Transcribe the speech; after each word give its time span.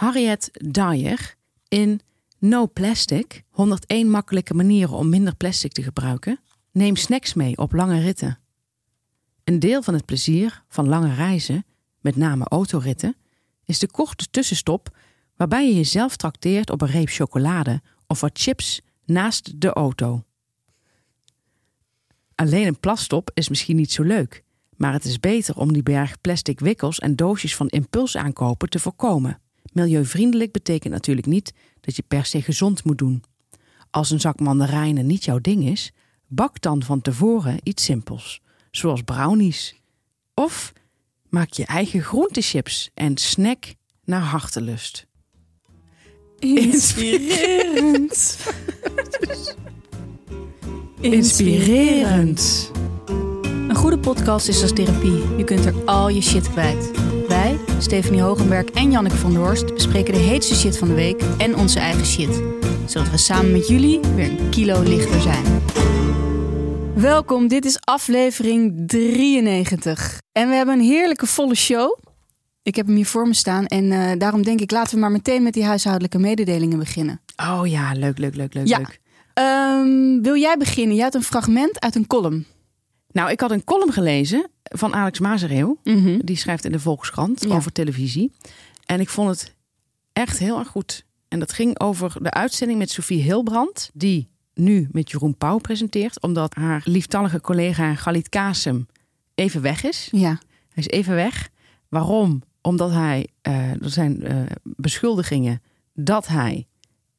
Harriet 0.00 0.50
Dyer 0.52 1.34
in 1.68 2.00
No 2.38 2.66
Plastic, 2.66 3.42
101 3.50 4.10
makkelijke 4.10 4.54
manieren 4.54 4.96
om 4.96 5.08
minder 5.08 5.34
plastic 5.34 5.72
te 5.72 5.82
gebruiken. 5.82 6.40
Neem 6.72 6.96
snacks 6.96 7.34
mee 7.34 7.56
op 7.56 7.72
lange 7.72 8.00
ritten. 8.00 8.38
Een 9.44 9.58
deel 9.58 9.82
van 9.82 9.94
het 9.94 10.04
plezier 10.04 10.64
van 10.68 10.88
lange 10.88 11.14
reizen, 11.14 11.64
met 12.00 12.16
name 12.16 12.44
autoritten, 12.44 13.16
is 13.64 13.78
de 13.78 13.90
korte 13.90 14.26
tussenstop 14.30 14.96
waarbij 15.36 15.66
je 15.66 15.74
jezelf 15.74 16.16
trakteert 16.16 16.70
op 16.70 16.80
een 16.80 16.88
reep 16.88 17.08
chocolade 17.08 17.82
of 18.06 18.20
wat 18.20 18.38
chips 18.38 18.80
naast 19.04 19.60
de 19.60 19.72
auto. 19.72 20.24
Alleen 22.34 22.66
een 22.66 22.80
plasstop 22.80 23.30
is 23.34 23.48
misschien 23.48 23.76
niet 23.76 23.92
zo 23.92 24.02
leuk, 24.02 24.44
maar 24.76 24.92
het 24.92 25.04
is 25.04 25.20
beter 25.20 25.56
om 25.56 25.72
die 25.72 25.82
berg 25.82 26.20
plastic 26.20 26.60
wikkels 26.60 26.98
en 26.98 27.16
doosjes 27.16 27.56
van 27.56 27.68
impulsaankopen 27.68 28.68
te 28.68 28.78
voorkomen. 28.78 29.40
Milieuvriendelijk 29.72 30.52
betekent 30.52 30.92
natuurlijk 30.92 31.26
niet 31.26 31.52
dat 31.80 31.96
je 31.96 32.04
per 32.08 32.24
se 32.24 32.42
gezond 32.42 32.84
moet 32.84 32.98
doen. 32.98 33.22
Als 33.90 34.10
een 34.10 34.20
zak 34.20 34.40
mandarijnen 34.40 35.06
niet 35.06 35.24
jouw 35.24 35.38
ding 35.38 35.64
is, 35.64 35.92
bak 36.26 36.60
dan 36.60 36.82
van 36.82 37.00
tevoren 37.00 37.58
iets 37.62 37.84
simpels, 37.84 38.40
zoals 38.70 39.02
brownies. 39.02 39.74
Of 40.34 40.72
maak 41.28 41.52
je 41.52 41.64
eigen 41.64 42.02
groentechips 42.02 42.90
en 42.94 43.16
snack 43.16 43.74
naar 44.04 44.22
hartelust. 44.22 45.06
Inspirerend. 46.38 48.38
Inspirerend. 51.00 52.70
Een 53.68 53.74
goede 53.74 53.98
podcast 53.98 54.48
is 54.48 54.62
als 54.62 54.72
therapie. 54.72 55.36
Je 55.36 55.44
kunt 55.44 55.64
er 55.64 55.84
al 55.84 56.08
je 56.08 56.20
shit 56.20 56.50
kwijt. 56.50 57.09
Stephanie 57.80 58.20
Hogenberg 58.22 58.64
en 58.70 58.90
Janneke 58.90 59.16
van 59.16 59.32
der 59.32 59.40
Horst, 59.42 59.74
bespreken 59.74 60.14
de 60.14 60.20
heetste 60.20 60.54
shit 60.54 60.78
van 60.78 60.88
de 60.88 60.94
week 60.94 61.22
en 61.38 61.56
onze 61.56 61.78
eigen 61.78 62.06
shit. 62.06 62.42
Zodat 62.86 63.10
we 63.10 63.16
samen 63.16 63.52
met 63.52 63.68
jullie 63.68 64.00
weer 64.14 64.30
een 64.30 64.48
kilo 64.50 64.82
lichter 64.82 65.20
zijn. 65.20 65.44
Welkom, 66.94 67.48
dit 67.48 67.64
is 67.64 67.80
aflevering 67.80 68.82
93. 68.88 70.18
En 70.32 70.48
we 70.48 70.54
hebben 70.54 70.74
een 70.74 70.84
heerlijke 70.84 71.26
volle 71.26 71.54
show. 71.54 71.98
Ik 72.62 72.74
heb 72.76 72.86
hem 72.86 72.96
hier 72.96 73.06
voor 73.06 73.26
me 73.26 73.34
staan 73.34 73.66
en 73.66 73.92
eh, 73.92 74.18
daarom 74.18 74.42
denk 74.42 74.60
ik 74.60 74.70
laten 74.70 74.94
we 74.94 75.00
maar 75.00 75.10
meteen 75.10 75.42
met 75.42 75.52
die 75.52 75.64
huishoudelijke 75.64 76.18
mededelingen 76.18 76.78
beginnen. 76.78 77.20
Oh 77.36 77.62
ja, 77.64 77.92
leuk, 77.92 78.18
leuk, 78.18 78.34
leuk, 78.34 78.54
leuk, 78.54 78.66
Ja. 78.66 78.78
leuk. 78.78 79.00
Ehm, 79.34 80.22
wil 80.22 80.36
jij 80.36 80.56
beginnen? 80.56 80.94
Jij 80.94 81.04
had 81.04 81.14
een 81.14 81.22
fragment 81.22 81.80
uit 81.80 81.94
een 81.94 82.06
column. 82.06 82.46
Nou, 83.12 83.30
ik 83.30 83.40
had 83.40 83.50
een 83.50 83.64
column 83.64 83.92
gelezen 83.92 84.50
van 84.76 84.94
Alex 84.94 85.18
Mazereeuw. 85.18 85.78
Mhm. 85.84 86.18
Die 86.24 86.36
schrijft 86.36 86.64
in 86.64 86.72
de 86.72 86.80
Volkskrant 86.80 87.44
Ja. 87.48 87.54
over 87.54 87.72
televisie. 87.72 88.32
En 88.86 89.00
ik 89.00 89.08
vond 89.08 89.28
het 89.30 89.54
echt 90.12 90.38
heel 90.38 90.58
erg 90.58 90.68
goed. 90.68 91.04
En 91.28 91.38
dat 91.38 91.52
ging 91.52 91.78
over 91.80 92.22
de 92.22 92.30
uitzending 92.30 92.78
met 92.78 92.90
Sofie 92.90 93.22
Hilbrand, 93.22 93.90
die 93.94 94.28
nu 94.54 94.88
met 94.92 95.10
Jeroen 95.10 95.36
Pauw 95.36 95.58
presenteert, 95.58 96.20
omdat 96.22 96.54
haar 96.54 96.80
lieftallige 96.84 97.40
collega 97.40 97.94
Galit 97.94 98.28
Kasem 98.28 98.86
even 99.34 99.62
weg 99.62 99.84
is. 99.84 100.08
Ja. 100.12 100.28
Hij 100.68 100.84
is 100.84 100.88
even 100.88 101.14
weg. 101.14 101.48
Waarom? 101.88 102.42
Omdat 102.62 102.90
hij, 102.90 103.26
eh, 103.42 103.70
er 103.70 103.90
zijn 103.90 104.22
eh, 104.22 104.36
beschuldigingen 104.62 105.62
dat 105.94 106.26
hij 106.26 106.66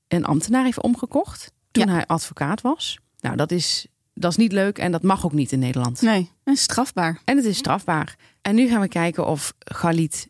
een 0.08 0.26
ambtenaar 0.26 0.64
heeft 0.64 0.82
omgekocht 0.82 1.52
toen 1.72 1.86
Ja. 1.88 1.94
hij 1.94 2.06
advocaat 2.08 2.62
was. 2.62 3.00
Nou, 3.20 3.36
dat 3.36 3.52
is, 3.52 3.88
dat 4.14 4.32
is 4.32 4.38
niet 4.38 4.52
leuk 4.52 4.78
en 4.78 4.92
dat 4.92 5.04
mag 5.04 5.26
ook 5.26 5.34
niet 5.34 5.52
in 5.52 5.60
Nederland. 5.60 6.02
Nee, 6.02 6.30
is 6.46 6.62
strafbaar. 6.62 7.22
En 7.26 7.36
het 7.38 7.46
is 7.46 7.58
strafbaar. 7.58 8.16
En 8.42 8.56
nu 8.56 8.68
gaan 8.68 8.82
we 8.82 8.88
kijken 8.88 9.28
of 9.28 9.54
Galit 9.60 10.28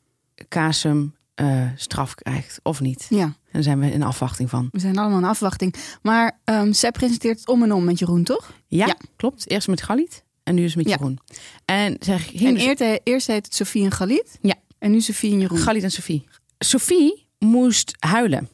Kasem 0.48 1.16
eh, 1.36 1.62
straf 1.76 2.16
krijgt 2.16 2.60
of 2.64 2.80
niet. 2.82 3.06
Ja, 3.10 3.23
En 3.23 3.36
daar 3.52 3.64
zijn 3.64 3.80
we 3.80 3.92
in 3.92 4.04
afwachting 4.04 4.50
van. 4.50 4.68
we 4.72 4.80
zijn 4.80 4.98
allemaal 4.98 5.18
in 5.18 5.23
afwachting. 5.26 5.76
Maar 6.02 6.40
ehm, 6.44 6.72
zij 6.72 6.92
presenteert 6.92 7.40
het 7.40 7.48
om 7.48 7.64
en 7.64 7.72
om 7.73 7.84
met 7.84 8.00
Jeroen, 8.00 8.23
toch? 8.23 8.54
Ja, 8.68 8.86
Ja. 8.86 8.96
klopt. 9.16 9.50
Eerst 9.50 9.68
met 9.68 9.82
Galit 9.82 10.23
en 10.44 10.55
nu 10.55 10.64
is 10.64 10.73
het 10.76 10.84
met 10.84 10.88
Ja. 10.88 10.95
Jeroen. 11.00 11.20
En 11.66 11.95
zij 12.00 12.20
ging 12.20 12.42
En 12.48 12.54
dus- 12.54 12.64
eerst, 12.64 13.00
eerst 13.04 13.28
heet 13.28 13.45
het 13.45 13.55
Sofie 13.55 13.84
en 13.84 13.92
Galit. 13.92 14.38
Ja. 14.42 14.55
En 14.80 14.92
nu 14.92 15.02
Sofie 15.02 15.32
en 15.34 15.39
Jeroen. 15.39 15.58
Galit 15.58 15.84
en 15.84 15.92
Sophie. 15.92 16.28
Sophie 16.60 17.28
moest 17.39 17.95
huilen, 18.00 18.50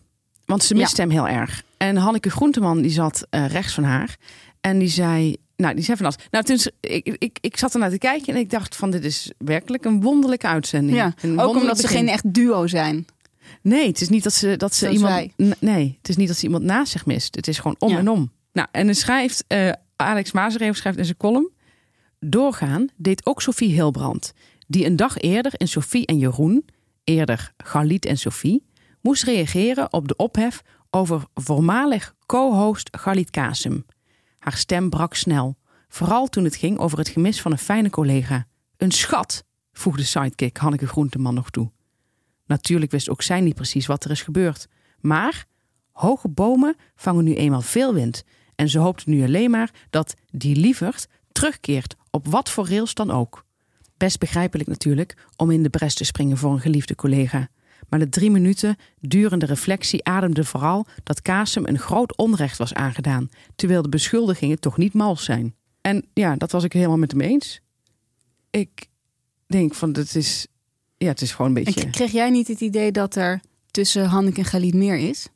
want 0.45 0.63
ze 0.63 0.73
miste 0.75 1.01
hem 1.01 1.09
heel 1.09 1.27
erg. 1.27 1.63
En 1.77 1.97
Hanneke 1.97 2.29
Groenteman 2.29 2.81
die 2.81 2.91
zat 2.91 3.27
eh, 3.29 3.45
rechts 3.47 3.73
van 3.73 3.83
haar 3.83 4.15
en 4.67 4.79
die 4.79 4.87
zei, 4.89 5.35
nou 5.55 5.75
die 5.75 5.83
zei 5.83 5.97
van 5.97 6.05
alles. 6.05 6.17
Nou, 6.31 6.43
toen, 6.43 6.59
ik, 6.79 7.15
ik, 7.19 7.37
ik 7.41 7.57
zat 7.57 7.73
ernaar 7.73 7.89
te 7.89 7.97
kijken 7.97 8.33
en 8.33 8.39
ik 8.39 8.49
dacht 8.49 8.75
van 8.75 8.91
dit 8.91 9.03
is 9.03 9.31
werkelijk 9.37 9.85
een 9.85 10.01
wonderlijke 10.01 10.47
uitzending. 10.47 10.97
ja, 10.97 11.13
Een 11.21 11.39
ook 11.39 11.55
omdat 11.55 11.79
ze 11.79 11.87
geen 11.87 12.07
echt 12.07 12.33
duo 12.33 12.67
zijn. 12.67 13.05
Nee, 13.61 13.87
het 13.87 14.01
is 14.01 14.09
niet 14.09 14.23
dat 14.23 14.33
ze, 14.33 14.57
dat 14.57 14.73
ze 14.75 14.79
Zoals 14.93 14.95
iemand. 15.37 15.61
Nee, 15.61 15.95
het 15.97 16.09
is 16.09 16.15
niet 16.15 16.27
dat 16.27 16.37
ze 16.37 16.43
iemand 16.45 16.63
naast 16.63 16.91
zich 16.91 17.05
mist. 17.05 17.35
Het 17.35 17.47
is 17.47 17.57
gewoon 17.57 17.75
om 17.79 17.89
Ja. 17.89 17.97
en 17.97 18.09
om. 18.09 18.31
Nou, 18.53 18.67
en 18.71 18.85
dan 18.85 18.95
schrijft 18.95 19.43
eh, 19.47 19.71
Alex 19.95 20.31
Mazereeuw 20.31 20.73
schrijft 20.73 20.97
in 20.97 21.05
zijn 21.05 21.17
column. 21.17 21.51
Doorgaan 22.19 22.87
deed 22.95 23.25
ook 23.25 23.41
Sophie 23.41 23.73
Hilbrand, 23.73 24.33
die 24.67 24.85
een 24.85 24.95
dag 24.95 25.17
eerder 25.17 25.51
in 25.57 25.67
Sophie 25.67 26.05
en 26.05 26.17
Jeroen, 26.17 26.65
eerder 27.03 27.53
Galit 27.57 28.05
en 28.05 28.17
Sophie, 28.17 28.63
moest 29.01 29.23
reageren 29.23 29.93
op 29.93 30.07
de 30.07 30.15
ophef 30.15 30.61
over 30.89 31.23
voormalig 31.33 32.13
co-host 32.25 32.89
Galit 32.91 33.29
Kasem. 33.29 33.85
Haar 34.37 34.57
stem 34.57 34.89
brak 34.89 35.13
snel, 35.13 35.57
vooral 35.87 36.27
toen 36.27 36.43
het 36.43 36.55
ging 36.55 36.77
over 36.77 36.97
het 36.97 37.09
gemis 37.09 37.41
van 37.41 37.51
een 37.51 37.57
fijne 37.57 37.89
collega. 37.89 38.47
Een 38.77 38.91
schat, 38.91 39.43
voegde 39.71 40.03
sidekick 40.03 40.57
Hanneke 40.57 40.87
Groenteman 40.87 41.33
nog 41.33 41.49
toe. 41.49 41.71
Natuurlijk 42.45 42.91
wist 42.91 43.09
ook 43.09 43.21
zij 43.21 43.41
niet 43.41 43.55
precies 43.55 43.85
wat 43.85 44.03
er 44.03 44.11
is 44.11 44.21
gebeurd. 44.21 44.67
Maar 44.99 45.45
hoge 45.91 46.27
bomen 46.27 46.75
vangen 46.95 47.23
nu 47.23 47.35
eenmaal 47.35 47.61
veel 47.61 47.93
wind. 47.93 48.23
En 48.55 48.69
ze 48.69 48.79
hoopt 48.79 49.05
nu 49.05 49.23
alleen 49.23 49.51
maar 49.51 49.71
dat 49.89 50.13
die 50.31 50.55
lieverd 50.55 51.07
terugkeert 51.31 51.95
op 52.09 52.27
wat 52.27 52.49
voor 52.49 52.69
rails 52.69 52.93
dan 52.93 53.11
ook. 53.11 53.45
Best 53.97 54.19
begrijpelijk 54.19 54.69
natuurlijk 54.69 55.17
om 55.35 55.51
in 55.51 55.63
de 55.63 55.69
bres 55.69 55.93
te 55.93 56.03
springen 56.03 56.37
voor 56.37 56.51
een 56.51 56.59
geliefde 56.59 56.95
collega. 56.95 57.47
Maar 57.89 57.99
de 57.99 58.09
drie 58.09 58.31
minuten 58.31 58.75
durende 58.99 59.45
reflectie 59.45 60.03
ademde 60.05 60.43
vooral 60.45 60.85
dat 61.03 61.21
Kasem 61.21 61.65
een 61.65 61.79
groot 61.79 62.17
onrecht 62.17 62.57
was 62.57 62.73
aangedaan, 62.73 63.29
terwijl 63.55 63.81
de 63.81 63.89
beschuldigingen 63.89 64.59
toch 64.59 64.77
niet 64.77 64.93
mals 64.93 65.23
zijn. 65.23 65.55
En 65.81 66.05
ja, 66.13 66.35
dat 66.35 66.51
was 66.51 66.63
ik 66.63 66.73
helemaal 66.73 66.97
met 66.97 67.11
hem 67.11 67.21
eens. 67.21 67.61
Ik 68.49 68.87
denk 69.47 69.73
van, 69.73 69.91
het 69.93 70.15
is, 70.15 70.47
ja, 70.97 71.07
het 71.07 71.21
is 71.21 71.31
gewoon 71.31 71.51
een 71.51 71.57
En 71.57 71.63
beetje... 71.63 71.89
k- 71.89 71.91
kreeg 71.91 72.11
jij 72.11 72.29
niet 72.29 72.47
het 72.47 72.61
idee 72.61 72.91
dat 72.91 73.15
er 73.15 73.41
tussen 73.71 74.05
Hanneke 74.05 74.39
en 74.39 74.45
Galit 74.45 74.73
meer 74.73 74.97
is? 74.97 75.27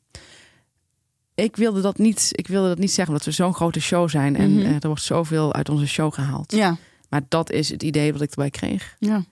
ik 1.34 1.56
wilde 1.56 1.80
dat 1.80 1.98
niet, 1.98 2.28
ik 2.32 2.46
wilde 2.46 2.68
dat 2.68 2.78
niet 2.78 2.90
zeggen, 2.92 3.08
omdat 3.14 3.24
we 3.28 3.32
zo'n 3.32 3.54
grote 3.54 3.80
show 3.80 4.08
zijn 4.08 4.36
en 4.36 4.50
Mhm. 4.54 4.66
eh, 4.66 4.74
er 4.74 4.86
wordt 4.86 5.02
zoveel 5.02 5.54
uit 5.54 5.68
onze 5.68 5.86
show 5.86 6.12
gehaald. 6.14 6.52
Ja. 6.52 6.76
Maar 7.08 7.22
dat 7.28 7.50
is 7.50 7.68
het 7.68 7.82
idee 7.82 8.12
wat 8.12 8.20
ik 8.22 8.30
erbij 8.30 8.50
kreeg. 8.50 8.96
ja. 8.98 9.24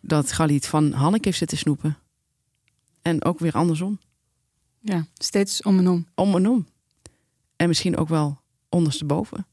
Dat 0.00 0.32
Galit 0.32 0.66
van 0.66 0.92
Hanneke 0.92 1.24
heeft 1.26 1.38
zitten 1.38 1.58
snoepen. 1.58 1.96
En 3.06 3.24
ook 3.24 3.38
weer 3.38 3.52
andersom. 3.52 3.98
Ja, 4.80 5.06
steeds 5.14 5.62
om 5.62 5.78
en 5.78 5.88
om. 5.88 6.06
Om 6.14 6.34
en 6.34 6.48
om. 6.48 6.66
En 7.56 7.68
misschien 7.68 7.96
ook 7.96 8.08
wel 8.08 8.40
ondersteboven. 8.68 9.46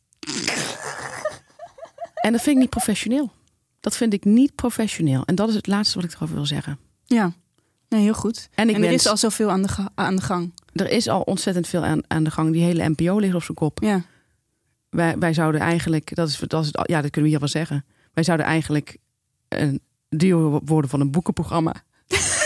en 2.14 2.32
dat 2.32 2.42
vind 2.42 2.56
ik 2.56 2.62
niet 2.62 2.70
professioneel. 2.70 3.32
Dat 3.80 3.96
vind 3.98 4.14
ik 4.14 4.26
niet 4.26 4.56
professioneel. 4.56 5.26
En 5.26 5.36
dat 5.36 5.50
is 5.50 5.56
het 5.56 5.68
laatste 5.68 5.96
wat 6.00 6.10
ik 6.10 6.16
erover 6.16 6.36
wil 6.36 6.46
zeggen. 6.46 6.80
Ja, 7.06 7.34
nee, 7.90 8.02
heel 8.02 8.14
goed. 8.14 8.50
En 8.54 8.70
ik 8.70 8.76
en 8.76 8.82
er 8.84 8.90
wens, 8.90 9.04
is 9.04 9.10
al 9.10 9.18
zoveel 9.18 9.50
aan 9.52 9.62
de, 9.62 9.68
ga- 9.68 9.92
aan 9.96 10.16
de 10.16 10.22
gang. 10.22 10.54
er 10.74 10.90
is 10.90 11.08
al 11.08 11.22
ontzettend 11.22 11.68
veel 11.68 11.84
aan, 11.86 12.02
aan 12.08 12.24
de 12.24 12.32
gang. 12.32 12.52
Die 12.52 12.64
hele 12.64 12.90
NPO 12.90 13.18
ligt 13.20 13.36
op 13.36 13.44
zijn 13.44 13.58
kop. 13.58 13.80
Ja, 13.82 14.02
Wij, 14.90 15.18
wij 15.18 15.34
zouden 15.34 15.62
eigenlijk, 15.62 16.16
dat 16.16 16.28
is, 16.30 16.38
dat 16.38 16.64
is 16.64 16.70
ja, 16.72 17.02
dat 17.02 17.12
kunnen 17.12 17.24
we 17.24 17.30
hier 17.30 17.40
wel 17.40 17.48
zeggen. 17.48 17.86
Wij 18.14 18.24
zouden 18.24 18.46
eigenlijk 18.46 18.98
een 19.48 19.82
duo 20.10 20.62
worden 20.66 20.90
van 20.90 21.00
een 21.02 21.12
boekenprogramma. 21.12 21.74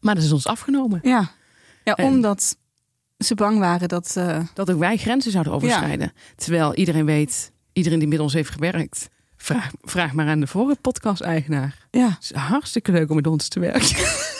maar 0.00 0.14
dat 0.14 0.24
is 0.24 0.32
ons 0.32 0.46
afgenomen. 0.46 1.00
ja. 1.02 1.30
ja 1.84 1.94
En- 1.94 2.04
omdat 2.04 2.56
ze 3.18 3.34
bang 3.34 3.58
waren 3.58 3.88
dat... 3.88 4.14
eh, 4.16 4.40
Dat 4.54 4.70
ook 4.70 4.78
wij 4.78 4.96
grenzen 4.96 5.30
zouden 5.32 5.52
overschrijden. 5.52 6.12
Terwijl 6.36 6.74
iedereen 6.74 7.04
weet, 7.04 7.52
iedereen 7.72 7.98
die 7.98 8.08
met 8.08 8.18
ons 8.20 8.32
heeft 8.32 8.50
gewerkt. 8.50 9.08
Vraag, 9.36 9.70
vraag 9.80 10.12
maar 10.12 10.26
aan 10.28 10.40
de 10.40 10.46
vorige 10.46 10.80
podcast-eigenaar. 10.80 11.86
ja, 11.90 12.08
Het 12.08 12.16
is 12.22 12.32
hartstikke 12.32 12.92
leuk 12.92 13.08
om 13.10 13.16
met 13.16 13.26
ons 13.26 13.48
te 13.48 13.60
werken. 13.60 13.96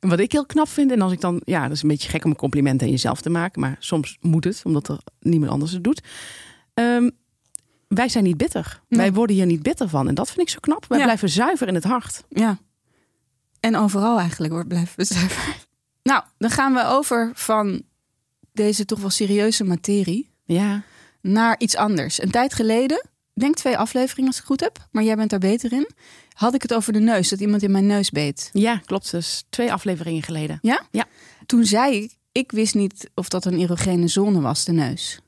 En 0.00 0.08
Wat 0.08 0.18
ik 0.18 0.32
heel 0.32 0.46
knap 0.46 0.68
vind, 0.68 0.90
en 0.92 1.00
als 1.00 1.12
ik 1.12 1.20
dan, 1.20 1.40
ja, 1.44 1.62
dat 1.62 1.70
is 1.72 1.82
een 1.82 1.88
beetje 1.88 2.08
gek 2.08 2.24
om 2.24 2.30
een 2.30 2.36
compliment 2.36 2.82
aan 2.82 2.90
jezelf 2.90 3.20
te 3.20 3.30
maken, 3.30 3.60
maar 3.60 3.76
soms 3.78 4.16
moet 4.20 4.44
het, 4.44 4.60
omdat 4.64 4.88
er 4.88 4.98
niemand 5.20 5.50
anders 5.52 5.72
het 5.72 5.84
doet. 5.84 6.02
Ehm, 6.74 7.10
wij 7.88 8.08
zijn 8.08 8.24
niet 8.24 8.36
bitter. 8.36 8.80
Nee. 8.88 9.00
Wij 9.00 9.12
worden 9.12 9.36
hier 9.36 9.46
niet 9.46 9.62
bitter 9.62 9.88
van. 9.88 10.08
En 10.08 10.14
dat 10.14 10.26
vind 10.30 10.40
ik 10.40 10.48
zo 10.48 10.58
knap. 10.60 10.84
Wij 10.88 10.98
Ja. 10.98 11.04
blijven 11.04 11.28
zuiver 11.28 11.68
in 11.68 11.74
het 11.74 11.84
hart. 11.84 12.24
Ja. 12.28 12.58
En 13.60 13.76
overal 13.76 14.18
eigenlijk 14.18 14.52
wordt 14.52 14.68
blijven 14.68 14.92
we 14.96 15.04
zuiver. 15.04 15.56
Nou, 16.02 16.22
dan 16.38 16.50
gaan 16.50 16.74
we 16.74 16.84
over 16.84 17.30
van 17.34 17.82
deze 18.52 18.84
toch 18.84 19.00
wel 19.00 19.10
serieuze 19.10 19.64
materie 19.64 20.30
Ja. 20.44 20.82
naar 21.20 21.54
iets 21.58 21.76
anders. 21.76 22.22
Een 22.22 22.30
tijd 22.30 22.54
geleden, 22.54 23.08
denk 23.34 23.54
twee 23.54 23.78
afleveringen 23.78 24.26
als 24.26 24.34
ik 24.36 24.42
het 24.42 24.50
goed 24.50 24.60
heb, 24.60 24.88
maar 24.92 25.02
jij 25.04 25.16
bent 25.16 25.30
daar 25.30 25.38
beter 25.38 25.72
in. 25.72 25.88
Had 26.32 26.54
ik 26.54 26.62
het 26.62 26.74
over 26.74 26.92
de 26.92 26.98
neus, 26.98 27.28
dat 27.28 27.40
iemand 27.40 27.62
in 27.62 27.70
mijn 27.70 27.86
neus 27.86 28.10
beet. 28.10 28.50
Ja, 28.52 28.76
klopt. 28.84 29.10
Dus 29.10 29.44
twee 29.48 29.72
afleveringen 29.72 30.22
geleden. 30.22 30.58
Ja? 30.62 30.82
Ja. 30.90 31.04
Toen 31.46 31.64
zei 31.64 32.02
ik, 32.02 32.16
ik 32.32 32.52
wist 32.52 32.74
niet 32.74 33.10
of 33.14 33.28
dat 33.28 33.44
een 33.44 33.58
erogene 33.58 34.08
zone 34.08 34.40
was, 34.40 34.64
de 34.64 34.72
neus. 34.72 35.18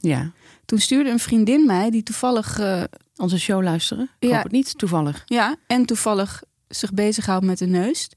Ja. 0.00 0.32
Toen 0.64 0.78
stuurde 0.78 1.10
een 1.10 1.18
vriendin 1.18 1.66
mij 1.66 1.90
die 1.90 2.02
toevallig, 2.02 2.58
eh, 2.58 2.82
Onze 3.16 3.38
show 3.38 3.62
luisteren. 3.62 4.10
Ik 4.18 4.28
Ja. 4.28 4.34
hoop 4.34 4.42
het 4.42 4.52
niet, 4.52 4.78
toevallig. 4.78 5.22
ja, 5.26 5.56
en 5.66 5.84
toevallig 5.86 6.42
zich 6.70 6.92
bezighoudt 6.92 7.44
met 7.44 7.58
de 7.58 7.66
neus. 7.66 8.08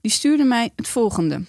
Die 0.00 0.10
stuurde 0.10 0.44
mij 0.44 0.72
het 0.76 0.88
volgende. 0.88 1.44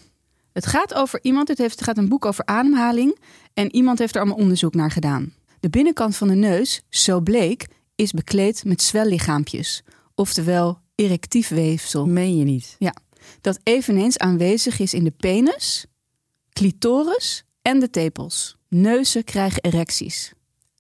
Het 0.54 0.66
gaat 0.66 0.94
over 0.94 1.20
iemand, 1.22 1.48
het, 1.48 1.58
heeft, 1.58 1.76
het 1.76 1.84
gaat 1.84 1.98
een 1.98 2.10
boek 2.10 2.26
over 2.26 2.46
ademhaling. 2.46 3.18
En 3.54 3.76
iemand 3.76 4.00
heeft 4.00 4.16
er 4.16 4.22
allemaal 4.22 4.40
onderzoek 4.40 4.74
naar 4.74 4.92
gedaan. 4.92 5.34
De 5.60 5.70
binnenkant 5.70 6.16
van 6.16 6.28
de 6.28 6.36
neus, 6.36 6.82
zo 6.90 7.20
bleek, 7.22 7.68
is 7.96 8.12
bekleed 8.12 8.64
met 8.66 8.82
zwellichaampjes. 8.82 9.84
Oftewel 10.16 10.80
erectief 10.96 11.48
weefsel. 11.48 12.06
Meen 12.06 12.38
je 12.38 12.44
niet? 12.44 12.76
Dat 13.42 13.60
eveneens 13.64 14.18
aanwezig 14.18 14.80
is 14.80 14.94
in 14.94 15.04
de 15.04 15.14
penis, 15.18 15.86
clitoris 16.54 17.44
en 17.62 17.80
de 17.80 17.90
tepels. 17.90 18.58
Neuzen 18.68 19.24
krijgen 19.24 19.64
erecties. 19.64 20.32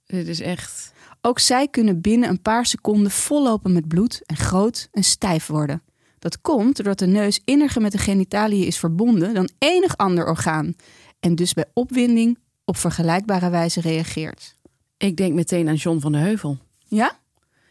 Dit 0.05 0.27
is 0.27 0.39
echt... 0.39 0.95
Ook 1.21 1.39
zij 1.39 1.67
kunnen 1.67 2.01
binnen 2.01 2.29
een 2.29 2.41
paar 2.41 2.65
seconden 2.65 3.11
vollopen 3.11 3.73
met 3.73 3.87
bloed 3.87 4.21
en 4.25 4.35
groot 4.35 4.87
en 4.91 5.03
stijf 5.03 5.47
worden. 5.47 5.81
Dat 6.19 6.41
komt 6.41 6.75
doordat 6.75 6.99
de 6.99 7.07
neus 7.07 7.41
inniger 7.45 7.81
met 7.81 7.91
de 7.91 7.97
genitaliën 7.97 8.65
is 8.65 8.77
verbonden 8.77 9.33
dan 9.33 9.49
enig 9.57 9.97
ander 9.97 10.25
orgaan. 10.25 10.75
En 11.19 11.35
dus 11.35 11.53
bij 11.53 11.65
opwinding 11.73 12.37
op 12.65 12.77
vergelijkbare 12.77 13.49
wijze 13.49 13.81
reageert. 13.81 14.55
Ik 14.97 15.17
denk 15.17 15.33
meteen 15.33 15.67
aan 15.67 15.75
John 15.75 15.99
van 15.99 16.11
de 16.11 16.17
Heuvel. 16.17 16.57
Ja? 16.87 17.19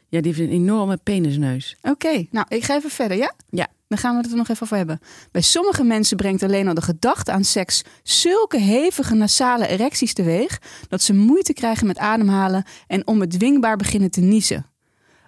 Ja, 0.09 0.21
die 0.21 0.35
heeft 0.35 0.49
een 0.49 0.55
enorme 0.55 0.97
penisneus. 0.97 1.77
Oké, 1.83 2.27
nou 2.31 2.47
ik 2.49 2.65
ga 2.65 2.77
even 2.77 2.91
verder, 2.91 3.17
ja? 3.17 3.35
Ja. 3.49 3.69
Dan 3.89 3.99
gaan 3.99 4.17
we 4.17 4.23
het 4.23 4.31
er 4.31 4.37
nog 4.37 4.49
even 4.49 4.63
over 4.63 4.77
hebben. 4.77 5.01
Bij 5.31 5.41
sommige 5.41 5.85
mensen 5.85 6.17
brengt 6.17 6.43
alleen 6.43 6.69
al 6.69 6.75
de 6.75 6.83
gedachte 6.83 7.33
aan 7.33 7.45
seks 7.45 7.83
zulke 8.03 8.59
hevige 8.59 9.15
nasale 9.15 9.67
erecties 9.67 10.13
teweeg 10.13 10.61
dat 10.89 11.03
ze 11.03 11.15
moeite 11.15 11.53
krijgen 11.53 11.87
met 11.87 11.99
ademhalen 11.99 12.65
en 12.87 13.07
onbedwingbaar 13.07 13.77
beginnen 13.77 14.11
te 14.11 14.21
niezen. 14.21 14.67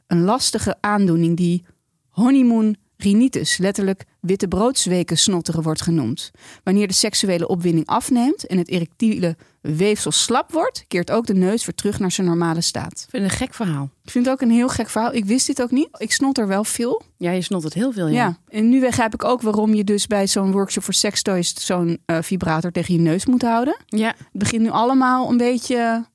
Een 0.07 0.23
lastige 0.23 0.77
aandoening 0.81 1.37
die 1.37 1.65
honeymoon 2.09 2.77
rhinitis, 2.97 3.57
letterlijk 3.57 4.05
witte 4.21 4.49
broodsweken 4.49 5.19
snotteren 5.19 5.63
wordt 5.63 5.83
genoemd. 5.83 6.31
Wanneer 6.65 6.87
de 6.87 6.95
seksuele 6.95 7.49
opwinding 7.49 7.87
afneemt 7.87 8.47
en 8.47 8.59
het 8.59 8.69
erectiele 8.69 9.37
weefsel 9.77 10.11
slap 10.11 10.53
wordt, 10.53 10.85
keert 10.89 11.11
ook 11.11 11.27
de 11.27 11.35
neus 11.35 11.65
weer 11.67 11.75
terug 11.75 11.99
naar 11.99 12.13
zijn 12.13 12.27
normale 12.27 12.61
staat. 12.61 12.93
Ik 12.93 13.07
vind 13.11 13.23
het 13.23 13.33
een 13.33 13.39
gek 13.39 13.55
verhaal. 13.55 13.91
Ik 14.05 14.11
vind 14.11 14.25
het 14.25 14.35
ook 14.35 14.41
een 14.41 14.51
heel 14.51 14.69
gek 14.69 14.89
verhaal. 14.89 15.15
Ik 15.15 15.25
wist 15.25 15.47
dit 15.47 15.63
ook 15.63 15.71
niet. 15.71 15.89
Ik 15.99 16.13
snot 16.13 16.39
er 16.39 16.47
wel 16.47 16.65
veel. 16.65 17.03
Ja, 17.17 17.31
je 17.31 17.43
snot 17.43 17.63
het 17.63 17.75
heel 17.75 17.93
veel, 17.93 18.07
Ja. 18.09 18.15
ja. 18.15 18.39
en 18.49 18.69
nu 18.69 18.81
begrijp 18.81 19.15
ik 19.15 19.25
ook 19.25 19.43
waarom 19.43 19.75
je 19.75 19.85
dus 19.85 20.07
bij 20.07 20.27
zo'n 20.27 20.53
workshop 20.53 20.83
voor 20.85 20.95
sextoys 20.95 21.55
zo'n 21.67 21.99
eh, 22.05 22.19
vibrator 22.21 22.71
tegen 22.71 22.95
je 22.95 23.01
neus 23.01 23.27
moet 23.27 23.43
houden. 23.43 23.77
Ja, 23.87 24.09
Het 24.19 24.27
begint 24.33 24.63
nu 24.63 24.71
allemaal 24.71 25.31
een 25.31 25.37
beetje 25.37 26.07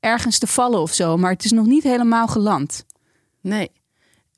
ergens 0.00 0.38
te 0.38 0.46
vallen 0.46 0.80
of 0.80 0.92
zo, 0.94 1.16
maar 1.16 1.30
het 1.32 1.44
is 1.44 1.52
nog 1.52 1.66
niet 1.66 1.82
helemaal 1.82 2.26
geland. 2.26 2.84
nee. 3.40 3.70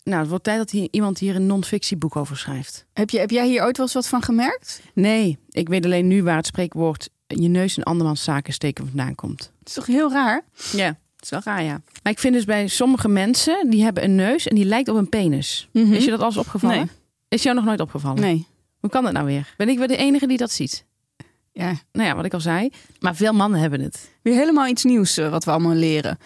Nou, 0.05 0.21
het 0.21 0.29
wordt 0.31 0.45
tijd 0.45 0.59
dat 0.59 0.71
hier, 0.71 0.89
iemand 0.91 1.19
hier 1.19 1.37
een 1.37 1.47
non-fictieboek 1.47 2.17
over 2.17 2.37
schrijft. 2.37 2.87
Heb, 2.93 3.11
je, 3.11 3.19
heb 3.19 3.31
jij 3.31 3.47
hier 3.49 3.63
ooit 3.65 3.77
wel 3.77 3.87
eens 3.87 3.95
wat 3.95 4.07
van 4.09 4.23
gemerkt? 4.23 4.81
Nee, 4.95 5.39
ik 5.49 5.69
weet 5.69 5.85
alleen 5.85 6.07
nu 6.07 6.23
waar 6.23 6.37
het 6.37 6.47
spreekwoord... 6.47 7.09
je 7.39 7.49
neus 7.49 7.77
in 7.77 7.83
andermans 7.83 8.25
zaken 8.25 8.53
steken 8.53 8.87
vandaan 8.87 9.15
komt. 9.15 9.53
Het 9.59 9.69
is 9.69 9.75
toch 9.75 9.87
heel 9.87 10.13
raar? 10.13 10.45
Ja, 10.73 10.87
het 10.87 11.23
is 11.25 11.31
wel 11.31 11.41
raar, 11.45 11.63
ja. 11.63 11.83
Maar 12.03 12.13
ik 12.13 12.19
vind 12.19 12.35
dus 12.35 12.45
bij 12.45 12.69
sommige 12.69 13.09
mensen... 13.09 13.71
die 13.71 13.83
hebben 13.83 14.05
een 14.05 14.15
neus 14.15 14.47
en 14.49 14.55
die 14.55 14.65
lijkt 14.65 14.89
op 14.89 14.97
een 14.97 15.09
penis. 15.09 15.69
Mhm. 15.73 15.93
Is 15.93 16.05
je 16.05 16.11
dat 16.11 16.21
al 16.21 16.27
eens 16.27 16.37
opgevallen? 16.37 16.77
Nee. 16.77 16.87
Is 17.29 17.43
jou 17.43 17.57
nog 17.57 17.65
nooit 17.65 17.81
opgevallen? 17.81 18.21
Nee. 18.21 18.47
Hoe 18.81 18.91
kan 18.91 19.05
dat 19.05 19.13
nou 19.13 19.27
weer? 19.27 19.55
Ben 19.57 19.69
ik 19.69 19.79
weer 19.79 19.89
de 19.89 19.97
enige 19.97 20.27
die 20.27 20.37
dat 20.37 20.51
ziet? 20.51 20.85
Ja. 21.53 21.75
Nou 21.93 22.09
ja, 22.09 22.15
wat 22.15 22.25
ik 22.25 22.35
al 22.35 22.41
zei. 22.41 22.71
Maar 22.99 23.17
veel 23.17 23.33
mannen 23.33 23.61
hebben 23.61 23.81
het. 23.81 24.11
Weer 24.23 24.35
helemaal 24.35 24.67
iets 24.67 24.85
nieuws 24.85 25.17
eh, 25.17 25.31
wat 25.31 25.45
we 25.45 25.51
allemaal 25.51 25.75
leren. 25.75 26.19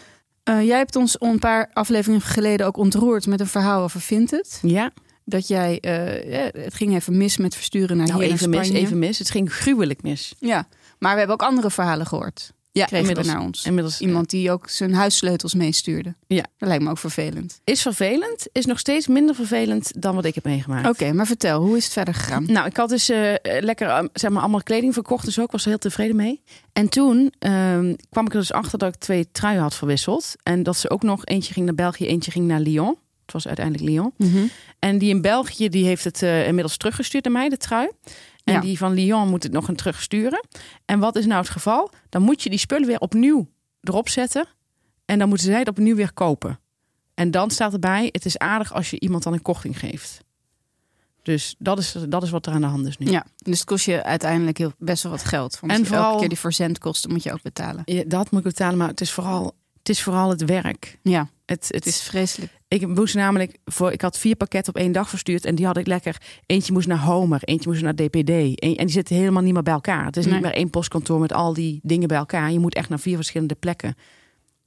Eh, 0.42 0.62
jij 0.66 0.76
hebt 0.76 0.96
ons 0.96 1.16
een 1.20 1.38
paar 1.38 1.70
afleveringen 1.72 2.20
geleden 2.22 2.66
ook 2.66 2.76
ontroerd 2.76 3.26
met 3.26 3.40
een 3.40 3.46
verhaal 3.46 3.82
over 3.82 4.00
Vinted. 4.00 4.58
Ja, 4.62 4.90
Dat 5.24 5.48
jij, 5.48 5.78
ja, 6.26 6.60
het 6.60 6.74
ging 6.74 6.94
even 6.94 7.16
mis 7.16 7.36
met 7.36 7.54
versturen 7.54 7.96
naar 7.96 8.06
nou 8.06 8.22
hier 8.22 8.32
even 8.32 8.50
naar 8.50 8.60
mis, 8.60 8.70
even 8.70 8.98
mis. 8.98 9.18
Het 9.18 9.30
ging 9.30 9.52
gruwelijk 9.52 10.02
mis. 10.02 10.34
Ja, 10.38 10.66
maar 10.98 11.12
we 11.12 11.18
hebben 11.18 11.36
ook 11.36 11.48
andere 11.48 11.70
verhalen 11.70 12.06
gehoord. 12.06 12.52
Ja, 12.72 12.84
Kregen 12.84 13.08
inmiddels. 13.08 13.34
naar 13.34 13.44
ons. 13.44 13.64
inmiddels 13.64 14.00
Iemand 14.00 14.30
die 14.30 14.50
ook 14.50 14.68
zijn 14.68 14.94
huissleutels 14.94 15.54
meestuurde. 15.54 16.14
Ja. 16.26 16.44
Dat 16.58 16.68
lijkt 16.68 16.84
me 16.84 16.90
ook 16.90 16.98
vervelend. 16.98 17.60
is 17.64 17.82
vervelend. 17.82 18.46
Is 18.52 18.64
nog 18.64 18.78
steeds 18.78 19.06
minder 19.06 19.34
vervelend 19.34 20.02
dan 20.02 20.14
wat 20.14 20.24
ik 20.24 20.34
heb 20.34 20.44
meegemaakt. 20.44 20.88
Oké, 20.88 21.12
maar 21.12 21.26
vertel, 21.26 21.62
hoe 21.62 21.76
is 21.76 21.84
het 21.84 21.92
verder 21.92 22.14
gegaan? 22.14 22.44
Nou, 22.46 22.66
ik 22.66 22.76
had 22.76 22.88
dus 22.88 23.08
eh, 23.08 23.32
lekker 23.60 23.88
eh, 23.88 24.04
zeg 24.12 24.30
maar, 24.30 24.40
allemaal 24.42 24.62
kleding 24.62 24.94
verkocht. 24.94 25.24
Dus 25.24 25.38
ook 25.38 25.52
was 25.52 25.62
er 25.62 25.68
heel 25.68 25.78
tevreden 25.78 26.16
mee. 26.16 26.42
En 26.72 26.88
toen 26.88 27.32
ehm, 27.38 27.94
kwam 28.10 28.26
ik 28.26 28.32
er 28.32 28.38
dus 28.38 28.52
achter 28.52 28.78
dat 28.78 28.94
ik 28.94 29.00
twee 29.00 29.28
truien 29.32 29.60
had 29.62 29.74
verwisseld. 29.74 30.34
En 30.42 30.62
dat 30.62 30.76
ze 30.76 30.90
ook 30.90 31.02
nog, 31.02 31.24
eentje 31.24 31.52
ging 31.52 31.66
naar 31.66 31.74
België, 31.74 32.06
eentje 32.06 32.30
ging 32.30 32.46
naar 32.46 32.60
Lyon. 32.60 32.96
Het 33.24 33.32
was 33.32 33.46
uiteindelijk 33.46 33.84
Lyon. 33.88 34.12
Mhm. 34.16 34.44
En 34.78 34.98
die 34.98 35.08
in 35.10 35.20
België, 35.20 35.68
die 35.68 35.84
heeft 35.84 36.04
het 36.04 36.22
eh, 36.22 36.46
inmiddels 36.46 36.76
teruggestuurd 36.76 37.24
naar 37.24 37.32
mij, 37.32 37.48
de 37.48 37.56
trui. 37.56 37.90
En 38.44 38.52
Ja. 38.54 38.60
die 38.60 38.78
van 38.78 38.92
Lyon 38.92 39.28
moet 39.28 39.42
het 39.42 39.52
nog 39.52 39.68
een 39.68 39.76
terugsturen. 39.76 40.46
En 40.84 40.98
wat 40.98 41.16
is 41.16 41.26
nou 41.26 41.40
het 41.40 41.50
geval? 41.50 41.90
Dan 42.08 42.22
moet 42.22 42.42
je 42.42 42.50
die 42.50 42.58
spullen 42.58 42.86
weer 42.86 42.98
opnieuw 43.00 43.48
erop 43.80 44.08
zetten. 44.08 44.46
En 45.04 45.18
dan 45.18 45.28
moeten 45.28 45.46
zij 45.46 45.58
het 45.58 45.68
opnieuw 45.68 45.96
weer 45.96 46.12
kopen. 46.12 46.58
En 47.14 47.30
dan 47.30 47.50
staat 47.50 47.72
erbij, 47.72 48.08
het 48.12 48.24
is 48.24 48.38
aardig 48.38 48.72
als 48.72 48.90
je 48.90 49.00
iemand 49.00 49.22
dan 49.22 49.32
een 49.32 49.42
korting 49.42 49.78
geeft. 49.78 50.22
Dus 51.22 51.54
dat 51.58 51.78
is, 51.78 51.96
dat 52.08 52.22
is 52.22 52.30
wat 52.30 52.46
er 52.46 52.52
aan 52.52 52.60
de 52.60 52.66
hand 52.66 52.86
is 52.86 52.98
nu. 52.98 53.10
Ja, 53.10 53.26
dus 53.36 53.58
het 53.58 53.66
kost 53.68 53.84
je 53.84 54.02
uiteindelijk 54.02 54.58
heel, 54.58 54.72
best 54.78 55.02
wel 55.02 55.12
wat 55.12 55.24
geld. 55.24 55.60
Want 55.60 55.72
En 55.72 55.78
elke 55.78 55.88
vooral- 55.94 56.18
keer 56.18 56.28
die 56.28 56.38
verzendkosten 56.38 57.10
moet 57.12 57.22
je 57.22 57.32
ook 57.32 57.42
betalen. 57.42 57.82
Ja, 57.84 58.02
dat 58.06 58.30
moet 58.30 58.40
ik 58.40 58.46
betalen, 58.46 58.78
maar 58.78 58.88
het 58.88 59.00
is 59.00 59.10
vooral 59.12 59.54
het, 59.78 59.88
is 59.88 60.02
vooral 60.02 60.30
het 60.30 60.44
werk. 60.44 60.98
Ja, 61.02 61.28
Het, 61.46 61.64
het 61.64 61.74
het 61.74 61.86
is 61.86 62.02
vreselijk. 62.02 62.52
Ik 62.74 62.86
moest 62.88 63.14
namelijk 63.14 63.58
voor, 63.64 63.92
ik 63.92 64.00
had 64.00 64.18
vier 64.18 64.36
pakketten 64.36 64.74
op 64.74 64.80
één 64.80 64.92
dag 64.92 65.08
verstuurd 65.08 65.44
en 65.44 65.54
die 65.54 65.66
had 65.66 65.76
ik 65.76 65.86
lekker. 65.86 66.20
Eentje 66.46 66.72
moest 66.72 66.86
naar 66.86 66.98
Homer, 66.98 67.40
eentje 67.44 67.68
moest 67.68 67.82
naar 67.82 67.94
DPD. 67.94 68.28
En, 68.30 68.54
en 68.76 68.76
die 68.76 68.90
zitten 68.90 69.16
helemaal 69.16 69.42
niet 69.42 69.52
meer 69.52 69.62
bij 69.62 69.72
elkaar. 69.72 70.04
Het 70.04 70.16
is 70.16 70.24
Nee. 70.24 70.34
niet 70.34 70.42
meer 70.42 70.52
één 70.54 70.70
postkantoor 70.70 71.20
met 71.20 71.32
al 71.32 71.52
die 71.52 71.80
dingen 71.82 72.08
bij 72.08 72.16
elkaar. 72.16 72.52
Je 72.52 72.58
moet 72.58 72.74
echt 72.74 72.88
naar 72.88 72.98
vier 73.00 73.16
verschillende 73.16 73.54
plekken. 73.54 73.94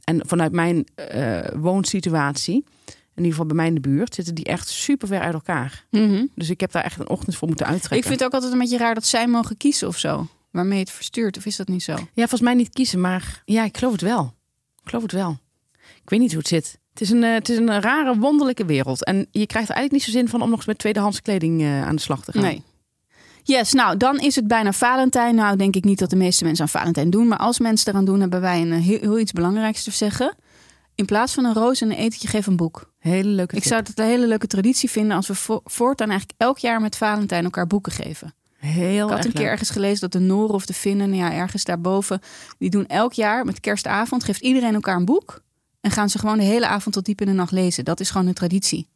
En 0.03 0.27
vanuit 0.27 0.51
mijn 0.51 0.85
eh, 0.95 1.39
woonsituatie, 1.55 2.55
in 2.85 2.93
ieder 3.15 3.31
geval 3.31 3.45
bij 3.45 3.55
mij 3.55 3.67
in 3.67 3.73
de 3.73 3.79
buurt, 3.79 4.15
zitten 4.15 4.35
die 4.35 4.45
echt 4.45 4.67
super 4.69 5.07
ver 5.07 5.19
uit 5.19 5.33
elkaar. 5.33 5.85
Mhm. 5.91 6.25
Dus 6.35 6.49
ik 6.49 6.59
heb 6.59 6.71
daar 6.71 6.83
echt 6.83 6.99
een 6.99 7.09
ochtend 7.09 7.35
voor 7.35 7.47
moeten 7.47 7.65
uittrekken. 7.65 7.97
Ik 7.99 8.05
vind 8.05 8.15
het 8.19 8.27
ook 8.27 8.33
altijd 8.33 8.53
een 8.53 8.59
beetje 8.59 8.77
raar 8.77 8.93
dat 8.93 9.05
zij 9.05 9.27
mogen 9.27 9.57
kiezen 9.57 9.87
of 9.87 9.97
zo. 9.97 10.27
Waarmee 10.51 10.79
het 10.79 10.91
verstuurt, 10.91 11.37
of 11.37 11.45
is 11.45 11.55
dat 11.55 11.67
niet 11.67 11.83
zo? 11.83 11.91
Ja, 11.93 12.07
volgens 12.13 12.41
mij 12.41 12.53
niet 12.53 12.69
kiezen, 12.69 13.01
maar 13.01 13.41
ja, 13.45 13.63
ik 13.65 13.77
geloof 13.77 13.91
het 13.91 14.01
wel. 14.01 14.33
Ik 14.83 14.89
geloof 14.89 15.03
het 15.03 15.11
wel. 15.11 15.37
Ik 16.03 16.09
weet 16.09 16.19
niet 16.19 16.29
hoe 16.31 16.39
het 16.39 16.47
zit. 16.47 16.79
Het 16.97 17.07
is 17.07 17.09
een, 17.13 17.23
eh, 17.23 17.33
het 17.33 17.49
is 17.49 17.57
een 17.57 17.81
rare, 17.81 18.17
wonderlijke 18.17 18.65
wereld. 18.65 19.03
En 19.03 19.15
je 19.31 19.45
krijgt 19.45 19.69
er 19.69 19.75
eigenlijk 19.75 19.91
niet 19.91 20.03
zo 20.03 20.11
zin 20.19 20.29
van 20.29 20.41
om 20.41 20.49
nog 20.49 20.57
eens 20.57 20.67
met 20.67 20.77
tweedehands 20.77 21.21
kleding 21.21 21.61
eh, 21.61 21.87
aan 21.87 21.95
de 21.95 22.01
slag 22.01 22.23
te 22.23 22.31
gaan. 22.31 22.41
Nee. 22.41 22.63
Yes, 23.43 23.73
nou 23.73 23.97
dan 23.97 24.19
is 24.19 24.35
het 24.35 24.47
bijna 24.47 24.71
Valentijn. 24.73 25.35
Nou 25.35 25.57
denk 25.57 25.75
ik 25.75 25.83
niet 25.83 25.99
dat 25.99 26.09
de 26.09 26.15
meeste 26.15 26.43
mensen 26.43 26.63
aan 26.63 26.69
Valentijn 26.69 27.09
doen. 27.09 27.27
Maar 27.27 27.37
als 27.37 27.59
mensen 27.59 27.91
eraan 27.91 28.05
doen, 28.05 28.19
hebben 28.19 28.41
wij 28.41 28.61
een 28.61 28.71
eh, 28.71 28.79
heel, 28.79 28.99
heel 28.99 29.19
iets 29.19 29.31
belangrijks 29.31 29.83
te 29.83 29.91
zeggen. 29.91 30.35
In 30.95 31.05
plaats 31.05 31.33
van 31.33 31.45
een 31.45 31.53
roos 31.53 31.81
en 31.81 31.91
een 31.91 31.97
etentje, 31.97 32.27
geef 32.27 32.47
een 32.47 32.55
boek. 32.55 32.91
Hele 32.99 33.29
leuke 33.29 33.55
Ik 33.55 33.63
zou 33.63 33.81
het 33.83 33.99
een 33.99 34.05
hele 34.05 34.27
leuke 34.27 34.47
traditie 34.47 34.89
vinden 34.91 35.15
als 35.15 35.27
we 35.27 35.35
vo- 35.35 35.61
voortaan 35.63 36.09
eigenlijk 36.09 36.39
elk 36.41 36.57
jaar 36.57 36.81
met 36.81 36.97
Valentijn 36.97 37.43
elkaar 37.43 37.67
boeken 37.67 37.91
geven. 37.91 38.33
Heel 38.57 39.07
Ik 39.07 39.13
had 39.15 39.25
een 39.25 39.31
keer 39.31 39.41
leuk. 39.41 39.49
ergens 39.51 39.69
gelezen 39.69 39.99
dat 39.99 40.11
de 40.11 40.19
Noren 40.27 40.53
of 40.55 40.65
de 40.65 40.73
Finnen, 40.73 41.09
nou 41.09 41.21
ja, 41.21 41.31
ergens 41.33 41.63
daarboven, 41.63 42.19
die 42.57 42.69
doen 42.69 42.85
elk 42.87 43.13
jaar 43.13 43.45
met 43.45 43.59
kerstavond, 43.59 44.23
geeft 44.23 44.41
iedereen 44.41 44.73
elkaar 44.73 44.95
een 44.95 45.05
boek. 45.05 45.41
En 45.87 45.93
gaan 45.93 46.09
ze 46.09 46.19
gewoon 46.19 46.37
de 46.37 46.43
hele 46.43 46.67
avond 46.67 46.95
tot 46.95 47.05
diep 47.05 47.21
in 47.21 47.27
de 47.27 47.33
nacht 47.33 47.51
lezen. 47.51 47.85
Dat 47.85 47.99
is 47.99 48.09
gewoon 48.09 48.27
een 48.27 48.33
traditie. 48.33 48.87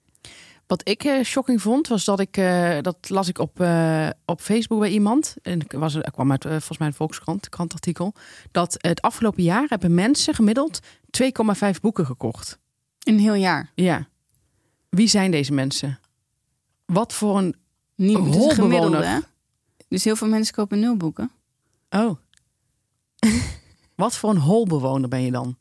Wat 0.67 0.89
ik 0.89 1.03
eh, 1.03 1.23
shocking 1.23 1.61
vond, 1.61 1.87
was 1.87 2.05
dat 2.05 2.19
ik, 2.19 2.37
eh, 2.37 2.77
dat 2.81 3.09
las 3.09 3.27
ik 3.27 3.37
op, 3.39 3.59
eh, 3.59 4.09
op 4.25 4.41
Facebook 4.41 4.79
bij 4.79 4.89
iemand. 4.89 5.35
En 5.41 5.61
was, 5.67 5.95
ik 5.95 6.11
kwam 6.11 6.31
uit, 6.31 6.43
volgens 6.43 6.77
mij 6.77 6.87
een 6.87 6.93
Volkskrant, 6.93 7.49
krantartikel. 7.49 8.13
Dat 8.51 8.75
het 8.77 9.01
afgelopen 9.01 9.43
jaar 9.43 9.65
hebben 9.67 9.93
mensen 9.93 10.33
gemiddeld 10.33 10.79
2,5 11.09 11.79
boeken 11.81 12.05
gekocht. 12.05 12.59
In 13.03 13.13
een 13.13 13.19
heel 13.19 13.33
jaar. 13.33 13.71
Ja. 13.75 14.07
Wie 14.89 15.07
zijn 15.07 15.31
deze 15.31 15.53
mensen? 15.53 15.99
Wat 16.85 17.13
voor 17.13 17.37
een... 17.37 17.55
Niet 17.95 18.53
gemiddelde, 18.53 19.05
hè? 19.05 19.19
Dus 19.87 20.03
heel 20.03 20.15
veel 20.15 20.27
mensen 20.27 20.53
kopen 20.53 20.79
nul 20.79 20.97
boeken. 20.97 21.31
Oh. 21.89 22.15
Wat 23.95 24.15
voor 24.15 24.29
een 24.29 24.37
holbewoner 24.37 25.09
ben 25.09 25.21
je 25.21 25.31
dan? 25.31 25.59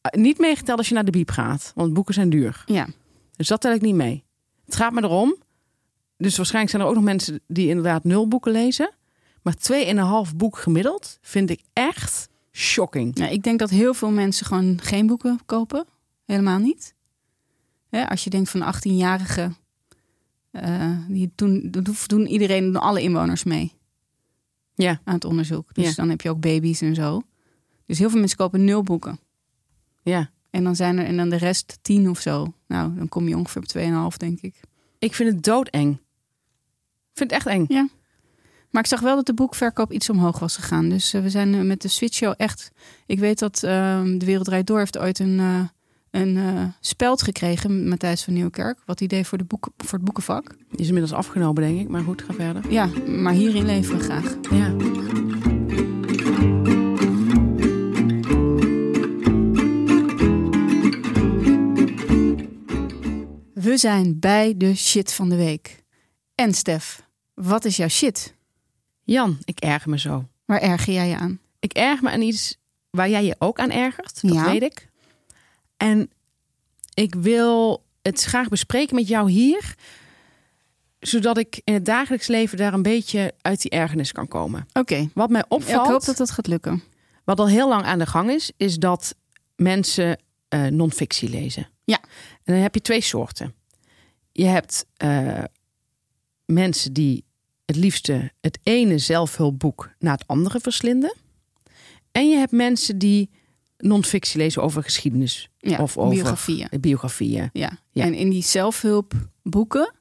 Eh, 0.00 0.20
niet 0.20 0.38
meegeteld 0.38 0.78
als 0.78 0.88
je 0.88 0.94
naar 0.94 1.04
de 1.04 1.10
biep 1.10 1.30
gaat, 1.30 1.72
want 1.74 1.92
boeken 1.92 2.14
zijn 2.14 2.30
duur. 2.30 2.62
Ja. 2.66 2.86
Dus 3.36 3.48
dat 3.48 3.60
tel 3.60 3.72
ik 3.72 3.80
niet 3.80 3.94
mee. 3.94 4.24
Het 4.64 4.76
gaat 4.76 4.92
me 4.92 5.02
erom. 5.02 5.36
Dus 6.16 6.36
waarschijnlijk 6.36 6.70
zijn 6.74 6.82
er 6.82 6.88
ook 6.88 6.94
nog 6.94 7.04
mensen 7.04 7.40
die 7.46 7.68
inderdaad 7.68 8.04
nul 8.04 8.28
boeken 8.28 8.52
lezen. 8.52 8.90
Maar 9.42 9.54
2,5 10.26 10.36
boek 10.36 10.58
gemiddeld 10.58 11.18
vind 11.20 11.50
ik 11.50 11.60
echt 11.72 12.28
shocking. 12.52 13.18
Ja, 13.18 13.26
ik 13.28 13.42
denk 13.42 13.58
dat 13.58 13.70
heel 13.70 13.94
veel 13.94 14.10
mensen 14.10 14.46
gewoon 14.46 14.80
geen 14.82 15.06
boeken 15.06 15.38
kopen. 15.46 15.84
Helemaal 16.24 16.58
niet. 16.58 16.94
Als 18.08 18.24
je 18.24 18.30
denkt 18.30 18.50
van 18.50 18.62
een 18.62 18.74
18-jarige, 18.74 19.52
eh, 20.50 20.96
die 21.08 21.32
doen, 21.34 21.68
doen, 21.70 21.84
doen 22.06 22.26
iedereen, 22.26 22.64
doen 22.64 22.76
alle 22.76 23.02
inwoners 23.02 23.44
mee 23.44 23.72
Ja, 24.74 25.00
aan 25.04 25.14
het 25.14 25.24
onderzoek. 25.24 25.74
Dus 25.74 25.88
Ja. 25.88 25.92
dan 25.94 26.08
heb 26.08 26.20
je 26.20 26.30
ook 26.30 26.40
baby's 26.40 26.80
en 26.80 26.94
zo. 26.94 27.22
Dus 27.86 27.98
heel 27.98 28.10
veel 28.10 28.18
mensen 28.18 28.38
kopen 28.38 28.64
nul 28.64 28.82
boeken. 28.82 29.18
Ja. 30.02 30.30
En 30.50 30.64
dan 30.64 30.76
zijn 30.76 30.98
er 30.98 31.04
en 31.04 31.16
dan 31.16 31.28
de 31.28 31.36
rest 31.36 31.78
tien 31.82 32.10
of 32.10 32.20
zo. 32.20 32.54
Nou, 32.66 32.94
dan 32.94 33.08
kom 33.08 33.28
je 33.28 33.36
ongeveer 33.36 33.62
op 33.62 34.12
2,5 34.12 34.16
denk 34.16 34.40
ik. 34.40 34.60
Ik 34.98 35.14
vind 35.14 35.32
het 35.32 35.44
doodeng. 35.44 35.92
Ik 35.92 37.16
vind 37.16 37.30
het 37.30 37.32
echt 37.32 37.46
eng. 37.46 37.64
Ja. 37.68 37.88
Maar 38.70 38.82
ik 38.82 38.88
zag 38.88 39.00
wel 39.00 39.16
dat 39.16 39.26
de 39.26 39.34
boekverkoop 39.34 39.92
iets 39.92 40.10
omhoog 40.10 40.38
was 40.38 40.56
gegaan. 40.56 40.88
Dus 40.88 41.14
eh, 41.14 41.22
we 41.22 41.30
zijn 41.30 41.54
eh, 41.54 41.60
met 41.60 41.82
de 41.82 41.88
Switch 41.88 42.14
Show 42.14 42.34
echt... 42.36 42.70
Ik 43.06 43.18
weet 43.18 43.38
dat 43.38 43.62
ehm, 43.62 44.18
De 44.18 44.26
Wereld 44.26 44.44
Draait 44.44 44.66
Door 44.66 44.78
heeft 44.78 44.98
ooit 44.98 45.18
een, 45.18 45.38
eh, 45.40 45.60
een 46.10 46.72
speld 46.80 47.22
gekregen... 47.22 47.88
Matthijs 47.88 48.24
van 48.24 48.32
Nieuwkerk. 48.32 48.78
Wat 48.86 48.98
hij 48.98 49.08
deed 49.08 49.26
voor, 49.26 49.38
de 49.38 49.44
boeken, 49.44 49.72
voor 49.76 49.92
het 49.92 50.04
boekenvak. 50.04 50.54
Die 50.70 50.80
is 50.80 50.86
inmiddels 50.86 51.12
afgenomen, 51.12 51.62
denk 51.62 51.80
ik. 51.80 51.88
Maar 51.88 52.02
goed, 52.02 52.22
ga 52.22 52.32
verder. 52.32 52.72
Ja, 52.72 52.86
maar 53.06 53.32
hierin 53.32 53.64
leven 53.64 53.96
we 53.96 54.02
graag. 54.02 54.36
Ja. 54.50 54.89
We 63.70 63.76
zijn 63.76 64.18
bij 64.18 64.54
de 64.56 64.74
shit 64.74 65.12
van 65.12 65.28
de 65.28 65.36
week. 65.36 65.82
En 66.34 66.54
Stef, 66.54 67.02
wat 67.34 67.64
is 67.64 67.76
jouw 67.76 67.88
shit? 67.88 68.34
Jan, 69.02 69.38
ik 69.44 69.58
erger 69.60 69.90
me 69.90 69.98
zo. 69.98 70.28
Waar 70.44 70.60
erger 70.60 70.92
jij 70.92 71.08
je 71.08 71.16
aan? 71.16 71.40
Ik 71.60 71.72
erg 71.72 72.02
me 72.02 72.10
aan 72.10 72.20
iets 72.20 72.56
waar 72.90 73.08
jij 73.08 73.24
je 73.24 73.36
ook 73.38 73.58
aan 73.58 73.70
ergert. 73.70 74.22
Dat 74.22 74.32
Ja. 74.32 74.44
weet 74.50 74.62
ik. 74.62 74.88
En 75.76 76.10
ik 76.94 77.14
wil 77.14 77.84
het 78.02 78.22
graag 78.22 78.48
bespreken 78.48 78.94
met 78.94 79.08
jou 79.08 79.30
hier. 79.30 79.74
Zodat 81.00 81.38
ik 81.38 81.60
in 81.64 81.74
het 81.74 81.84
dagelijks 81.84 82.26
leven 82.26 82.58
daar 82.58 82.72
een 82.74 82.82
beetje 82.82 83.34
uit 83.40 83.62
die 83.62 83.70
ergernis 83.70 84.12
kan 84.12 84.28
komen. 84.28 84.66
Oké, 84.72 85.10
Wat 85.14 85.30
mij 85.30 85.40
ik 85.40 85.52
opvalt, 85.52 85.86
hoop 85.88 86.04
dat 86.04 86.16
dat 86.16 86.30
gaat 86.30 86.46
lukken. 86.46 86.82
wat 87.24 87.38
al 87.38 87.48
heel 87.48 87.68
lang 87.68 87.82
aan 87.84 87.98
de 87.98 88.06
gang 88.06 88.30
is, 88.30 88.52
is 88.56 88.76
dat 88.76 89.14
mensen 89.56 90.18
eh 90.48 90.66
non-fictie 90.66 91.28
lezen. 91.28 91.68
Ja. 91.84 91.98
En 92.44 92.52
dan 92.54 92.62
heb 92.62 92.74
je 92.74 92.80
twee 92.80 93.00
soorten. 93.00 93.54
Je 94.32 94.44
hebt 94.44 94.86
eh, 94.96 95.44
mensen 96.44 96.92
die 96.92 97.24
het 97.64 97.76
liefste 97.76 98.32
het 98.40 98.58
ene 98.62 98.98
zelfhulpboek 98.98 99.90
na 99.98 100.12
het 100.12 100.26
andere 100.26 100.60
verslinden. 100.60 101.14
En 102.12 102.28
je 102.28 102.36
hebt 102.36 102.52
mensen 102.52 102.98
die 102.98 103.30
non-fictie 103.78 104.38
lezen 104.38 104.62
over 104.62 104.82
geschiedenis. 104.82 105.48
Ja, 105.58 105.78
Of 105.78 105.96
over- 105.96 106.14
biografieën. 106.14 106.68
Biografieën. 106.80 107.50
Ja. 107.52 107.78
Ja. 107.90 108.04
en 108.04 108.14
in 108.14 108.30
die 108.30 108.42
zelfhulpboeken 108.42 109.94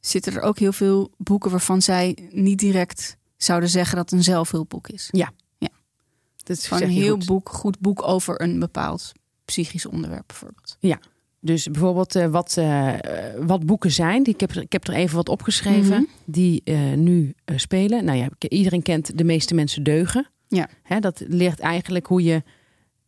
zitten 0.00 0.32
er 0.34 0.40
ook 0.42 0.58
heel 0.58 0.72
veel 0.72 1.10
boeken 1.16 1.50
waarvan 1.50 1.82
zij 1.82 2.28
niet 2.30 2.58
direct 2.58 3.16
zouden 3.36 3.68
zeggen 3.68 3.96
dat 3.96 4.10
het 4.10 4.18
een 4.18 4.24
zelfhulpboek 4.24 4.88
is. 4.88 5.08
Dat 6.36 6.56
is 6.56 6.64
Gewoon 6.66 6.78
zeg 6.78 6.88
een 6.88 6.94
heel 6.94 7.14
goed. 7.16 7.26
boek, 7.26 7.48
goed 7.48 7.78
boek 7.80 8.02
over 8.02 8.40
een 8.42 8.58
bepaald 8.58 9.12
psychisch 9.44 9.86
onderwerp 9.86 10.26
bijvoorbeeld. 10.26 10.76
Dus 11.44 11.70
bijvoorbeeld 11.70 12.14
eh, 12.14 12.26
wat, 12.26 12.56
eh, 12.56 12.92
eh, 12.94 13.34
wat 13.46 13.66
boeken 13.66 13.90
zijn. 13.90 14.22
Die, 14.22 14.34
ik, 14.34 14.40
heb, 14.40 14.50
er- 14.50 14.62
ik 14.62 14.72
heb 14.72 14.86
er 14.88 14.94
even 14.94 15.16
wat 15.16 15.28
opgeschreven. 15.28 15.96
Mhm. 15.96 16.04
Die 16.24 16.62
nu 16.96 17.34
spelen. 17.56 18.04
Nou 18.04 18.18
ja, 18.18 18.28
iedereen 18.48 18.82
kent 18.82 19.18
De 19.18 19.24
meeste 19.24 19.54
mensen 19.54 19.82
deugen. 19.82 20.26
Ja. 20.48 20.68
Hè, 20.82 21.00
dat 21.00 21.22
leert 21.26 21.60
eigenlijk 21.60 22.06
hoe 22.06 22.22
je 22.22 22.42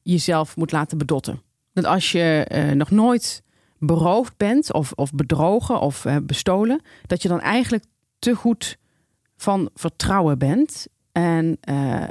jezelf 0.03 0.57
moet 0.57 0.73
laten 0.73 0.99
bedotten. 0.99 1.43
Dat 1.73 1.85
als 1.85 2.13
je 2.13 2.47
nog 2.77 2.91
nooit 2.91 3.43
beroofd 3.79 4.37
bent 4.37 4.73
of, 4.73 4.93
of 4.93 5.13
bedrogen 5.13 5.81
of 5.81 6.07
bestolen, 6.23 6.81
dat 7.07 7.23
je 7.23 7.29
dan 7.29 7.41
eigenlijk 7.41 7.85
te 8.19 8.35
goed 8.35 8.77
van 9.37 9.71
vertrouwen 9.75 10.39
bent. 10.39 10.87
En 11.13 11.57
eh, 11.61 12.05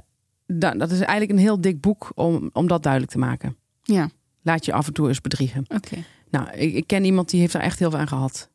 da- 0.45 0.73
dat 0.73 0.91
is 0.91 0.99
eigenlijk 0.99 1.31
een 1.31 1.37
heel 1.45 1.61
dik 1.61 1.81
boek 1.81 2.11
om, 2.15 2.49
om 2.53 2.67
dat 2.67 2.83
duidelijk 2.83 3.11
te 3.11 3.17
maken. 3.19 3.55
Ja, 3.83 4.09
Laat 4.41 4.65
je 4.65 4.73
af 4.73 4.87
en 4.87 4.93
toe 4.93 5.07
eens 5.07 5.21
bedriegen. 5.21 5.65
oké. 5.75 5.95
Nou, 6.29 6.51
ik, 6.51 6.73
ik 6.73 6.87
ken 6.87 7.05
iemand 7.05 7.29
die 7.29 7.39
heeft 7.39 7.53
er 7.53 7.61
echt 7.61 7.79
heel 7.79 7.89
veel 7.89 7.99
aan 7.99 8.07
gehad. 8.07 8.49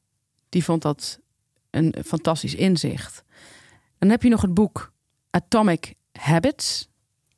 Die 0.48 0.64
vond 0.64 0.82
dat 0.82 1.20
een 1.70 1.94
fantastisch 2.04 2.54
inzicht. 2.54 3.24
Dan 3.98 4.10
heb 4.10 4.22
je 4.22 4.28
nog 4.28 4.42
het 4.42 4.54
boek 4.54 4.92
Atomic 5.30 5.94
Habits. 6.12 6.88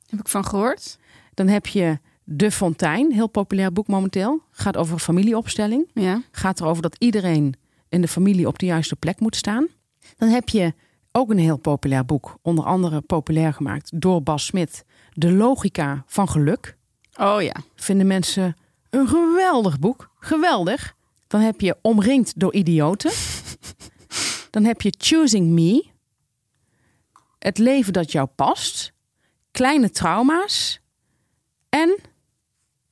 Heb 0.09 0.19
ik 0.19 0.27
van 0.27 0.45
gehoord? 0.45 0.97
Dan 1.33 1.47
heb 1.47 1.67
je 1.67 1.99
De 2.23 2.51
Fontein, 2.51 3.11
heel 3.11 3.27
populair 3.27 3.73
boek 3.73 3.87
momenteel. 3.87 4.41
Gaat 4.51 4.77
over 4.77 4.99
familieopstelling. 4.99 5.89
Ja. 5.93 6.21
Gaat 6.31 6.59
erover 6.59 6.81
dat 6.81 6.95
iedereen 6.99 7.53
in 7.89 8.01
de 8.01 8.07
familie 8.07 8.47
op 8.47 8.59
de 8.59 8.65
juiste 8.65 8.95
plek 8.95 9.19
moet 9.19 9.35
staan. 9.35 9.67
Dan 10.17 10.29
heb 10.29 10.49
je 10.49 10.73
ook 11.11 11.29
een 11.29 11.37
heel 11.37 11.57
populair 11.57 12.05
boek, 12.05 12.37
onder 12.41 12.65
andere 12.65 13.01
populair 13.01 13.53
gemaakt 13.53 14.01
door 14.01 14.23
Bas 14.23 14.45
Smit. 14.45 14.85
De 15.13 15.31
logica 15.31 16.03
van 16.07 16.29
geluk. 16.29 16.77
Oh 17.19 17.41
ja. 17.41 17.55
Vinden 17.75 18.07
mensen 18.07 18.55
een 18.89 19.07
geweldig 19.07 19.79
boek. 19.79 20.11
Geweldig. 20.23 20.95
Dan 21.27 21.41
heb 21.41 21.61
je 21.61 21.77
Omringd 21.81 22.39
door 22.39 22.53
idioten. 22.53 23.11
Dan 24.49 24.63
heb 24.63 24.81
je 24.81 24.93
Choosing 24.97 25.47
Me. 25.49 25.85
Het 27.39 27.57
leven 27.57 27.93
dat 27.93 28.11
jou 28.11 28.27
past. 28.27 28.93
Kleine 29.51 29.89
trauma's. 29.89 30.79
En 31.69 31.99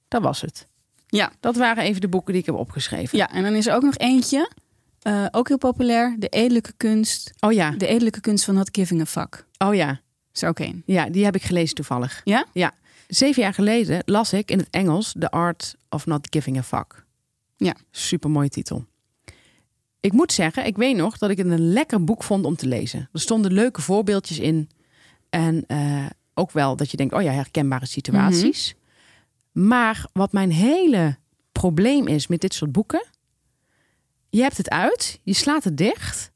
dat 0.07 0.21
was 0.21 0.41
het. 0.41 0.67
Ja. 1.07 1.31
Dat 1.39 1.55
waren 1.55 1.83
even 1.83 2.01
de 2.01 2.07
boeken 2.07 2.31
die 2.33 2.41
ik 2.41 2.47
heb 2.47 2.55
opgeschreven. 2.55 3.17
Ja, 3.17 3.29
en 3.29 3.43
dan 3.43 3.53
is 3.53 3.67
er 3.67 3.75
ook 3.75 3.81
nog 3.81 3.97
eentje, 3.97 4.51
eh, 5.01 5.25
ook 5.31 5.47
heel 5.47 5.57
populair, 5.57 6.15
De 6.19 6.27
Edelijke 6.27 6.73
Kunst. 6.77 7.31
Oh 7.39 7.51
ja, 7.51 7.71
De 7.71 7.87
Edelijke 7.87 8.21
Kunst 8.21 8.45
van 8.45 8.55
Not 8.55 8.69
Giving 8.71 9.01
a 9.01 9.05
Fuck. 9.05 9.45
oh 9.57 9.75
ja. 9.75 10.01
Is 10.33 10.41
er 10.41 10.49
ook 10.49 10.59
één. 10.59 10.83
Ja, 10.85 11.09
die 11.09 11.23
heb 11.25 11.35
ik 11.35 11.43
gelezen 11.43 11.75
toevallig. 11.75 12.21
Ja? 12.23 12.45
Ja. 12.53 12.73
Zeven 13.07 13.41
jaar 13.41 13.53
geleden 13.53 14.01
las 14.05 14.33
ik 14.33 14.51
in 14.51 14.57
het 14.57 14.67
Engels 14.69 15.13
The 15.19 15.29
Art 15.29 15.75
of 15.89 16.05
Not 16.05 16.27
Giving 16.29 16.57
a 16.57 16.63
Fuck. 16.63 17.05
Ja. 17.65 17.75
Super 17.91 18.29
mooie 18.29 18.49
titel. 18.49 18.85
Ik 19.99 20.11
moet 20.13 20.31
zeggen, 20.33 20.65
ik 20.65 20.77
weet 20.77 20.95
nog 20.95 21.17
dat 21.17 21.29
ik 21.29 21.37
het 21.37 21.47
een 21.47 21.71
lekker 21.73 22.03
boek 22.03 22.23
vond 22.23 22.45
om 22.45 22.55
te 22.55 22.67
lezen. 22.67 23.09
Er 23.13 23.19
stonden 23.19 23.53
leuke 23.53 23.81
voorbeeldjes 23.81 24.39
in. 24.39 24.69
En 25.29 25.63
eh, 25.67 26.05
ook 26.33 26.51
wel 26.51 26.75
dat 26.75 26.91
je 26.91 26.97
denkt, 26.97 27.13
oh 27.13 27.21
ja, 27.21 27.31
herkenbare 27.31 27.85
situaties. 27.85 28.75
Maar 29.51 30.05
wat 30.13 30.31
mijn 30.31 30.51
hele 30.51 31.17
probleem 31.51 32.07
is 32.07 32.27
met 32.27 32.41
dit 32.41 32.53
soort 32.53 32.71
boeken. 32.71 33.05
Je 34.29 34.41
hebt 34.41 34.57
het 34.57 34.69
uit, 34.69 35.19
je 35.23 35.33
slaat 35.33 35.63
het 35.63 35.77
dicht. 35.77 36.31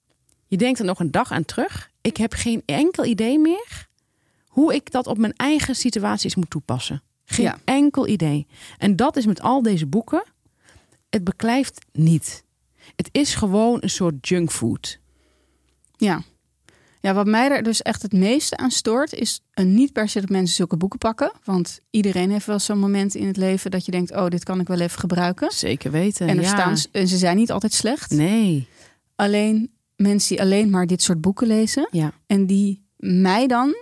Je 0.47 0.57
denkt 0.57 0.79
er 0.79 0.85
nog 0.85 0.99
een 0.99 1.11
dag 1.11 1.31
aan 1.31 1.45
terug. 1.45 1.91
Ik 2.01 2.17
heb 2.17 2.33
geen 2.33 2.61
enkel 2.65 3.05
idee 3.05 3.39
meer 3.39 3.87
hoe 4.47 4.73
ik 4.75 4.91
dat 4.91 5.07
op 5.07 5.17
mijn 5.17 5.33
eigen 5.35 5.75
situaties 5.75 6.35
moet 6.35 6.49
toepassen. 6.49 7.01
Geen 7.25 7.45
Ja. 7.45 7.57
enkel 7.63 8.07
idee. 8.07 8.47
En 8.77 8.95
dat 8.95 9.15
is 9.15 9.25
met 9.25 9.41
al 9.41 9.61
deze 9.61 9.85
boeken. 9.85 10.23
Het 11.15 11.23
beklijft 11.23 11.85
niet. 11.91 12.43
Het 12.95 13.09
is 13.11 13.35
gewoon 13.35 13.77
een 13.81 13.89
soort 13.89 14.27
junkfood. 14.27 14.99
Ja. 15.97 16.21
Ja, 17.01 17.13
wat 17.13 17.25
mij 17.25 17.49
er 17.49 17.63
dus 17.63 17.81
echt 17.81 18.01
het 18.01 18.13
meeste 18.13 18.57
aan 18.57 18.71
stoort, 18.71 19.13
is 19.13 19.41
eh, 19.51 19.65
niet 19.65 19.93
per 19.93 20.09
se 20.09 20.19
dat 20.19 20.29
mensen 20.29 20.55
zulke 20.55 20.77
boeken 20.77 20.99
pakken. 20.99 21.31
Want 21.43 21.79
iedereen 21.89 22.31
heeft 22.31 22.45
wel 22.45 22.59
zo'n 22.59 22.79
moment 22.79 23.15
in 23.15 23.27
het 23.27 23.37
leven 23.37 23.71
dat 23.71 23.85
je 23.85 23.91
denkt, 23.91 24.11
oh, 24.11 24.27
dit 24.27 24.43
kan 24.43 24.59
ik 24.59 24.67
wel 24.67 24.79
even 24.79 24.99
gebruiken. 24.99 25.51
Zeker 25.51 25.91
weten. 25.91 26.27
En 26.27 26.37
er 26.37 26.43
ja. 26.43 26.49
staan, 26.49 26.91
en 26.91 27.07
ze 27.07 27.17
zijn 27.17 27.37
niet 27.37 27.51
altijd 27.51 27.73
slecht. 27.73 28.11
Nee. 28.11 28.67
Alleen 29.15 29.71
mensen 29.95 30.35
die 30.35 30.45
alleen 30.45 30.69
maar 30.69 30.87
dit 30.87 31.01
soort 31.01 31.21
boeken 31.21 31.47
lezen 31.47 31.87
Ja. 31.91 32.13
en 32.27 32.45
die 32.45 32.85
mij 32.97 33.47
dan 33.47 33.75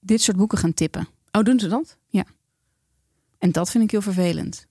dit 0.00 0.22
soort 0.22 0.36
boeken 0.36 0.58
gaan 0.58 0.74
tippen. 0.74 1.08
Oh, 1.30 1.42
doen 1.42 1.60
ze 1.60 1.68
dat? 1.68 1.98
En 3.40 3.52
dat 3.52 3.70
vind 3.70 3.84
ik 3.84 3.90
heel 3.90 4.02
vervelend. 4.02 4.66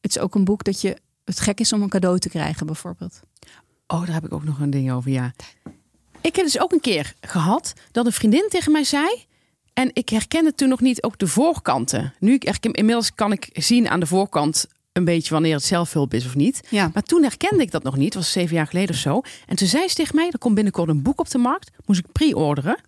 Het 0.00 0.16
is 0.16 0.22
ook 0.22 0.34
een 0.34 0.44
boek 0.44 0.64
dat 0.64 0.80
je 0.80 0.96
het 1.24 1.40
gek 1.40 1.60
is 1.60 1.72
om 1.72 1.82
een 1.82 1.88
cadeau 1.88 2.18
te 2.18 2.28
krijgen, 2.28 2.66
bijvoorbeeld. 2.66 3.20
Oh, 3.86 4.04
daar 4.04 4.14
heb 4.14 4.24
ik 4.24 4.32
ook 4.32 4.44
nog 4.44 4.60
een 4.60 4.70
ding 4.70 4.92
over, 4.92 5.10
ja. 5.10 5.32
Ik 6.20 6.36
heb 6.36 6.44
dus 6.44 6.60
ook 6.60 6.72
een 6.72 6.80
keer 6.80 7.14
gehad 7.20 7.72
dat 7.92 8.06
een 8.06 8.12
vriendin 8.12 8.46
tegen 8.48 8.72
mij 8.72 8.84
zei... 8.84 9.24
en 9.72 9.90
ik 9.92 10.08
herkende 10.08 10.54
toen 10.54 10.68
nog 10.68 10.80
niet 10.80 11.02
ook 11.02 11.18
de 11.18 11.26
voorkanten. 11.26 12.14
Nu, 12.18 12.34
ik 12.34 12.66
inmiddels 12.66 13.14
kan 13.14 13.32
ik 13.32 13.48
zien 13.52 13.88
aan 13.88 14.00
de 14.00 14.06
voorkant 14.06 14.66
een 14.92 15.04
beetje 15.04 15.32
wanneer 15.32 15.54
het 15.54 15.64
zelfhulp 15.64 16.14
is 16.14 16.26
of 16.26 16.34
niet. 16.34 16.60
Ja. 16.70 16.90
Maar 16.92 17.02
toen 17.02 17.22
herkende 17.22 17.62
ik 17.62 17.70
dat 17.70 17.82
nog 17.82 17.96
niet. 17.96 18.14
Was 18.14 18.32
zeven 18.32 18.56
jaar 18.56 18.66
geleden 18.66 18.94
of 18.94 19.00
zo. 19.00 19.20
En 19.46 19.56
toen 19.56 19.68
zei 19.68 19.88
ze 19.88 19.94
tegen 19.94 20.16
mij, 20.16 20.28
er 20.30 20.38
komt 20.38 20.54
binnenkort 20.54 20.88
een 20.88 21.02
boek 21.02 21.20
op 21.20 21.30
de 21.30 21.38
markt. 21.38 21.70
Moest 21.86 22.00
ik 22.00 22.12
pre-orderen. 22.12 22.80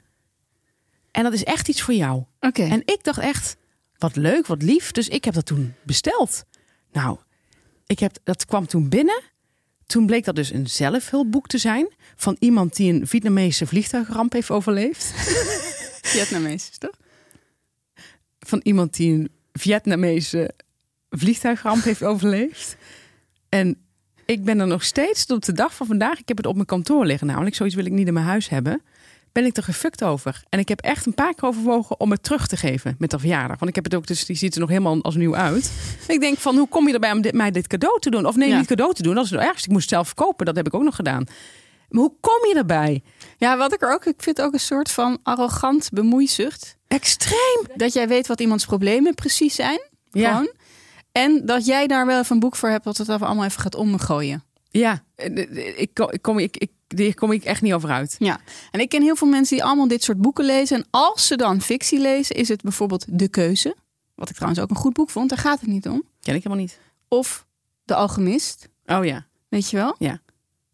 En 1.11 1.23
dat 1.23 1.33
is 1.33 1.45
echt 1.45 1.69
iets 1.69 1.83
voor 1.83 1.95
jou. 1.95 2.25
Oké. 2.41 2.63
En 2.63 2.81
ik 2.85 2.99
dacht 3.03 3.19
echt, 3.19 3.57
wat 3.99 4.17
leuk, 4.17 4.47
wat 4.47 4.63
lief. 4.63 4.93
Dus 4.93 5.09
ik 5.09 5.25
heb 5.25 5.35
dat 5.35 5.47
toen 5.47 5.75
besteld. 5.83 6.45
Nou, 6.93 7.19
ik 7.87 7.99
heb, 7.99 8.17
dat 8.25 8.45
kwam 8.45 8.67
toen 8.67 8.89
binnen. 8.89 9.23
Toen 9.87 10.07
bleek 10.07 10.25
dat 10.25 10.37
dus 10.37 10.53
een 10.53 10.67
zelfhulpboek 10.67 11.47
te 11.47 11.59
zijn. 11.59 11.89
Van 12.17 12.37
iemand 12.39 12.77
die 12.77 12.93
een 12.93 13.07
Vietnamese 13.07 13.67
vliegtuigramp 13.67 14.33
heeft 14.33 14.51
overleefd. 14.51 15.05
Vietnamees, 16.17 16.71
toch? 16.79 16.95
van 18.47 18.61
iemand 18.63 18.97
die 18.97 19.13
een 19.13 19.31
Vietnamese 19.53 20.51
vliegtuigramp 21.11 21.83
heeft 21.83 22.03
overleefd. 22.03 22.77
En 23.49 23.77
ik 24.25 24.45
ben 24.45 24.61
er 24.61 24.67
nog 24.67 24.85
steeds 24.85 25.27
tot 25.27 25.47
de 25.47 25.53
dag 25.53 25.75
van 25.75 25.87
vandaag. 25.87 26.19
Ik 26.19 26.29
heb 26.29 26.37
het 26.37 26.47
op 26.47 26.55
mijn 26.55 26.67
kantoor 26.67 27.07
liggen, 27.07 27.27
namelijk 27.27 27.57
zoiets 27.57 27.75
wil 27.75 27.85
ik 27.85 27.93
niet 27.93 28.07
in 28.07 28.13
mijn 28.13 28.27
huis 28.27 28.49
hebben. 28.49 28.83
Ben 29.37 29.45
ik 29.45 29.57
er 29.57 29.63
gefukt 29.63 30.05
over. 30.05 30.43
En 30.49 30.59
ik 30.59 30.69
heb 30.69 30.81
echt 30.81 31.07
een 31.07 31.15
paar 31.15 31.35
keer 31.35 31.49
overwogen 31.49 32.01
om 32.01 32.11
het 32.11 32.23
terug 32.23 32.47
te 32.47 32.57
geven 32.57 32.97
met 32.99 33.11
de 33.11 33.19
verjaardag. 33.19 33.59
Want 33.59 33.69
ik 33.71 33.75
heb 33.75 33.85
het 33.85 33.95
ook, 33.95 34.07
dus 34.07 34.25
die 34.25 34.37
ziet 34.37 34.55
er 34.55 34.61
nog 34.61 34.69
helemaal 34.69 35.03
als 35.03 35.15
nieuw 35.15 35.37
uit. 35.37 35.73
ik 36.09 36.21
denk 36.21 36.39
van, 36.39 36.57
hoe 36.57 36.69
kom 36.69 36.87
je 36.87 36.95
erbij 36.95 37.13
om 37.13 37.21
dit, 37.21 37.35
mij 37.35 37.51
dit 37.51 37.67
cadeau 37.67 38.01
te 38.01 38.11
doen? 38.11 38.27
Of 38.27 38.37
nee, 38.37 38.49
Ja. 38.49 38.59
niet 38.59 38.67
cadeau 38.67 38.95
te 38.95 39.03
doen. 39.03 39.15
Dat 39.15 39.25
is 39.25 39.31
het 39.31 39.41
ergste. 39.41 39.67
Ik 39.69 39.73
moest 39.73 39.89
zelf 39.89 40.15
kopen. 40.15 40.47
Dat 40.47 40.57
heb 40.57 40.67
ik 40.67 40.75
ook 40.75 40.83
nog 40.83 40.95
gedaan. 40.95 41.25
Maar 41.89 42.03
hoe 42.03 42.13
kom 42.21 42.49
je 42.49 42.55
erbij? 42.57 43.03
Ja, 43.37 43.57
wat 43.57 43.73
ik 43.73 43.83
er 43.83 43.93
ook, 43.93 44.05
ik 44.07 44.23
vind 44.23 44.41
ook 44.41 44.53
een 44.53 44.61
soort 44.61 44.91
van 44.91 45.19
arrogant 45.23 45.89
bemoeizucht. 45.93 46.77
Extreem. 46.89 47.61
Dat 47.75 47.93
jij 47.93 48.09
weet 48.09 48.27
wat 48.27 48.41
iemands 48.41 48.65
problemen 48.67 49.15
precies 49.15 49.55
zijn. 49.55 49.81
Ja. 50.11 50.31
Gewoon. 50.31 50.51
En 51.13 51.47
dat 51.47 51.67
jij 51.67 51.87
daar 51.87 52.07
wel 52.07 52.21
even 52.21 52.35
een 52.35 52.41
boek 52.41 52.57
voor 52.57 52.69
hebt 52.69 52.85
wat 52.85 52.97
het 52.97 53.09
allemaal 53.09 53.45
even 53.45 53.61
gaat 53.61 53.75
omgooien. 53.75 54.45
Ja, 54.71 55.03
eh, 55.15 55.79
ik 55.81 55.91
kom, 55.95 56.11
ik, 56.11 56.23
kom, 56.23 56.39
ik, 56.39 56.69
hier 56.87 57.15
kom 57.15 57.33
ik 57.33 57.45
echt 57.45 57.63
niet 57.63 57.73
over 57.73 57.91
uit. 57.91 58.17
Ja, 58.19 58.41
en 58.71 58.81
ik 58.81 58.89
ken 58.89 59.03
heel 59.03 59.17
veel 59.17 59.29
mensen 59.29 59.57
die 59.57 59.65
allemaal 59.65 59.89
dit 59.89 60.03
soort 60.03 60.21
boeken 60.21 60.45
lezen. 60.45 60.77
En 60.77 60.87
als 60.91 61.27
ze 61.27 61.37
dan 61.37 61.61
fictie 61.61 62.01
lezen, 62.01 62.37
is 62.37 62.49
het 62.49 62.63
bijvoorbeeld 62.63 63.05
De 63.09 63.29
Keuze. 63.29 63.77
Wat 64.15 64.29
ik 64.29 64.35
trouwens 64.35 64.63
ook 64.63 64.71
een 64.71 64.77
goed 64.77 64.93
boek 64.93 65.11
vond, 65.11 65.29
daar 65.29 65.39
gaat 65.39 65.61
het 65.61 65.69
niet 65.69 65.89
om. 65.89 66.03
Ken 66.21 66.35
ik 66.35 66.43
helemaal 66.43 66.65
niet. 66.65 66.79
Of 67.09 67.47
De 67.85 67.95
Alchemist, 67.95 68.69
Oh 68.87 69.05
ja, 69.05 69.27
weet 69.49 69.71
je 69.71 69.77
wel? 69.77 69.95
Ja. 69.99 70.21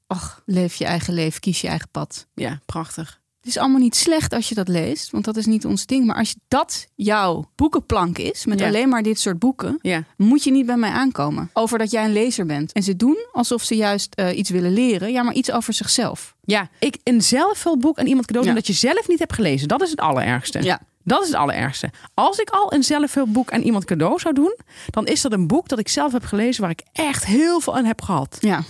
Ach, 0.06 0.42
leef 0.46 0.74
je 0.74 0.84
eigen 0.84 1.14
leven, 1.14 1.40
kies 1.40 1.60
je 1.60 1.68
eigen 1.68 1.88
pad. 1.90 2.26
ja, 2.34 2.60
prachtig. 2.66 3.20
Het 3.42 3.50
is 3.50 3.58
allemaal 3.58 3.80
niet 3.80 3.96
slecht 3.96 4.32
als 4.32 4.48
je 4.48 4.54
dat 4.54 4.68
leest, 4.68 5.10
want 5.10 5.24
dat 5.24 5.36
is 5.36 5.46
niet 5.46 5.64
ons 5.66 5.86
ding. 5.86 6.04
Maar 6.06 6.16
als 6.16 6.34
dat 6.48 6.86
jouw 6.94 7.50
boekenplank 7.56 8.18
is, 8.18 8.46
met 8.46 8.58
Ja. 8.58 8.66
alleen 8.66 8.88
maar 8.88 9.02
dit 9.02 9.20
soort 9.20 9.38
boeken, 9.38 9.78
Ja, 9.80 10.04
moet 10.16 10.44
je 10.44 10.50
niet 10.50 10.66
bij 10.66 10.76
mij 10.76 10.90
aankomen. 10.90 11.50
Over 11.52 11.78
dat 11.78 11.90
jij 11.90 12.04
een 12.04 12.12
lezer 12.12 12.46
bent. 12.46 12.72
En 12.72 12.82
ze 12.82 12.96
doen 12.96 13.26
alsof 13.32 13.62
ze 13.62 13.76
juist 13.76 14.14
eh, 14.14 14.38
iets 14.38 14.50
willen 14.50 14.72
leren, 14.72 15.12
ja, 15.12 15.22
maar 15.22 15.34
iets 15.34 15.50
over 15.52 15.72
zichzelf. 15.72 16.34
ja. 16.44 16.68
Ik 16.78 16.96
een 17.04 17.22
zelfhulpboek 17.22 17.98
aan 17.98 18.06
iemand 18.06 18.26
cadeau 18.26 18.46
doen 18.46 18.54
Ja. 18.56 18.60
dat 18.60 18.76
je 18.76 18.86
zelf 18.88 19.08
niet 19.08 19.18
hebt 19.18 19.32
gelezen. 19.32 19.68
Dat 19.68 19.82
is 19.82 19.90
het 19.90 20.00
allerergste. 20.00 20.62
Ja. 20.62 20.80
Dat 21.04 21.20
is 21.22 21.26
het 21.28 21.36
allerergste. 21.36 21.90
Als 22.14 22.38
ik 22.38 22.50
al 22.50 22.72
een 22.72 22.82
zelfhulpboek 22.82 23.50
aan 23.52 23.62
iemand 23.62 23.84
cadeau 23.84 24.18
zou 24.18 24.34
doen, 24.34 24.56
dan 24.90 25.06
is 25.06 25.20
dat 25.20 25.32
een 25.32 25.46
boek 25.46 25.68
dat 25.68 25.78
ik 25.78 25.88
zelf 25.88 26.12
heb 26.12 26.24
gelezen 26.24 26.62
waar 26.62 26.70
ik 26.70 26.82
echt 26.92 27.24
heel 27.26 27.60
veel 27.60 27.76
aan 27.76 27.84
heb 27.84 28.02
gehad. 28.02 28.36
Ja. 28.40 28.62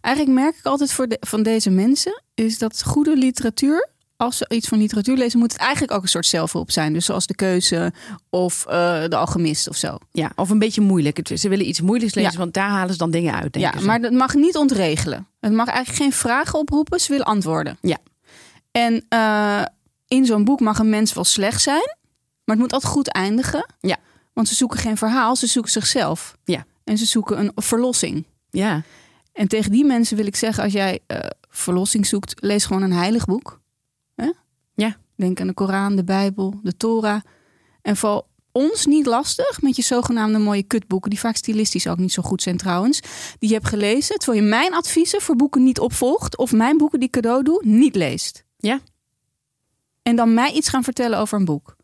Eigenlijk 0.00 0.38
merk 0.38 0.56
ik 0.56 0.64
altijd 0.64 0.92
voor 0.92 1.08
de, 1.08 1.16
van 1.20 1.42
deze 1.42 1.70
mensen, 1.70 2.22
is 2.34 2.58
dat 2.58 2.82
goede 2.84 3.16
literatuur, 3.16 3.88
als 4.16 4.36
ze 4.36 4.46
iets 4.48 4.68
van 4.68 4.78
literatuur 4.78 5.16
lezen, 5.16 5.38
moet 5.38 5.52
het 5.52 5.60
eigenlijk 5.60 5.92
ook 5.92 6.02
een 6.02 6.08
soort 6.08 6.26
zelfhulp 6.26 6.70
zijn. 6.70 6.92
Dus 6.92 7.04
zoals 7.04 7.26
De 7.26 7.34
Keuze 7.34 7.92
of 8.30 8.66
eh, 8.66 9.04
De 9.08 9.16
Alchemist 9.16 9.68
of 9.68 9.76
zo. 9.76 9.98
Ja, 10.12 10.30
of 10.36 10.50
een 10.50 10.58
beetje 10.58 10.80
moeilijk. 10.80 11.28
Ze 11.34 11.48
willen 11.48 11.68
iets 11.68 11.80
moeilijks 11.80 12.14
lezen, 12.14 12.32
Ja. 12.32 12.38
want 12.38 12.54
daar 12.54 12.68
halen 12.68 12.92
ze 12.92 12.98
dan 12.98 13.10
dingen 13.10 13.34
uit. 13.34 13.56
Ja, 13.56 13.72
ze. 13.78 13.84
maar 13.84 14.00
dat 14.00 14.12
mag 14.12 14.34
niet 14.34 14.56
ontregelen. 14.56 15.26
Het 15.40 15.52
mag 15.52 15.66
eigenlijk 15.68 15.98
geen 15.98 16.12
vragen 16.12 16.58
oproepen, 16.58 17.00
ze 17.00 17.10
willen 17.10 17.26
antwoorden. 17.26 17.78
Ja. 17.80 17.98
En 18.70 19.04
eh, 19.08 19.62
in 20.08 20.24
zo'n 20.26 20.44
boek 20.44 20.60
mag 20.60 20.78
een 20.78 20.90
mens 20.90 21.12
wel 21.12 21.24
slecht 21.24 21.62
zijn, 21.62 21.96
maar 22.44 22.56
het 22.56 22.58
moet 22.58 22.72
altijd 22.72 22.92
goed 22.92 23.08
eindigen. 23.08 23.66
Ja. 23.80 23.96
Want 24.32 24.48
ze 24.48 24.54
zoeken 24.54 24.78
geen 24.78 24.96
verhaal, 24.96 25.36
ze 25.36 25.46
zoeken 25.46 25.72
zichzelf. 25.72 26.36
Ja. 26.44 26.64
En 26.84 26.98
ze 26.98 27.04
zoeken 27.06 27.38
een 27.38 27.52
verlossing. 27.54 28.26
Ja, 28.50 28.82
En 29.32 29.48
tegen 29.48 29.70
die 29.70 29.84
mensen 29.84 30.16
wil 30.16 30.26
ik 30.26 30.36
zeggen, 30.36 30.62
als 30.64 30.72
jij 30.72 30.98
eh, 31.06 31.18
verlossing 31.50 32.06
zoekt, 32.06 32.42
lees 32.42 32.64
gewoon 32.64 32.82
een 32.82 32.92
heilig 32.92 33.24
boek. 33.24 33.60
Ja. 34.76 34.96
Denk 35.14 35.40
aan 35.40 35.46
de 35.46 35.54
Koran, 35.54 35.96
de 35.96 36.04
Bijbel, 36.04 36.60
de 36.62 36.76
Torah. 36.76 37.20
En 37.82 37.96
val 37.96 38.28
ons 38.52 38.86
niet 38.86 39.06
lastig 39.06 39.62
met 39.62 39.76
je 39.76 39.82
zogenaamde 39.82 40.38
mooie 40.38 40.62
kutboeken, 40.62 41.10
die 41.10 41.18
vaak 41.18 41.36
stilistisch 41.36 41.86
ook 41.86 41.98
niet 41.98 42.12
zo 42.12 42.22
goed 42.22 42.42
zijn 42.42 42.56
trouwens, 42.56 43.00
die 43.38 43.48
je 43.48 43.54
hebt 43.54 43.68
gelezen, 43.68 44.18
terwijl 44.18 44.42
je 44.42 44.48
mijn 44.48 44.74
adviezen 44.74 45.20
voor 45.20 45.36
boeken 45.36 45.62
niet 45.62 45.80
opvolgt 45.80 46.36
of 46.36 46.52
mijn 46.52 46.76
boeken 46.76 46.98
die 46.98 47.08
ik 47.08 47.14
cadeau 47.14 47.42
doe, 47.42 47.60
niet 47.64 47.94
leest. 47.94 48.44
Ja. 48.58 48.80
En 50.02 50.16
dan 50.16 50.34
mij 50.34 50.52
iets 50.52 50.68
gaan 50.68 50.84
vertellen 50.84 51.18
over 51.18 51.38
een 51.38 51.44
boek. 51.44 51.76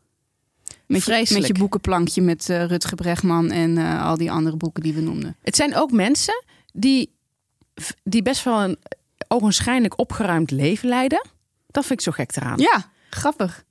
Met 0.85 1.03
je, 1.03 1.27
met 1.33 1.47
je 1.47 1.53
boekenplankje 1.53 2.21
met 2.21 2.49
eh, 2.49 2.65
Rutger 2.65 2.95
Bregman 2.95 3.51
en 3.51 3.77
eh, 3.77 4.05
al 4.05 4.17
die 4.17 4.31
andere 4.31 4.57
boeken 4.57 4.83
die 4.83 4.93
we 4.93 5.01
noemden. 5.01 5.35
Het 5.41 5.55
zijn 5.55 5.75
ook 5.75 5.91
mensen 5.91 6.43
die, 6.73 7.15
die 8.03 8.21
best 8.21 8.43
wel 8.43 8.63
een 8.63 8.77
ogenschijnlijk 9.27 9.99
opgeruimd 9.99 10.51
leven 10.51 10.89
leiden. 10.89 11.27
Dat 11.73 11.85
vind 11.85 11.99
ik 11.99 12.05
zo 12.05 12.11
gek 12.11 12.35
eraan. 12.35 12.57
Ja, 12.57 12.91
grappig. 13.09 13.63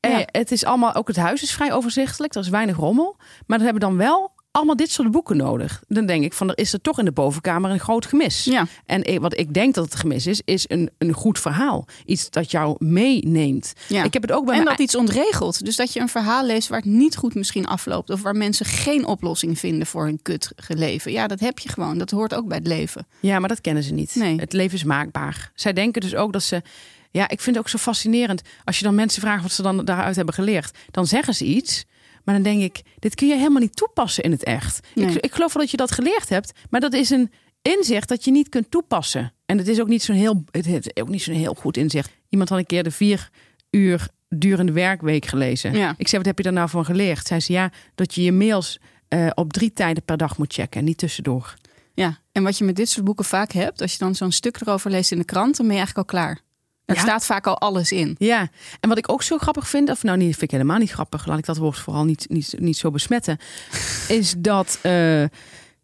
Eh, 0.00 0.10
ja. 0.10 0.24
het 0.26 0.52
is 0.52 0.64
allemaal, 0.64 0.94
ook 0.94 1.08
het 1.08 1.16
huis 1.16 1.42
is 1.42 1.52
vrij 1.52 1.72
overzichtelijk. 1.72 2.34
Er 2.34 2.40
is 2.40 2.48
weinig 2.48 2.76
rommel. 2.76 3.16
Maar 3.46 3.58
dan 3.58 3.66
hebben 3.66 3.88
dan 3.88 3.96
wel 3.96 4.32
allemaal 4.50 4.76
dit 4.76 4.90
soort 4.90 5.10
boeken 5.10 5.36
nodig. 5.36 5.82
Dan 5.88 6.06
denk 6.06 6.24
ik 6.24 6.32
van, 6.32 6.48
er 6.48 6.58
is 6.58 6.72
er 6.72 6.80
toch 6.80 6.98
in 6.98 7.04
de 7.04 7.12
bovenkamer 7.12 7.70
een 7.70 7.80
groot 7.80 8.06
gemis. 8.06 8.44
Ja. 8.44 8.66
En 8.86 9.20
wat 9.20 9.38
ik 9.38 9.54
denk 9.54 9.74
dat 9.74 9.84
het 9.84 9.94
gemis 9.94 10.26
is, 10.26 10.40
is 10.44 10.64
een, 10.68 10.90
een 10.98 11.12
goed 11.12 11.38
verhaal. 11.38 11.86
Iets 12.04 12.30
dat 12.30 12.50
jou 12.50 12.76
meeneemt. 12.78 13.72
Ja. 13.88 14.04
Ik 14.04 14.12
heb 14.12 14.22
het 14.22 14.32
ook 14.32 14.46
bij 14.46 14.58
En 14.58 14.64
dat 14.64 14.78
iets 14.78 14.96
ontregelt. 14.96 15.64
Dus 15.64 15.76
dat 15.76 15.92
je 15.92 16.00
een 16.00 16.08
verhaal 16.08 16.44
leest 16.44 16.68
waar 16.68 16.78
het 16.78 16.90
niet 16.90 17.16
goed 17.16 17.34
misschien 17.34 17.66
afloopt. 17.66 18.10
Of 18.10 18.22
waar 18.22 18.36
mensen 18.36 18.66
geen 18.66 19.06
oplossing 19.06 19.58
vinden 19.58 19.86
voor 19.86 20.04
hun 20.04 20.22
kut 20.22 20.52
leven. 20.68 21.12
Ja, 21.12 21.26
dat 21.26 21.40
heb 21.40 21.58
je 21.58 21.68
gewoon. 21.68 21.98
Dat 21.98 22.10
hoort 22.10 22.34
ook 22.34 22.48
bij 22.48 22.58
het 22.58 22.66
leven. 22.66 23.06
Ja, 23.20 23.38
maar 23.38 23.48
dat 23.48 23.60
kennen 23.60 23.82
ze 23.82 23.92
niet. 23.92 24.14
Nee. 24.14 24.40
Het 24.40 24.52
leven 24.52 24.76
is 24.76 24.84
maakbaar. 24.84 25.50
Zij 25.54 25.72
denken 25.72 26.00
dus 26.00 26.14
ook 26.14 26.32
dat 26.32 26.42
ze. 26.42 26.62
Ja, 27.10 27.28
ik 27.28 27.40
vind 27.40 27.56
het 27.56 27.64
ook 27.64 27.70
zo 27.70 27.78
fascinerend. 27.78 28.42
Als 28.64 28.78
je 28.78 28.84
dan 28.84 28.94
mensen 28.94 29.20
vraagt 29.20 29.42
wat 29.42 29.52
ze 29.52 29.62
dan 29.62 29.84
daaruit 29.84 30.16
hebben 30.16 30.34
geleerd, 30.34 30.78
dan 30.90 31.06
zeggen 31.06 31.34
ze 31.34 31.44
iets. 31.44 31.84
Maar 32.24 32.34
dan 32.34 32.44
denk 32.44 32.62
ik, 32.62 32.82
dit 32.98 33.14
kun 33.14 33.28
je 33.28 33.36
helemaal 33.36 33.60
niet 33.60 33.76
toepassen 33.76 34.24
in 34.24 34.30
het 34.30 34.44
echt. 34.44 34.86
Nee. 34.94 35.06
Ik, 35.06 35.14
ik 35.16 35.34
geloof 35.34 35.52
wel 35.52 35.62
dat 35.62 35.70
je 35.70 35.76
dat 35.76 35.92
geleerd 35.92 36.28
hebt, 36.28 36.52
maar 36.70 36.80
dat 36.80 36.92
is 36.92 37.10
een 37.10 37.30
inzicht 37.62 38.08
dat 38.08 38.24
je 38.24 38.30
niet 38.30 38.48
kunt 38.48 38.70
toepassen. 38.70 39.32
En 39.46 39.58
het 39.58 39.68
is 39.68 39.80
ook 39.80 39.88
niet 39.88 40.02
zo'n 40.02 40.16
heel, 40.16 40.44
het 40.50 40.66
is 40.66 41.02
ook 41.02 41.08
niet 41.08 41.22
zo'n 41.22 41.34
heel 41.34 41.54
goed 41.54 41.76
inzicht. 41.76 42.10
Iemand 42.28 42.48
had 42.48 42.58
een 42.58 42.66
keer 42.66 42.82
de 42.82 42.90
vier 42.90 43.30
uur 43.70 44.08
durende 44.28 44.72
werkweek 44.72 45.26
gelezen. 45.26 45.72
Ja. 45.72 45.94
Ik 45.96 46.08
zei, 46.08 46.16
wat 46.16 46.26
heb 46.26 46.36
je 46.36 46.44
daar 46.44 46.52
nou 46.52 46.68
van 46.68 46.84
geleerd? 46.84 47.26
Zei 47.26 47.40
ze, 47.40 47.52
ja, 47.52 47.70
dat 47.94 48.14
je 48.14 48.22
je 48.22 48.32
mails 48.32 48.78
eh, 49.08 49.26
op 49.34 49.52
drie 49.52 49.72
tijden 49.72 50.02
per 50.02 50.16
dag 50.16 50.38
moet 50.38 50.52
checken, 50.52 50.80
en 50.80 50.86
niet 50.86 50.98
tussendoor. 50.98 51.54
Ja. 51.94 52.18
En 52.32 52.42
wat 52.42 52.58
je 52.58 52.64
met 52.64 52.76
dit 52.76 52.88
soort 52.88 53.04
boeken 53.04 53.24
vaak 53.24 53.52
hebt. 53.52 53.80
Als 53.80 53.92
je 53.92 53.98
dan 53.98 54.14
zo'n 54.14 54.32
stuk 54.32 54.60
erover 54.60 54.90
leest 54.90 55.12
in 55.12 55.18
de 55.18 55.24
krant. 55.24 55.56
Dan 55.56 55.66
ben 55.66 55.76
je 55.76 55.80
eigenlijk 55.82 56.10
al 56.10 56.18
klaar. 56.20 56.40
Er 56.88 56.94
Ja. 56.94 57.00
staat 57.00 57.24
vaak 57.26 57.46
al 57.46 57.58
alles 57.58 57.92
in. 57.92 58.14
Ja, 58.18 58.48
en 58.80 58.88
wat 58.88 58.98
ik 58.98 59.12
ook 59.12 59.22
zo 59.22 59.38
grappig 59.38 59.68
vind, 59.68 59.90
of 59.90 60.02
nou 60.02 60.16
niet, 60.18 60.30
vind 60.30 60.42
ik 60.42 60.50
helemaal 60.50 60.78
niet 60.78 60.90
grappig, 60.90 61.26
laat 61.26 61.38
ik 61.38 61.44
dat 61.44 61.56
woord 61.56 61.78
vooral 61.78 62.04
niet, 62.04 62.26
niet, 62.28 62.54
niet 62.58 62.76
zo 62.76 62.90
besmetten, 62.90 63.38
is 64.08 64.34
dat 64.38 64.78
eh, 64.82 65.24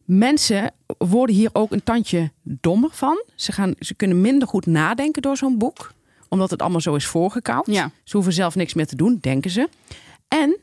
mensen 0.04 0.72
worden 0.98 1.36
hier 1.36 1.50
ook 1.52 1.72
een 1.72 1.82
tandje 1.82 2.30
dommer 2.42 2.90
van. 2.92 3.24
Ze, 3.34 3.52
gaan, 3.52 3.74
ze 3.78 3.94
kunnen 3.94 4.20
minder 4.20 4.48
goed 4.48 4.66
nadenken 4.66 5.22
door 5.22 5.36
zo'n 5.36 5.58
boek, 5.58 5.92
omdat 6.28 6.50
het 6.50 6.62
allemaal 6.62 6.80
zo 6.80 6.94
is 6.94 7.06
voorgekoud. 7.06 7.66
Ja. 7.66 7.90
Ze 8.04 8.16
hoeven 8.16 8.32
zelf 8.32 8.54
niks 8.54 8.74
meer 8.74 8.86
te 8.86 8.96
doen, 8.96 9.18
denken 9.20 9.50
ze. 9.50 9.68
En 10.28 10.56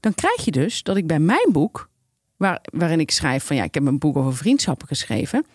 dan 0.00 0.14
krijg 0.14 0.44
je 0.44 0.50
dus 0.50 0.82
dat 0.82 0.96
ik 0.96 1.06
bij 1.06 1.18
mijn 1.20 1.48
boek, 1.52 1.88
waar, 2.36 2.60
waarin 2.72 3.00
ik 3.00 3.10
schrijf 3.10 3.44
van 3.44 3.56
ja, 3.56 3.62
ik 3.62 3.74
heb 3.74 3.86
een 3.86 3.98
boek 3.98 4.16
over 4.16 4.36
vriendschappen 4.36 4.86
geschreven, 4.88 5.46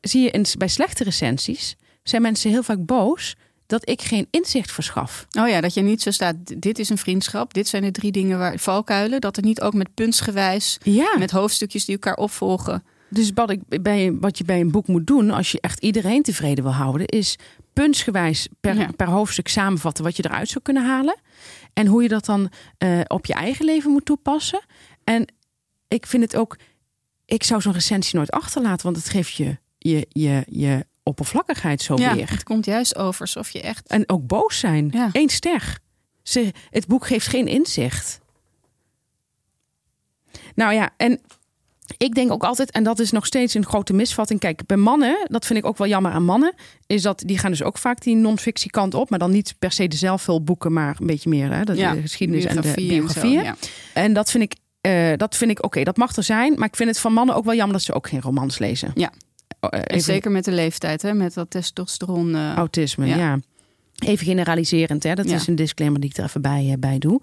zie 0.00 0.22
je 0.22 0.30
in, 0.30 0.44
bij 0.58 0.68
slechte 0.68 1.04
recensies 1.04 1.76
zijn 2.02 2.22
mensen 2.22 2.50
heel 2.50 2.62
vaak 2.62 2.84
boos 2.84 3.36
dat 3.68 3.88
ik 3.88 4.02
geen 4.02 4.26
inzicht 4.30 4.72
verschaf. 4.72 5.26
Oh 5.38 5.48
ja, 5.48 5.60
dat 5.60 5.74
je 5.74 5.80
niet 5.80 6.02
zo 6.02 6.10
staat. 6.10 6.36
Dit 6.62 6.78
is 6.78 6.88
een 6.88 6.98
vriendschap. 6.98 7.54
Dit 7.54 7.68
zijn 7.68 7.82
de 7.82 7.90
drie 7.90 8.12
dingen 8.12 8.38
waar 8.38 8.58
valkuilen. 8.58 9.20
Dat 9.20 9.36
het 9.36 9.44
niet 9.44 9.60
ook 9.60 9.74
met 9.74 9.94
puntsgewijs. 9.94 10.78
Ja, 10.82 11.14
Met 11.18 11.30
hoofdstukjes 11.30 11.84
die 11.84 11.94
elkaar 11.94 12.16
opvolgen. 12.16 12.82
dus 13.10 13.30
wat, 13.34 13.50
ik 13.50 13.82
bij, 13.82 14.12
wat 14.20 14.38
je 14.38 14.44
bij 14.44 14.60
een 14.60 14.70
boek 14.70 14.86
moet 14.86 15.06
doen, 15.06 15.30
als 15.30 15.52
je 15.52 15.60
echt 15.60 15.80
iedereen 15.82 16.22
tevreden 16.22 16.64
wil 16.64 16.72
houden, 16.72 17.06
is 17.06 17.36
puntsgewijs 17.72 18.48
per, 18.60 18.74
Ja. 18.76 18.90
per 18.96 19.06
hoofdstuk 19.08 19.48
samenvatten 19.48 20.04
wat 20.04 20.16
je 20.16 20.24
eruit 20.24 20.48
zou 20.48 20.60
kunnen 20.62 20.86
halen. 20.86 21.16
En 21.72 21.86
hoe 21.86 22.02
je 22.02 22.08
dat 22.08 22.24
dan 22.24 22.50
eh, 22.78 23.00
op 23.06 23.26
je 23.26 23.34
eigen 23.34 23.64
leven 23.64 23.90
moet 23.90 24.04
toepassen. 24.04 24.60
En 25.04 25.32
ik 25.88 26.06
vind 26.06 26.22
het 26.22 26.36
ook, 26.36 26.56
ik 27.24 27.42
zou 27.42 27.60
zo'n 27.60 27.72
recensie 27.72 28.16
nooit 28.16 28.30
achterlaten, 28.30 28.84
want 28.84 28.96
het 28.96 29.08
geeft 29.08 29.32
je, 29.32 29.56
je, 29.78 30.06
je, 30.08 30.42
je 30.48 30.86
oppervlakkigheid 31.08 31.82
zo 31.82 31.96
Ja, 31.96 32.14
weer. 32.14 32.30
het 32.30 32.42
komt 32.42 32.64
juist 32.64 32.96
over 32.96 33.20
alsof 33.20 33.50
je 33.50 33.60
echt. 33.60 33.86
En 33.88 34.08
ook 34.08 34.26
boos 34.26 34.58
zijn. 34.58 34.88
Ja. 34.92 35.08
Eén 35.12 35.28
ster. 35.28 35.78
Ze, 36.22 36.52
het 36.70 36.86
boek 36.86 37.06
geeft 37.06 37.26
geen 37.26 37.46
inzicht. 37.46 38.20
Nou 40.54 40.72
ja, 40.74 40.90
en 40.96 41.20
ik 41.96 42.14
denk 42.14 42.32
ook 42.32 42.44
altijd, 42.44 42.70
en 42.70 42.82
dat 42.84 42.98
is 42.98 43.10
nog 43.10 43.26
steeds 43.26 43.54
een 43.54 43.66
grote 43.66 43.92
misvatting. 43.92 44.40
Kijk, 44.40 44.66
bij 44.66 44.76
mannen, 44.76 45.26
dat 45.30 45.46
vind 45.46 45.58
ik 45.58 45.64
ook 45.64 45.78
wel 45.78 45.86
jammer 45.88 46.12
aan 46.12 46.24
mannen, 46.24 46.54
is 46.86 47.02
dat 47.02 47.22
die 47.26 47.38
gaan 47.38 47.50
dus 47.50 47.62
ook 47.62 47.78
vaak 47.78 48.00
die 48.02 48.16
non-fictie 48.16 48.70
kant 48.70 48.94
op, 48.94 49.10
maar 49.10 49.18
dan 49.18 49.30
niet 49.30 49.54
per 49.58 49.72
se 49.72 49.88
de 49.88 49.96
zelfhulpboeken, 49.96 50.72
maar 50.72 50.96
een 51.00 51.06
beetje 51.06 51.28
meer 51.28 51.52
hè, 51.52 51.64
de, 51.64 51.74
Ja, 51.74 51.94
de 51.94 52.00
geschiedenis 52.00 52.44
en 52.44 52.54
de 52.56 52.60
biografie 52.60 52.90
en 52.90 52.96
zo, 52.96 53.00
biografieën. 53.02 53.42
ja. 53.42 53.56
En 53.94 54.12
dat 54.12 54.30
vind 54.30 54.42
ik, 54.42 54.54
eh, 54.80 55.12
dat 55.16 55.36
vind 55.36 55.50
ik 55.50 55.64
oké, 55.64 55.82
dat 55.82 55.96
mag 55.96 56.16
er 56.16 56.22
zijn, 56.22 56.54
maar 56.56 56.68
ik 56.68 56.76
vind 56.76 56.88
het 56.88 56.98
van 56.98 57.12
mannen 57.12 57.34
ook 57.34 57.44
wel 57.44 57.54
jammer 57.54 57.76
dat 57.76 57.84
ze 57.84 57.92
ook 57.94 58.08
geen 58.08 58.20
romans 58.20 58.58
lezen. 58.58 58.90
Ja. 58.94 59.12
Oh, 59.60 59.70
eh, 59.72 59.80
even- 59.84 60.00
zeker 60.00 60.30
met 60.30 60.44
de 60.44 60.52
leeftijd, 60.52 61.02
hè? 61.02 61.14
met 61.14 61.34
dat 61.34 61.50
testosteron. 61.50 62.34
eh, 62.34 62.54
Autisme, 62.54 63.06
Ja. 63.06 63.16
ja. 63.16 63.38
Even 63.98 64.26
generaliserend, 64.26 65.02
hè? 65.02 65.14
dat 65.14 65.28
Ja. 65.28 65.34
is 65.34 65.46
een 65.46 65.54
disclaimer 65.56 66.00
die 66.00 66.10
ik 66.10 66.16
er 66.16 66.24
even 66.24 66.42
bij, 66.42 66.68
eh, 66.70 66.78
bij 66.78 66.98
doe. 66.98 67.20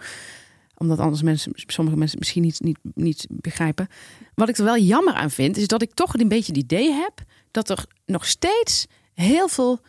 Omdat 0.78 1.00
anders 1.00 1.22
mensen, 1.22 1.52
sommige 1.56 1.98
mensen 1.98 2.20
misschien 2.20 2.42
niet, 2.42 2.60
niet, 2.62 2.78
niet 2.94 3.26
begrijpen. 3.30 3.88
Wat 4.34 4.50
ik 4.50 4.58
er 4.58 4.64
wel 4.64 4.78
jammer 4.78 5.14
aan 5.14 5.32
vind, 5.32 5.58
is 5.58 5.68
dat 5.68 5.82
ik 5.82 5.94
toch 5.94 6.14
een 6.18 6.28
beetje 6.28 6.52
het 6.54 6.62
idee 6.64 6.92
heb 6.92 7.14
dat 7.52 7.70
er 7.70 7.86
nog 8.06 8.26
steeds 8.26 8.86
heel 9.14 9.48
veel, 9.48 9.80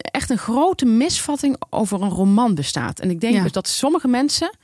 echt 0.00 0.30
een 0.30 0.38
grote 0.38 0.84
misvatting 0.84 1.56
over 1.70 2.02
een 2.02 2.08
roman 2.08 2.54
bestaat. 2.54 3.00
En 3.00 3.10
ik 3.10 3.20
denk 3.20 3.34
Ja. 3.34 3.42
dus 3.42 3.52
dat 3.52 3.68
sommige 3.68 4.08
mensen 4.08 4.56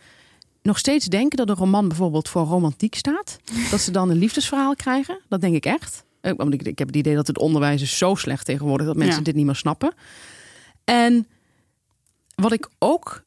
nog 0.63 0.79
steeds 0.79 1.07
denken 1.07 1.37
dat 1.37 1.49
een 1.49 1.55
roman 1.57 1.89
bijvoorbeeld 1.89 2.29
voor 2.29 2.45
romantiek 2.47 2.95
staat. 2.95 3.39
dat 3.71 3.81
ze 3.81 3.91
dan 3.91 4.11
een 4.11 4.17
liefdesverhaal 4.19 4.75
krijgen. 4.75 5.21
Dat 5.29 5.41
denk 5.41 5.55
ik 5.55 5.67
echt. 5.67 6.05
Eh, 6.27 6.33
Want 6.37 6.53
ik, 6.55 6.63
ik 6.63 6.79
heb 6.79 6.87
het 6.87 6.97
idee 6.97 7.15
dat 7.15 7.27
het 7.27 7.39
onderwijs 7.39 7.83
is 7.83 7.99
zo 7.99 8.15
slecht 8.15 8.45
tegenwoordig 8.45 8.87
dat 8.87 8.97
mensen 8.97 9.19
Ja. 9.19 9.25
dit 9.25 9.35
niet 9.35 9.45
meer 9.47 9.55
snappen. 9.55 9.93
En 10.85 11.27
wat 12.35 12.53
ik 12.53 12.69
ook 12.79 13.25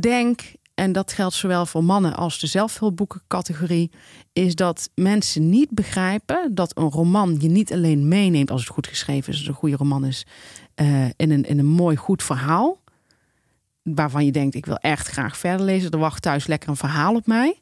denk, 0.00 0.40
en 0.74 0.92
dat 0.92 1.12
geldt 1.12 1.34
zowel 1.34 1.66
voor 1.66 1.84
mannen 1.84 2.16
als 2.16 2.38
de 2.40 2.46
zelfhulpboekencategorie, 2.46 3.90
is 4.32 4.54
dat 4.54 4.90
mensen 4.94 5.48
niet 5.48 5.70
begrijpen 5.70 6.54
dat 6.54 6.78
een 6.78 6.90
roman 6.90 7.36
je 7.40 7.48
niet 7.48 7.72
alleen 7.72 8.08
meeneemt 8.08 8.50
als 8.50 8.60
het 8.60 8.70
goed 8.70 8.86
geschreven 8.86 9.20
is, 9.20 9.28
als 9.28 9.38
het 9.38 9.48
een 9.48 9.54
goede 9.54 9.76
roman 9.76 10.04
is, 10.04 10.26
eh, 10.74 11.04
in, 11.04 11.30
een, 11.30 11.44
in 11.44 11.58
een 11.58 11.66
mooi 11.66 11.96
goed 11.96 12.22
verhaal. 12.22 12.80
Waarvan 13.82 14.24
je 14.24 14.32
denkt, 14.32 14.54
ik 14.54 14.66
wil 14.66 14.76
echt 14.76 15.08
graag 15.08 15.36
verder 15.36 15.66
lezen. 15.66 15.90
Er 15.90 15.98
wacht 15.98 16.22
thuis 16.22 16.46
lekker 16.46 16.68
een 16.68 16.76
verhaal 16.76 17.14
op 17.14 17.26
mij. 17.26 17.60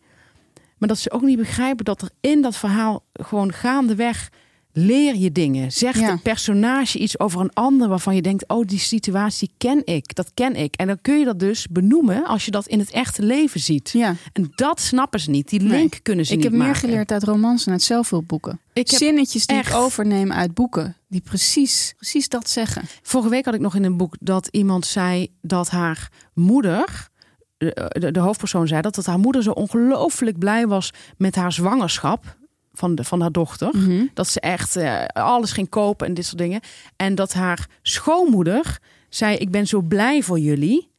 Maar 0.78 0.88
dat 0.88 0.98
ze 0.98 1.10
ook 1.10 1.22
niet 1.22 1.38
begrijpen 1.38 1.84
dat 1.84 2.02
er 2.02 2.10
in 2.20 2.42
dat 2.42 2.56
verhaal 2.56 3.04
gewoon 3.12 3.52
gaandeweg 3.52 4.30
leer 4.76 5.16
je 5.16 5.32
dingen. 5.32 5.72
Zegt 5.72 5.98
Ja. 6.00 6.10
het 6.10 6.22
personage 6.22 6.98
iets 6.98 7.18
over 7.18 7.40
een 7.40 7.52
ander 7.52 7.88
waarvan 7.88 8.14
je 8.14 8.22
denkt, 8.22 8.48
oh 8.48 8.66
die 8.66 8.78
situatie 8.78 9.50
ken 9.58 9.82
ik, 9.84 10.14
dat 10.14 10.30
ken 10.34 10.56
ik. 10.56 10.74
En 10.74 10.86
dan 10.86 10.98
kun 11.02 11.18
je 11.18 11.24
dat 11.24 11.38
dus 11.38 11.66
benoemen 11.68 12.26
als 12.26 12.44
je 12.44 12.50
dat 12.50 12.66
in 12.66 12.78
het 12.78 12.90
echte 12.90 13.22
leven 13.22 13.60
ziet. 13.60 13.90
Ja. 13.90 14.14
En 14.32 14.52
dat 14.54 14.80
snappen 14.80 15.20
ze 15.20 15.30
niet. 15.30 15.48
Die 15.48 15.60
Nee. 15.62 15.78
link 15.78 15.98
kunnen 16.02 16.24
ze 16.26 16.30
Ik 16.30 16.36
niet 16.36 16.46
heb 16.46 16.56
meer 16.56 16.66
maken. 16.66 16.80
geleerd 16.80 17.12
uit 17.12 17.22
romans 17.22 17.66
en 17.66 17.72
uit 17.72 17.82
zelfhulpboeken. 17.82 18.60
Ik 18.72 18.88
Zinnetjes 18.90 19.46
die 19.46 19.56
echt- 19.56 19.68
ik 19.68 19.74
overneem 19.76 20.32
uit 20.32 20.54
boeken. 20.54 20.96
Die 21.08 21.20
precies, 21.20 21.92
precies 21.96 22.28
dat 22.28 22.48
zeggen. 22.50 22.82
Vorige 23.02 23.28
week 23.30 23.44
had 23.44 23.54
ik 23.54 23.60
nog 23.60 23.74
in 23.74 23.84
een 23.84 23.96
boek 23.96 24.16
dat 24.20 24.48
iemand 24.50 24.86
zei 24.86 25.28
dat 25.42 25.70
haar 25.70 26.10
moeder, 26.34 27.08
de, 27.56 27.90
de, 27.98 28.10
de 28.10 28.20
hoofdpersoon 28.20 28.66
zei 28.66 28.80
dat, 28.80 28.94
dat 28.94 29.06
haar 29.06 29.18
moeder 29.18 29.42
zo 29.42 29.50
ongelooflijk 29.50 30.38
blij 30.38 30.66
was 30.66 30.90
met 31.16 31.34
haar 31.34 31.52
zwangerschap 31.52 32.36
van, 32.74 32.94
de, 32.94 33.04
van 33.04 33.20
haar 33.20 33.32
dochter. 33.32 33.70
Dat 34.14 34.28
ze 34.28 34.40
echt 34.40 34.76
eh, 34.76 35.04
alles 35.06 35.52
ging 35.52 35.68
kopen 35.68 36.06
en 36.06 36.14
dit 36.14 36.26
soort 36.26 36.38
dingen. 36.38 36.60
En 36.96 37.14
dat 37.14 37.32
haar 37.32 37.66
schoonmoeder 37.82 38.78
zei: 39.08 39.36
Ik 39.36 39.50
ben 39.50 39.66
zo 39.66 39.80
blij 39.80 40.22
voor 40.22 40.38
jullie. 40.38 40.90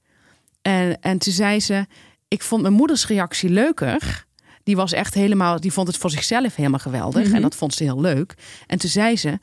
En, 0.61 1.01
en 1.01 1.17
toen 1.17 1.33
zei 1.33 1.59
ze: 1.59 1.85
Ik 2.27 2.41
vond 2.41 2.61
mijn 2.61 2.73
moeders 2.73 3.07
reactie 3.07 3.49
leuker. 3.49 4.25
Die 4.63 4.75
was 4.75 4.93
echt 4.93 5.13
helemaal, 5.13 5.59
die 5.59 5.73
vond 5.73 5.87
het 5.87 5.97
voor 5.97 6.09
zichzelf 6.09 6.55
helemaal 6.55 6.79
geweldig. 6.79 7.31
En 7.31 7.41
dat 7.41 7.55
vond 7.55 7.73
ze 7.73 7.83
heel 7.83 8.01
leuk. 8.01 8.35
En 8.67 8.77
toen 8.77 8.89
zei 8.89 9.17
ze: 9.17 9.39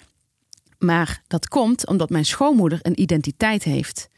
Maar 0.79 1.23
dat 1.27 1.49
komt 1.49 1.87
omdat 1.87 2.11
mijn 2.11 2.25
schoonmoeder 2.25 2.79
een 2.83 3.01
identiteit 3.01 3.63
heeft. 3.65 4.09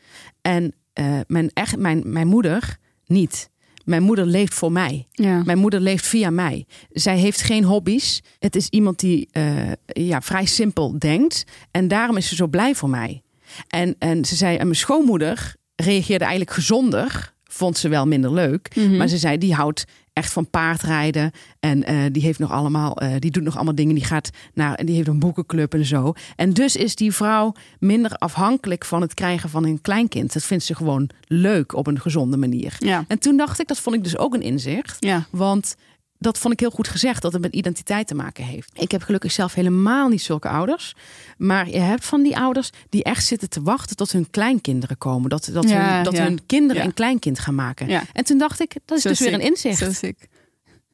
En 0.42 0.74
eh, 0.92 1.20
mijn, 1.26 1.50
echt, 1.52 1.76
mijn, 1.76 2.02
mijn 2.04 2.26
moeder 2.26 2.76
niet. 3.06 3.50
Mijn 3.84 4.02
moeder 4.02 4.26
leeft 4.26 4.54
voor 4.54 4.72
mij. 4.72 5.06
Ja. 5.10 5.42
Mijn 5.44 5.58
moeder 5.58 5.80
leeft 5.80 6.06
via 6.06 6.30
mij. 6.30 6.66
Zij 6.90 7.18
heeft 7.18 7.42
geen 7.42 7.64
hobby's. 7.64 8.22
Het 8.38 8.56
is 8.56 8.68
iemand 8.68 8.98
die 8.98 9.28
eh, 9.32 9.72
ja, 9.86 10.20
vrij 10.20 10.44
simpel 10.44 10.98
denkt. 10.98 11.44
En 11.70 11.88
daarom 11.88 12.16
is 12.16 12.28
ze 12.28 12.34
zo 12.34 12.46
blij 12.46 12.74
voor 12.74 12.90
mij. 12.90 13.22
En, 13.68 13.94
en 13.98 14.24
ze 14.24 14.36
zei, 14.36 14.56
en 14.56 14.64
mijn 14.64 14.78
schoonmoeder 14.78 15.54
reageerde 15.76 16.24
eigenlijk 16.24 16.54
gezonder. 16.54 17.32
Vond 17.44 17.78
ze 17.78 17.88
wel 17.88 18.06
minder 18.06 18.32
leuk. 18.32 18.76
Mhm. 18.76 18.96
Maar 18.96 19.08
ze 19.08 19.18
zei, 19.18 19.38
die 19.38 19.54
houdt 19.54 19.84
echt 20.14 20.32
van 20.32 20.50
paardrijden. 20.50 21.30
En 21.60 21.84
eh, 21.84 21.96
die 22.12 22.22
heeft 22.22 22.38
nog 22.38 22.50
allemaal, 22.50 22.96
eh, 22.96 23.14
die 23.18 23.30
doet 23.30 23.42
nog 23.42 23.54
allemaal 23.54 23.74
dingen. 23.74 23.94
Die 23.94 24.04
gaat 24.04 24.30
naar, 24.54 24.74
en 24.74 24.86
die 24.86 24.94
heeft 24.94 25.08
een 25.08 25.18
boekenclub 25.18 25.74
en 25.74 25.84
zo. 25.84 26.12
En 26.36 26.52
dus 26.52 26.76
is 26.76 26.94
die 26.94 27.12
vrouw 27.12 27.52
minder 27.78 28.10
afhankelijk 28.10 28.84
van 28.84 29.00
het 29.00 29.14
krijgen 29.14 29.50
van 29.50 29.64
een 29.64 29.80
kleinkind. 29.80 30.32
Dat 30.32 30.44
vindt 30.44 30.64
ze 30.64 30.74
gewoon 30.74 31.10
leuk 31.26 31.74
op 31.74 31.86
een 31.86 32.00
gezonde 32.00 32.36
manier. 32.36 32.76
Ja. 32.78 33.04
En 33.08 33.18
toen 33.18 33.36
dacht 33.36 33.60
ik, 33.60 33.68
dat 33.68 33.80
vond 33.80 33.96
ik 33.96 34.04
dus 34.04 34.18
ook 34.18 34.34
een 34.34 34.42
inzicht. 34.42 34.96
Ja. 35.00 35.26
Want 35.30 35.76
dat 36.24 36.38
vond 36.38 36.52
ik 36.52 36.60
heel 36.60 36.70
goed 36.70 36.88
gezegd, 36.88 37.22
dat 37.22 37.32
het 37.32 37.42
met 37.42 37.54
identiteit 37.54 38.06
te 38.06 38.14
maken 38.14 38.44
heeft. 38.44 38.70
Ik 38.74 38.90
heb 38.90 39.02
gelukkig 39.02 39.32
zelf 39.32 39.54
helemaal 39.54 40.08
niet 40.08 40.22
zulke 40.22 40.48
ouders. 40.48 40.94
Maar 41.38 41.68
je 41.68 41.78
hebt 41.78 42.04
van 42.04 42.22
die 42.22 42.36
ouders 42.36 42.70
die 42.88 43.02
echt 43.04 43.26
zitten 43.26 43.48
te 43.48 43.62
wachten 43.62 43.96
tot 43.96 44.12
hun 44.12 44.30
kleinkinderen 44.30 44.98
komen. 44.98 45.30
Dat, 45.30 45.50
dat, 45.52 45.68
Ja, 45.68 45.94
hun, 45.94 46.04
dat 46.04 46.16
ja. 46.16 46.22
hun 46.22 46.46
kinderen 46.46 46.82
Ja. 46.82 46.88
een 46.88 46.94
kleinkind 46.94 47.38
gaan 47.38 47.54
maken. 47.54 47.88
Ja. 47.88 48.02
En 48.12 48.24
toen 48.24 48.38
dacht 48.38 48.60
ik, 48.60 48.76
dat 48.84 48.96
is 48.96 49.02
Zo 49.02 49.08
dus 49.08 49.20
weer 49.20 49.32
een 49.32 49.40
inzicht. 49.40 49.78
Zo 49.78 49.92
sick. 49.92 50.28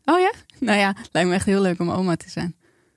Oh 0.04 0.18
ja? 0.20 0.32
Nou 0.58 0.78
ja, 0.78 0.94
lijkt 1.12 1.28
me 1.28 1.34
echt 1.34 1.46
heel 1.46 1.60
leuk 1.60 1.80
om 1.80 1.90
oma 1.90 2.16
te 2.16 2.30
zijn. 2.30 2.54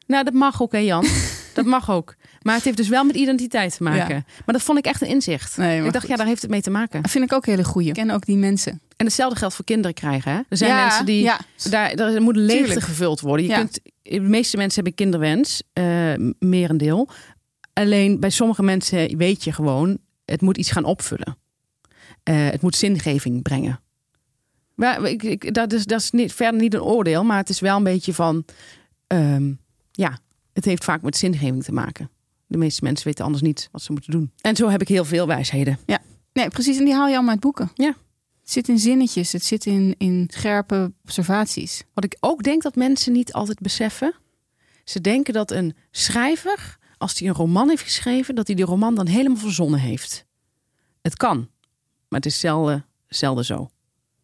Nou, 0.08 0.24
dat 0.24 0.34
mag 0.34 0.62
ook, 0.62 0.72
hè 0.72 0.78
Jan? 0.78 1.06
dat 1.54 1.66
mag 1.66 1.92
ook. 1.92 2.16
Maar 2.42 2.56
het 2.56 2.64
heeft 2.64 2.78
dus 2.78 2.88
wel 2.88 3.04
met 3.04 3.16
identiteit 3.16 3.78
te 3.78 3.84
maken. 3.84 4.16
Ja. 4.16 4.24
Maar 4.46 4.56
dat 4.56 4.62
vond 4.62 4.78
ik 4.78 4.86
echt 4.86 5.02
een 5.02 5.08
inzicht. 5.08 5.58
Nee, 5.58 5.78
ik 5.78 5.84
dacht, 5.84 5.98
goed. 6.00 6.08
ja, 6.10 6.16
daar 6.16 6.26
heeft 6.26 6.42
het 6.42 6.52
mee 6.52 6.62
te 6.62 6.70
maken. 6.70 7.02
Dat 7.02 7.12
vind 7.12 7.24
ik 7.24 7.34
ook 7.34 7.46
hele 7.46 7.64
goeie. 7.64 7.88
Ik 7.88 7.94
ken 7.94 8.10
ook 8.12 8.26
die 8.26 8.38
mensen. 8.38 8.82
En 8.98 9.06
hetzelfde 9.06 9.38
geldt 9.40 9.56
voor 9.56 9.66
kinderen 9.66 9.94
krijgen. 9.94 10.32
Hè? 10.32 10.38
Er 10.50 10.58
zijn 10.58 10.70
Ja, 10.72 10.84
mensen 10.86 11.06
die... 11.06 11.24
ja. 11.24 11.40
Daar, 11.70 11.96
daar 11.96 12.22
moet 12.22 12.36
leegte 12.36 12.64
Tuurlijk. 12.64 12.86
gevuld 12.86 13.20
worden. 13.20 13.46
Je 13.46 13.52
Ja. 13.52 13.58
kunt, 13.58 13.80
de 14.02 14.20
meeste 14.20 14.58
mensen 14.58 14.76
hebben 14.76 14.94
kinderwens. 14.94 15.64
eh 15.74 16.14
merendeel. 16.40 17.10
Alleen 17.74 18.20
bij 18.20 18.30
sommige 18.30 18.64
mensen 18.64 19.18
weet 19.18 19.44
je 19.44 19.52
gewoon... 19.52 19.98
het 20.26 20.42
moet 20.42 20.58
iets 20.58 20.72
gaan 20.72 20.84
opvullen. 20.86 21.38
Eh, 22.24 22.36
het 22.50 22.62
moet 22.62 22.76
zingeving 22.76 23.42
brengen. 23.42 23.80
Maar 24.76 25.04
ik, 25.06 25.24
ik, 25.24 25.54
dat 25.54 25.74
is, 25.74 25.86
dat 25.86 26.00
is 26.00 26.12
niet, 26.12 26.34
verder 26.34 26.62
niet 26.62 26.74
een 26.74 26.82
oordeel. 26.82 27.24
Maar 27.24 27.38
het 27.38 27.50
is 27.50 27.60
wel 27.60 27.78
een 27.78 27.84
beetje 27.84 28.14
van... 28.14 28.46
ehm, 29.08 29.52
ja, 29.92 30.18
het 30.54 30.66
heeft 30.66 30.84
vaak 30.84 31.02
met 31.02 31.18
zingeving 31.18 31.64
te 31.64 31.72
maken. 31.72 32.10
De 32.48 32.58
meeste 32.58 32.84
mensen 32.84 33.08
weten 33.08 33.26
anders 33.26 33.44
niet 33.44 33.70
wat 33.72 33.82
ze 33.82 33.92
moeten 33.92 34.12
doen. 34.12 34.32
En 34.42 34.56
zo 34.56 34.70
heb 34.70 34.82
ik 34.82 34.88
heel 34.88 35.06
veel 35.06 35.28
wijsheden. 35.28 35.80
Nee, 36.34 36.50
precies. 36.50 36.78
En 36.78 36.86
die 36.86 36.94
haal 36.94 37.08
je 37.08 37.14
allemaal 37.14 37.32
uit 37.32 37.40
boeken. 37.40 37.72
Ja. 37.74 37.96
Het 38.40 38.52
zit 38.52 38.68
in 38.68 38.80
zinnetjes. 38.80 39.32
Het 39.32 39.44
zit 39.44 39.66
in, 39.66 39.96
in 39.98 40.28
scherpe 40.34 40.94
observaties. 41.04 41.84
Wat 41.94 42.04
ik 42.04 42.18
ook 42.20 42.44
denk 42.44 42.62
dat 42.62 42.76
mensen 42.76 43.14
niet 43.14 43.34
altijd 43.34 43.60
beseffen. 43.60 44.16
Ze 44.84 45.02
denken 45.02 45.34
dat 45.34 45.52
een 45.52 45.76
schrijver, 45.92 46.78
als 46.98 47.20
hij 47.20 47.28
een 47.28 47.34
roman 47.34 47.70
heeft 47.70 47.84
geschreven, 47.84 48.36
dat 48.36 48.48
hij 48.48 48.56
die 48.56 48.66
roman 48.66 48.96
dan 48.96 49.08
helemaal 49.08 49.38
verzonnen 49.38 49.80
heeft. 49.80 50.26
Het 51.02 51.18
kan, 51.18 51.38
maar 52.08 52.20
het 52.20 52.26
is 52.26 52.40
zelden, 52.40 52.86
zelden 53.08 53.46
zo. 53.46 53.70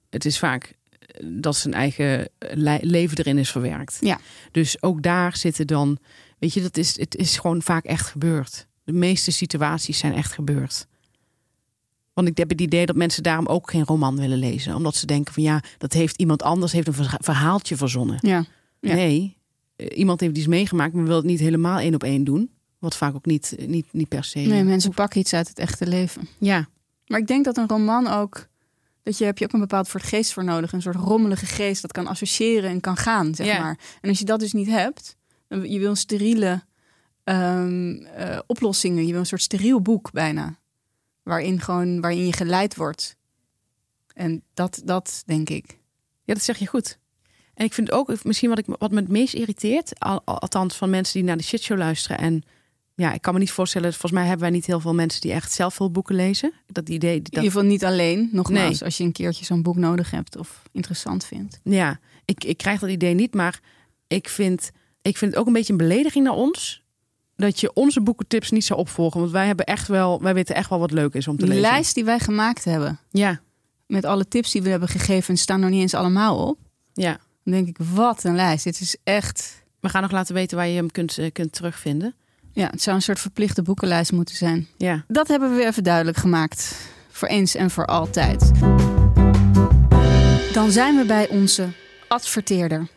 Het 0.09 0.25
is 0.25 0.39
vaak 0.39 0.77
dat 1.25 1.55
zijn 1.55 1.73
eigen 1.73 2.29
eh, 2.37 2.55
le- 2.55 2.79
leven 2.81 3.17
erin 3.17 3.37
is 3.37 3.51
verwerkt. 3.51 3.97
Ja. 4.01 4.19
Dus 4.51 4.81
ook 4.81 5.01
daar 5.01 5.37
zitten 5.37 5.67
dan, 5.67 5.97
weet 6.39 6.53
je, 6.53 6.61
dat 6.61 6.77
is, 6.77 6.99
het 6.99 7.15
is 7.15 7.37
gewoon 7.37 7.61
vaak 7.61 7.85
echt 7.85 8.07
gebeurd. 8.07 8.67
De 8.83 8.91
meeste 8.93 9.31
situaties 9.31 9.97
zijn 9.97 10.13
echt 10.13 10.31
gebeurd. 10.31 10.87
Want 12.13 12.27
ik 12.27 12.37
heb 12.37 12.49
het 12.49 12.61
idee 12.61 12.85
dat 12.85 12.95
mensen 12.95 13.23
daarom 13.23 13.45
ook 13.45 13.69
geen 13.69 13.85
roman 13.85 14.15
willen 14.17 14.37
lezen. 14.37 14.75
Omdat 14.75 14.95
ze 14.95 15.05
denken 15.05 15.33
van 15.33 15.43
ja, 15.43 15.63
dat 15.77 15.93
heeft 15.93 16.17
iemand 16.17 16.43
anders 16.43 16.71
heeft 16.71 16.87
een 16.87 16.93
verha- 16.93 17.17
verhaaltje 17.21 17.75
verzonnen. 17.77 18.17
Ja. 18.21 18.45
Ja. 18.79 18.93
Nee, 18.93 19.37
eh, 19.75 19.97
iemand 19.97 20.19
heeft 20.19 20.37
iets 20.37 20.47
meegemaakt, 20.47 20.93
maar 20.93 21.03
wil 21.05 21.15
het 21.15 21.25
niet 21.25 21.39
helemaal 21.39 21.79
één 21.79 21.93
op 21.93 22.03
één 22.03 22.23
doen. 22.23 22.49
Wat 22.79 22.95
vaak 22.97 23.15
ook 23.15 23.25
niet, 23.25 23.55
niet, 23.65 23.85
niet 23.91 24.07
per 24.07 24.23
se. 24.23 24.39
Nee, 24.39 24.63
mensen 24.63 24.93
pakken 24.93 25.19
iets 25.19 25.33
uit 25.33 25.47
het 25.47 25.59
echte 25.59 25.87
leven. 25.87 26.27
Ja, 26.37 26.67
Maar 27.07 27.19
ik 27.19 27.27
denk 27.27 27.45
dat 27.45 27.57
een 27.57 27.67
roman 27.67 28.07
ook... 28.07 28.47
Dat 29.09 29.17
je, 29.17 29.25
heb 29.25 29.37
je 29.37 29.45
ook 29.45 29.53
een 29.53 29.59
bepaald 29.59 29.87
soort 29.87 30.03
geest 30.03 30.33
voor 30.33 30.43
nodig. 30.43 30.71
Een 30.73 30.81
soort 30.81 30.95
rommelige 30.95 31.45
geest 31.45 31.81
dat 31.81 31.91
kan 31.91 32.07
associëren 32.07 32.69
en 32.69 32.79
kan 32.81 32.97
gaan, 32.97 33.35
zeg 33.35 33.47
Ja. 33.47 33.59
maar. 33.61 33.79
En 34.01 34.09
als 34.09 34.19
je 34.19 34.25
dat 34.25 34.39
dus 34.39 34.53
niet 34.53 34.67
hebt... 34.67 35.15
dan- 35.47 35.69
Je 35.71 35.79
wil 35.79 35.89
een 35.89 35.97
steriele 35.97 36.63
ehm, 37.23 37.91
eh, 38.03 38.39
oplossingen. 38.47 39.05
Je 39.05 39.11
wil 39.11 39.19
een 39.19 39.25
soort 39.25 39.41
steriel 39.41 39.81
boek 39.81 40.11
bijna. 40.11 40.59
Waarin, 41.23 41.61
gewoon, 41.61 42.01
waarin 42.01 42.25
je 42.25 42.33
geleid 42.33 42.75
wordt. 42.75 43.15
En 44.13 44.43
dat, 44.53 44.81
dat 44.85 45.23
denk 45.25 45.49
ik. 45.49 45.65
ja, 46.23 46.33
dat 46.33 46.43
zeg 46.43 46.57
je 46.57 46.67
goed. 46.67 46.97
En 47.53 47.65
ik 47.65 47.73
vind 47.73 47.91
ook, 47.91 48.23
misschien 48.23 48.49
wat, 48.49 48.57
ik, 48.59 48.65
wat 48.67 48.91
me 48.91 48.99
het 48.99 49.09
meest 49.09 49.33
irriteert, 49.33 49.99
al, 49.99 50.21
al- 50.25 50.39
althans 50.39 50.75
van 50.75 50.89
mensen 50.89 51.13
die 51.13 51.23
naar 51.23 51.37
de 51.37 51.43
shitshow 51.43 51.77
luisteren. 51.77 52.17
En 52.17 52.43
ja, 52.99 53.13
ik 53.13 53.21
kan 53.21 53.33
me 53.33 53.39
niet 53.39 53.51
voorstellen, 53.51 53.89
volgens 53.91 54.11
mij 54.11 54.21
hebben 54.23 54.41
wij 54.41 54.49
niet 54.49 54.65
heel 54.65 54.79
veel 54.79 54.93
mensen 54.93 55.21
die 55.21 55.31
echt 55.31 55.51
zelfhulpboeken 55.51 56.15
lezen. 56.15 56.53
Dat 56.67 56.89
idee, 56.89 57.15
In 57.15 57.23
dat, 57.23 57.33
ieder 57.35 57.51
geval 57.51 57.67
niet 57.67 57.85
alleen, 57.85 58.29
nogmaals. 58.31 58.69
Nee. 58.71 58.83
Als 58.83 58.97
je 58.97 59.03
een 59.03 59.11
keertje 59.11 59.45
zo'n 59.45 59.61
boek 59.61 59.75
nodig 59.75 60.11
hebt 60.11 60.37
of 60.37 60.61
interessant 60.71 61.25
vindt. 61.25 61.59
ja, 61.63 61.99
ik, 62.25 62.43
ik 62.43 62.57
krijg 62.57 62.79
dat 62.79 62.89
idee 62.89 63.13
niet, 63.13 63.33
maar 63.33 63.59
ik 64.07 64.29
vind, 64.29 64.71
ik 65.01 65.17
vind 65.17 65.31
het 65.31 65.39
ook 65.39 65.47
een 65.47 65.53
beetje 65.53 65.71
een 65.71 65.77
belediging 65.77 66.25
naar 66.25 66.33
ons. 66.33 66.83
Dat 67.35 67.59
je 67.59 67.73
onze 67.73 68.01
boekentips 68.01 68.51
niet 68.51 68.65
zou 68.65 68.79
opvolgen. 68.79 69.19
Want 69.19 69.31
wij 69.31 69.47
hebben 69.47 69.65
echt 69.65 69.87
wel, 69.87 70.21
wij 70.21 70.33
weten 70.33 70.55
echt 70.55 70.69
wel 70.69 70.79
wat 70.79 70.91
leuk 70.91 71.13
is 71.13 71.27
om 71.27 71.37
te 71.37 71.45
Die 71.45 71.53
lezen. 71.53 71.71
lijst 71.71 71.95
die 71.95 72.05
wij 72.05 72.19
gemaakt 72.19 72.63
hebben... 72.63 72.99
Ja, 73.11 73.41
met 73.87 74.05
alle 74.05 74.27
tips 74.27 74.51
die 74.51 74.61
we 74.61 74.69
hebben 74.69 74.89
gegeven... 74.89 75.37
staan 75.37 75.59
nog 75.59 75.69
niet 75.69 75.81
eens 75.81 75.93
allemaal 75.93 76.47
op. 76.47 76.57
ja. 76.93 77.19
Dan 77.43 77.53
denk 77.53 77.67
ik, 77.67 77.77
wat 77.93 78.23
een 78.23 78.35
lijst. 78.35 78.63
Dit 78.63 78.79
is 78.81 78.97
echt... 79.03 79.63
We 79.79 79.89
gaan 79.89 80.01
nog 80.01 80.11
laten 80.11 80.33
weten 80.33 80.57
waar 80.57 80.67
je 80.67 80.75
hem 80.75 80.91
kunt, 80.91 81.17
eh, 81.17 81.31
kunt 81.31 81.51
terugvinden. 81.51 82.15
Ja, 82.53 82.67
het 82.71 82.81
zou 82.81 82.95
een 82.95 83.01
soort 83.01 83.19
verplichte 83.19 83.61
boekenlijst 83.61 84.11
moeten 84.11 84.35
zijn. 84.35 84.67
Ja. 84.77 85.03
Dat 85.07 85.27
hebben 85.27 85.49
we 85.49 85.55
weer 85.55 85.67
even 85.67 85.83
duidelijk 85.83 86.17
gemaakt. 86.17 86.75
Voor 87.09 87.27
eens 87.27 87.55
en 87.55 87.69
voor 87.69 87.85
altijd. 87.85 88.51
Dan 90.53 90.71
zijn 90.71 90.95
we 90.97 91.03
bij 91.07 91.29
onze 91.29 91.67
adverteerder. 92.07 92.87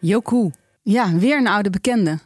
Yoku. 0.00 0.50
Ja, 0.82 1.12
weer 1.14 1.38
een 1.38 1.46
oude 1.46 1.70
bekende. 1.70 2.18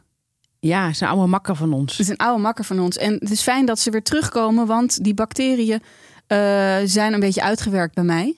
Ja, 0.60 0.88
is 0.88 1.00
een 1.00 1.08
oude 1.08 1.26
makker 1.26 1.56
van 1.56 1.68
Het 1.70 1.78
ons. 1.78 1.98
is 1.98 2.08
een 2.08 2.16
oude 2.16 2.42
makker 2.42 2.64
van 2.64 2.80
ons. 2.80 2.96
En 2.96 3.12
het 3.12 3.30
is 3.30 3.42
fijn 3.42 3.66
dat 3.66 3.78
ze 3.78 3.90
weer 3.90 4.02
terugkomen, 4.02 4.66
want 4.66 5.04
die 5.04 5.14
bacteriën 5.14 5.82
eh, 6.26 6.38
zijn 6.84 7.12
een 7.12 7.20
beetje 7.20 7.42
uitgewerkt 7.42 7.94
bij 7.94 8.04
mij. 8.04 8.36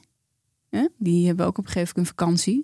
Die 0.99 1.27
hebben 1.27 1.47
ook 1.47 1.59
op 1.59 1.65
een 1.67 1.71
gegeven 1.71 1.93
moment 1.97 2.09
een 2.09 2.19
vakantie. 2.19 2.63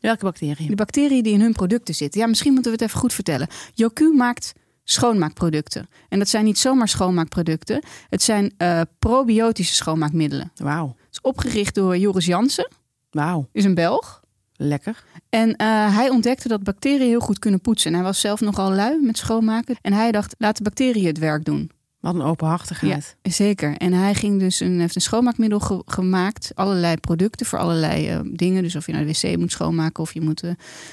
Welke 0.00 0.24
bacteriën? 0.24 0.66
De 0.66 0.74
bacteriën 0.74 1.22
die 1.22 1.32
in 1.32 1.40
hun 1.40 1.52
producten 1.52 1.94
zitten. 1.94 2.20
Ja, 2.20 2.26
misschien 2.26 2.52
moeten 2.52 2.70
we 2.72 2.76
het 2.78 2.86
even 2.88 3.00
goed 3.00 3.12
vertellen. 3.12 3.48
Yoku 3.74 4.12
maakt 4.14 4.52
schoonmaakproducten. 4.84 5.88
En 6.08 6.18
dat 6.18 6.28
zijn 6.28 6.44
niet 6.44 6.58
zomaar 6.58 6.88
schoonmaakproducten. 6.88 7.82
Het 8.08 8.22
zijn 8.22 8.52
eh, 8.56 8.80
probiotische 8.98 9.74
schoonmaakmiddelen. 9.74 10.52
Wauw. 10.54 10.86
Het 10.86 11.12
is 11.12 11.20
opgericht 11.20 11.74
door 11.74 11.96
Joris 11.98 12.26
Jansen, 12.26 12.68
Wauw. 13.10 13.48
is 13.52 13.64
een 13.64 13.74
Belg. 13.74 14.22
Lekker. 14.56 15.04
En 15.28 15.56
eh, 15.56 15.96
hij 15.96 16.08
ontdekte 16.10 16.48
dat 16.48 16.62
bacteriën 16.62 17.08
heel 17.08 17.20
goed 17.20 17.38
kunnen 17.38 17.60
poetsen. 17.60 17.90
En 17.90 17.96
hij 17.96 18.06
was 18.06 18.20
zelf 18.20 18.40
nogal 18.40 18.72
lui 18.72 19.00
met 19.02 19.18
schoonmaken. 19.18 19.76
En 19.80 19.92
hij 19.92 20.12
dacht, 20.12 20.34
laat 20.38 20.56
de 20.56 20.62
bacteriën 20.62 21.06
het 21.06 21.18
werk 21.18 21.44
doen. 21.44 21.70
Wat 22.00 22.14
een 22.14 22.22
openhartigheid. 22.22 23.16
Zeker. 23.22 23.76
En 23.76 23.92
hij 23.92 24.14
ging 24.14 24.38
dus 24.40 24.60
een, 24.60 24.80
heeft 24.80 24.94
een 24.94 25.00
schoonmaakmiddel 25.00 25.60
ge- 25.60 25.82
gemaakt. 25.86 26.50
Allerlei 26.54 26.96
producten 26.96 27.46
voor 27.46 27.58
allerlei 27.58 28.08
eh, 28.08 28.20
dingen. 28.24 28.62
Dus 28.62 28.76
of 28.76 28.86
je 28.86 28.92
naar 28.92 29.06
de 29.06 29.12
wc 29.22 29.36
moet 29.38 29.50
schoonmaken 29.52 30.02
of 30.02 30.14
je 30.14 30.20
moet 30.20 30.42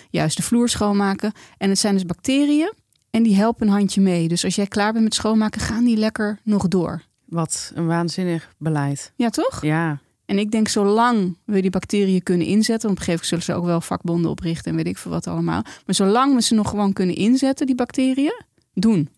juist 0.10 0.38
de 0.38 0.44
vloer 0.44 0.70
schoonmaken. 0.70 1.32
En 1.58 1.70
het 1.70 1.80
zijn 1.80 1.94
dus 1.94 2.06
bacteriën. 2.06 2.74
En 3.12 3.24
die 3.24 3.36
helpen 3.36 3.68
een 3.68 3.74
handje 3.74 4.02
mee. 4.02 4.28
Dus 4.28 4.44
als 4.44 4.56
jij 4.56 4.68
klaar 4.68 4.92
bent 4.92 5.04
met 5.04 5.14
schoonmaken, 5.14 5.62
gaan 5.62 5.84
die 5.84 5.98
lekker 5.98 6.40
nog 6.44 6.68
door. 6.68 7.02
Wat 7.26 7.72
een 7.76 7.88
waanzinnig 7.88 8.54
beleid. 8.58 9.14
Ja, 9.16 9.30
toch? 9.30 9.62
Ja. 9.62 10.00
En 10.26 10.40
ik 10.40 10.52
denk, 10.52 10.68
zolang 10.68 11.38
we 11.46 11.62
die 11.62 11.70
bacteriën 11.70 12.24
kunnen 12.24 12.48
inzetten, 12.48 12.88
want 12.88 13.00
op 13.02 13.08
een 13.08 13.14
gegeven 13.14 13.28
moment 13.28 13.28
zullen 13.28 13.44
ze 13.44 13.54
ook 13.54 13.66
wel 13.66 13.82
vakbonden 13.82 14.32
oprichten 14.32 14.72
en 14.72 14.78
weet 14.78 14.88
ik 14.88 14.98
veel 14.98 15.12
wat 15.12 15.28
allemaal. 15.28 15.62
Maar 15.86 15.96
zolang 15.96 16.36
we 16.36 16.42
ze 16.42 16.54
nog 16.54 16.70
gewoon 16.70 16.94
kunnen 16.94 17.16
inzetten, 17.16 17.66
die 17.66 17.76
bacteriën, 17.76 18.44
doen. 18.74 19.10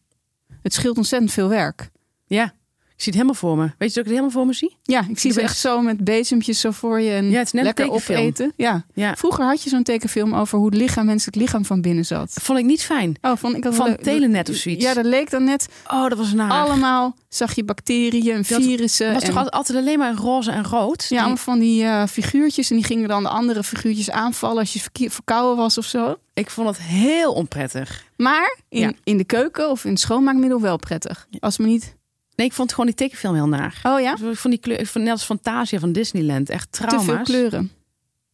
Het 0.61 0.73
scheelt 0.73 0.97
ontzettend 0.97 1.31
veel 1.31 1.49
werk. 1.49 1.89
Ja. 2.25 2.53
Ik 2.95 3.01
zie 3.09 3.13
het 3.19 3.21
helemaal 3.21 3.33
voor 3.35 3.57
me. 3.57 3.71
Weet 3.77 3.93
je 3.93 3.95
dat 3.95 3.95
ik 3.95 3.95
het 3.95 4.07
helemaal 4.07 4.29
voor 4.31 4.45
me 4.45 4.53
zie? 4.53 4.77
Ja, 4.83 5.05
ik 5.09 5.19
zie 5.19 5.31
ze 5.31 5.41
echt 5.41 5.57
zo 5.57 5.81
met 5.81 6.03
bezempjes 6.03 6.59
zo 6.59 6.71
voor 6.71 6.99
je 7.01 7.11
en 7.11 7.29
Ja, 7.29 7.37
het 7.37 7.45
is 7.45 7.51
net 7.51 7.63
lekker 7.63 7.89
opeten. 7.91 8.53
Ja. 8.57 8.85
Ja. 8.93 9.15
Vroeger 9.15 9.45
had 9.45 9.63
je 9.63 9.69
zo'n 9.69 9.83
tekenfilm 9.83 10.33
over 10.35 10.57
hoe 10.57 10.65
het 10.67 10.75
lichaam, 10.75 11.05
menselijk 11.05 11.37
lichaam 11.37 11.65
van 11.65 11.81
binnen 11.81 12.05
zat. 12.05 12.31
Vond 12.41 12.59
ik 12.59 12.65
niet 12.65 12.83
fijn. 12.83 13.15
Oh, 13.21 13.31
vond 13.35 13.55
ik 13.55 13.63
dat 13.63 13.75
Van 13.75 13.95
Telenet 13.97 14.49
of 14.49 14.55
zoiets. 14.55 14.83
Ja, 14.83 14.93
dat 14.93 15.05
leek 15.05 15.29
dan 15.29 15.43
net 15.43 15.67
Oh, 15.91 16.09
dat 16.09 16.17
was 16.17 16.33
naar. 16.33 16.51
allemaal, 16.51 17.15
zag 17.29 17.55
je 17.55 17.63
bacteriën 17.63 18.35
en 18.35 18.45
virussen. 18.45 19.05
Het 19.05 19.13
was 19.15 19.23
en- 19.23 19.33
toch 19.35 19.49
altijd- 19.51 19.77
alleen 19.77 19.99
maar 19.99 20.13
roze 20.13 20.51
en 20.51 20.63
rood? 20.63 21.05
Ja, 21.09 21.25
Die- 21.25 21.35
van 21.35 21.59
die 21.59 21.83
eh, 21.83 22.05
figuurtjes. 22.07 22.69
En 22.69 22.75
die 22.75 22.85
gingen 22.85 23.07
dan 23.07 23.23
de 23.23 23.29
andere 23.29 23.63
figuurtjes 23.63 24.11
aanvallen 24.11 24.57
als 24.57 24.73
je 24.73 25.09
verkouden 25.09 25.57
was 25.57 25.77
of 25.77 25.85
zo. 25.85 26.15
Ik 26.33 26.49
vond 26.49 26.67
het 26.67 26.77
heel 26.81 27.33
onprettig. 27.33 28.03
Maar 28.17 28.57
in, 28.69 28.79
Ja. 28.79 28.91
in 29.03 29.17
de 29.17 29.23
keuken 29.23 29.69
of 29.69 29.83
in 29.85 29.91
het 29.91 29.99
schoonmaakmiddel 29.99 30.61
wel 30.61 30.77
prettig. 30.77 31.27
Als 31.39 31.57
me 31.57 31.65
niet... 31.67 31.95
Nee, 32.35 32.47
ik 32.47 32.53
vond 32.53 32.69
gewoon 32.71 32.85
die 32.85 32.95
tekenfilm 32.95 33.33
heel 33.35 33.47
naar. 33.47 33.79
Oh 33.83 33.99
ja? 33.99 34.11
Ik 34.13 34.37
vond 34.37 34.53
die 34.53 34.57
kleur, 34.57 34.79
ik 34.79 34.87
vond 34.87 35.03
net 35.03 35.13
als 35.13 35.23
Fantasia 35.23 35.79
van 35.79 35.91
Disneyland. 35.91 36.49
Echt 36.49 36.71
Te 36.71 36.81
trauma's. 36.81 37.05
veel 37.05 37.21
kleuren. 37.23 37.71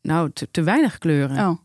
Nou, 0.02 0.30
te, 0.34 0.48
te 0.52 0.64
weinig 0.64 0.98
kleuren. 0.98 1.48
Oh. 1.50 1.58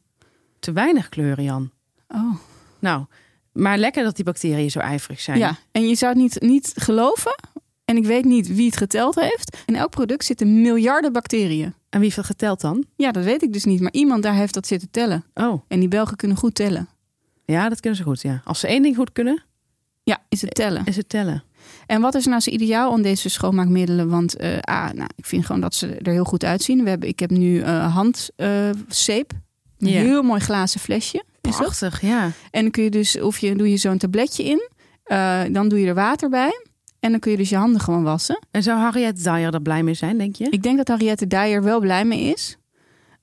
Te 0.58 0.72
weinig 0.72 1.08
kleuren, 1.08 1.44
Jan. 1.44 1.70
oh. 2.08 2.34
Nou, 2.78 3.04
maar 3.52 3.78
lekker 3.78 4.04
dat 4.04 4.16
die 4.16 4.24
bacteriën 4.24 4.70
zo 4.70 4.78
ijverig 4.78 5.20
zijn. 5.20 5.38
Ja, 5.38 5.56
en 5.72 5.88
je 5.88 5.94
zou 5.94 6.12
het 6.12 6.20
niet, 6.22 6.40
niet 6.40 6.72
geloven. 6.76 7.34
En 7.84 7.96
ik 7.96 8.04
weet 8.04 8.24
niet 8.24 8.48
wie 8.54 8.66
het 8.66 8.76
geteld 8.76 9.14
heeft. 9.14 9.56
In 9.66 9.76
elk 9.76 9.90
product 9.90 10.24
zitten 10.24 10.62
miljarden 10.62 11.12
bacteriën. 11.12 11.64
En 11.64 11.74
wie 11.90 12.02
heeft 12.02 12.16
dat 12.16 12.24
geteld 12.24 12.60
dan? 12.60 12.84
Ja, 12.96 13.12
dat 13.12 13.24
weet 13.24 13.42
ik 13.42 13.52
dus 13.52 13.64
niet. 13.64 13.80
Maar 13.80 13.92
iemand 13.92 14.22
daar 14.22 14.34
heeft 14.34 14.54
dat 14.54 14.66
zitten 14.66 14.90
tellen. 14.90 15.24
Oh, 15.34 15.62
En 15.68 15.80
die 15.80 15.88
Belgen 15.88 16.16
kunnen 16.16 16.36
goed 16.36 16.54
tellen. 16.54 16.88
ja, 17.44 17.68
dat 17.68 17.80
kunnen 17.80 17.98
ze 17.98 18.04
goed, 18.04 18.22
ja. 18.22 18.40
Als 18.44 18.60
ze 18.60 18.66
één 18.66 18.82
ding 18.82 18.96
goed 18.96 19.12
kunnen, 19.12 19.42
Ja, 20.02 20.22
is 20.28 20.40
het 20.40 20.54
tellen. 20.54 20.84
is 20.84 20.96
het 20.96 21.08
tellen. 21.08 21.42
En 21.86 22.00
wat 22.00 22.14
is 22.14 22.26
nou 22.26 22.40
zo 22.40 22.50
ideaal 22.50 22.92
aan 22.92 23.02
deze 23.02 23.28
schoonmaakmiddelen? 23.28 24.08
Want 24.08 24.36
ah, 24.60 24.90
nou, 24.90 25.08
ik 25.16 25.26
vind 25.26 25.46
gewoon 25.46 25.60
dat 25.60 25.74
ze 25.74 25.86
er 25.86 26.12
heel 26.12 26.24
goed 26.24 26.44
uitzien. 26.44 26.82
We 26.84 26.88
hebben, 26.88 27.08
ik 27.08 27.18
heb 27.18 27.30
nu 27.30 27.60
eh 27.60 27.94
handzeep. 27.94 29.32
een 29.78 29.88
Ja. 29.88 30.00
heel 30.00 30.22
mooi 30.22 30.40
glazen 30.40 30.80
flesje. 30.80 31.24
Prachtig, 31.40 32.00
ja. 32.00 32.30
En 32.50 32.62
dan 32.62 32.70
kun 32.70 32.82
je 32.82 32.90
dus, 32.90 33.20
of 33.20 33.38
je 33.38 33.54
doe 33.56 33.70
je 33.70 33.76
zo'n 33.76 33.98
tabletje 33.98 34.44
in. 34.44 34.68
eh, 35.04 35.40
dan 35.50 35.68
doe 35.68 35.80
je 35.80 35.86
er 35.86 35.94
water 35.94 36.28
bij. 36.28 36.60
En 37.00 37.10
dan 37.10 37.20
kun 37.20 37.30
je 37.30 37.36
dus 37.36 37.48
je 37.48 37.56
handen 37.56 37.80
gewoon 37.80 38.02
wassen. 38.02 38.38
En 38.50 38.62
zou 38.62 38.78
Harriet 38.80 39.24
Dyer 39.24 39.54
er 39.54 39.62
blij 39.62 39.82
mee 39.82 39.94
zijn, 39.94 40.18
denk 40.18 40.36
je? 40.36 40.46
Ik 40.50 40.62
denk 40.62 40.76
dat 40.76 40.88
Henriette 40.88 41.26
Dyer 41.26 41.62
wel 41.62 41.80
blij 41.80 42.04
mee 42.04 42.20
is. 42.32 42.56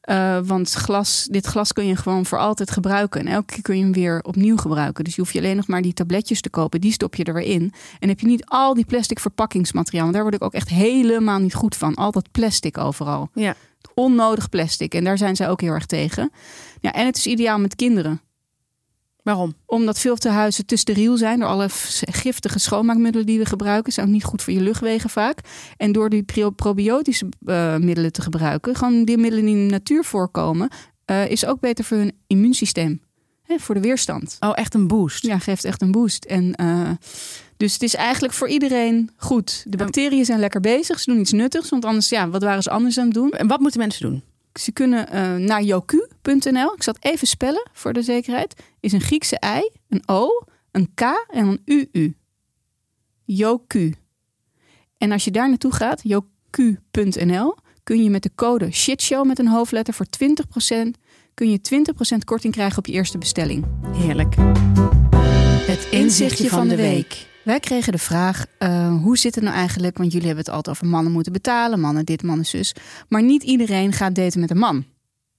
Eh, 0.02 0.40
want 0.44 0.72
glas, 0.72 1.28
dit 1.32 1.46
glas 1.46 1.74
kun 1.74 1.88
je 1.88 1.96
gewoon 1.96 2.26
voor 2.26 2.38
altijd 2.38 2.72
gebruiken. 2.72 3.20
En 3.20 3.28
elke 3.28 3.54
keer 3.54 3.62
kun 3.62 3.78
je 3.78 3.84
hem 3.84 3.94
weer 3.94 4.22
opnieuw 4.22 4.58
gebruiken. 4.58 5.04
Dus 5.04 5.16
je 5.16 5.22
hoeft 5.22 5.34
je 5.34 5.40
alleen 5.40 5.56
nog 5.56 5.68
maar 5.68 5.82
die 5.82 5.94
tabletjes 5.94 6.42
te 6.42 6.50
kopen. 6.50 6.82
Die 6.82 6.92
stop 6.92 7.16
je 7.16 7.24
er 7.24 7.34
weer 7.34 7.44
in. 7.44 7.74
En 8.00 8.10
heb 8.10 8.20
je 8.20 8.28
niet 8.28 8.46
al 8.46 8.74
die 8.74 8.86
plastic 8.86 9.20
verpakkingsmateriaal. 9.20 10.04
Want 10.04 10.14
daar 10.14 10.24
word 10.24 10.36
ik 10.36 10.44
ook 10.44 10.54
echt 10.54 10.70
helemaal 10.70 11.40
niet 11.40 11.54
goed 11.54 11.76
van. 11.76 11.96
Al 11.96 12.12
dat 12.12 12.32
plastic 12.32 12.78
overal. 12.78 13.30
Ja. 13.34 13.56
Onnodig 13.94 14.50
plastic. 14.50 14.94
En 14.94 15.04
daar 15.04 15.18
zijn 15.18 15.36
zij 15.36 15.50
ook 15.50 15.62
heel 15.62 15.74
erg 15.74 15.86
tegen. 15.86 16.32
Ja, 16.80 16.94
en 16.94 17.06
het 17.06 17.18
is 17.18 17.28
ideaal 17.28 17.60
met 17.60 17.76
kinderen 17.76 18.22
Waarom? 19.24 19.54
omdat 19.66 20.00
veel 20.00 20.16
tehuizen 20.16 20.66
te 20.66 20.76
steriel 20.76 21.18
zijn 21.18 21.40
door 21.40 21.48
alle 21.50 21.68
giftige 22.12 22.60
schoonmaakmiddelen 22.60 23.26
die 23.26 23.38
we 23.40 23.46
gebruiken. 23.46 23.94
Zijn 23.94 24.06
ook 24.06 24.12
niet 24.12 24.24
goed 24.24 24.42
voor 24.42 24.54
je 24.54 24.62
luchtwegen 24.62 25.10
vaak. 25.10 25.40
En 25.78 25.92
door 25.92 26.10
die 26.10 26.24
pro- 26.24 26.50
probiotische 26.50 27.30
eh, 27.46 27.78
middelen 27.78 28.12
te 28.12 28.22
gebruiken, 28.22 28.76
gewoon 28.76 29.06
die 29.06 29.18
middelen 29.18 29.46
die 29.46 29.56
in 29.56 29.66
de 29.68 29.72
natuur 29.72 30.04
voorkomen, 30.04 30.70
eh, 31.06 31.30
is 31.30 31.46
ook 31.46 31.60
beter 31.60 31.86
voor 31.86 31.98
hun 31.98 32.12
immuunsysteem. 32.28 33.02
Hè, 33.44 33.60
voor 33.60 33.76
de 33.76 33.82
weerstand. 33.82 34.38
Oh, 34.40 34.52
echt 34.54 34.74
een 34.74 34.88
boost. 34.88 35.26
Ja, 35.26 35.40
geeft 35.40 35.64
echt 35.66 35.82
een 35.82 35.92
boost. 35.92 36.26
En, 36.26 36.56
eh, 36.56 36.90
dus 37.58 37.74
het 37.74 37.82
is 37.84 37.96
eigenlijk 37.96 38.34
voor 38.34 38.48
iedereen 38.50 39.10
goed. 39.16 39.64
De 39.68 39.78
bacteriën 39.78 40.26
zijn 40.26 40.40
lekker 40.40 40.62
bezig. 40.62 41.00
Ze 41.00 41.12
doen 41.12 41.20
iets 41.20 41.32
nuttigs. 41.32 41.70
Want 41.70 41.86
anders, 41.86 42.10
ja, 42.10 42.30
wat 42.30 42.44
waren 42.44 42.64
ze 42.64 42.70
anders 42.70 42.98
aan 42.98 43.06
het 43.06 43.14
doen? 43.14 43.32
En 43.32 43.48
wat 43.48 43.60
moeten 43.60 43.80
mensen 43.80 44.10
doen? 44.10 44.24
Ze 44.54 44.72
kunnen 44.72 45.10
eh, 45.10 45.36
naar 45.36 45.64
yoku.nl. 45.64 46.74
Ik 46.74 46.84
zal 46.84 46.94
het 46.94 47.06
even 47.06 47.28
spellen 47.28 47.70
voor 47.74 47.94
de 47.94 48.02
zekerheid. 48.02 48.64
Is 48.80 48.92
een 48.92 49.02
Griekse 49.02 49.42
I, 49.46 49.70
een 49.90 50.04
O, 50.06 50.28
een 50.72 50.94
K 50.94 51.02
en 51.28 51.48
een 51.48 51.62
UU. 51.66 52.16
Yoku. 53.26 53.94
En 54.98 55.12
als 55.12 55.24
je 55.24 55.32
daar 55.32 55.50
naartoe 55.50 55.74
gaat, 55.74 56.02
yoku.nl, 56.04 57.56
kun 57.84 58.04
je 58.04 58.10
met 58.10 58.24
de 58.24 58.32
code 58.36 58.72
shitshow 58.72 59.26
met 59.26 59.40
een 59.40 59.48
hoofdletter 59.48 59.94
voor 59.94 60.06
20% 60.06 60.90
kun 61.34 61.52
je 61.52 61.86
20% 62.16 62.18
korting 62.26 62.54
krijgen 62.54 62.78
op 62.78 62.86
je 62.86 62.94
eerste 62.94 63.18
bestelling. 63.18 63.66
Heerlijk. 63.96 64.36
Het 65.66 65.88
Inzichtje 65.92 66.50
van 66.50 66.68
de 66.68 66.76
week. 66.76 67.30
Wij 67.44 67.60
kregen 67.60 67.92
de 67.92 67.98
vraag, 67.98 68.46
eh, 68.58 69.02
hoe 69.02 69.18
zit 69.18 69.36
het 69.36 69.44
nou 69.44 69.56
eigenlijk? 69.56 69.98
Want 69.98 70.12
jullie 70.12 70.28
hebben 70.28 70.46
het 70.46 70.54
altijd 70.54 70.76
over 70.76 70.88
mannen 70.88 71.12
moeten 71.12 71.34
betalen, 71.34 71.80
mannen 71.80 72.06
dit, 72.06 72.24
mannen 72.24 72.46
zus. 72.46 72.74
Maar 73.08 73.24
niet 73.24 73.44
iedereen 73.44 73.94
gaat 73.94 74.16
daten 74.16 74.40
met 74.40 74.50
een 74.50 74.58
man. 74.58 74.86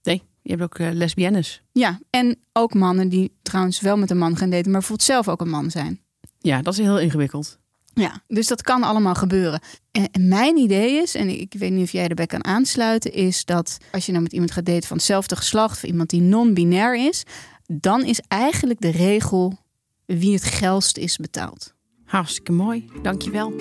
Nee, 0.03 0.23
je 0.41 0.49
hebt 0.49 0.63
ook 0.63 0.79
eh, 0.79 0.91
lesbiennes. 0.91 1.61
Ja, 1.71 1.99
en 2.09 2.39
ook 2.53 2.73
mannen 2.73 3.09
die 3.09 3.37
trouwens 3.41 3.81
wel 3.81 3.97
met 3.97 4.11
een 4.11 4.17
man 4.17 4.37
gaan 4.37 4.49
daten, 4.49 4.71
maar 4.71 4.79
bijvoorbeeld 4.79 5.07
zelf 5.07 5.27
ook 5.27 5.41
een 5.41 5.49
man 5.49 5.71
zijn. 5.71 5.99
Ja, 6.39 6.61
dat 6.61 6.73
is 6.73 6.79
heel 6.79 6.99
ingewikkeld. 6.99 7.57
Ja, 7.93 8.21
dus 8.27 8.47
dat 8.47 8.61
kan 8.61 8.83
allemaal 8.83 9.15
gebeuren. 9.15 9.61
En, 9.91 10.11
en 10.11 10.27
mijn 10.27 10.57
idee 10.57 11.01
is, 11.01 11.15
en 11.15 11.39
ik 11.39 11.53
weet 11.57 11.71
niet 11.71 11.83
of 11.83 11.91
jij 11.91 12.07
erbij 12.07 12.25
kan 12.25 12.45
aansluiten, 12.45 13.13
is 13.13 13.45
dat 13.45 13.77
als 13.91 14.05
je 14.05 14.11
nou 14.11 14.23
met 14.23 14.33
iemand 14.33 14.51
gaat 14.51 14.65
daten 14.65 14.87
van 14.87 14.97
hetzelfde 14.97 15.35
geslacht, 15.35 15.75
of 15.75 15.83
iemand 15.83 16.09
die 16.09 16.21
non-binair 16.21 16.95
is, 16.95 17.23
dan 17.67 18.03
is 18.03 18.21
eigenlijk 18.27 18.81
de 18.81 18.91
regel 18.91 19.57
wie 20.05 20.33
het 20.33 20.43
geilst 20.43 20.97
is 20.97 21.17
betaald. 21.17 21.73
Hartstikke 22.13 22.51
mooi. 22.51 22.89
Dankjewel. 23.01 23.53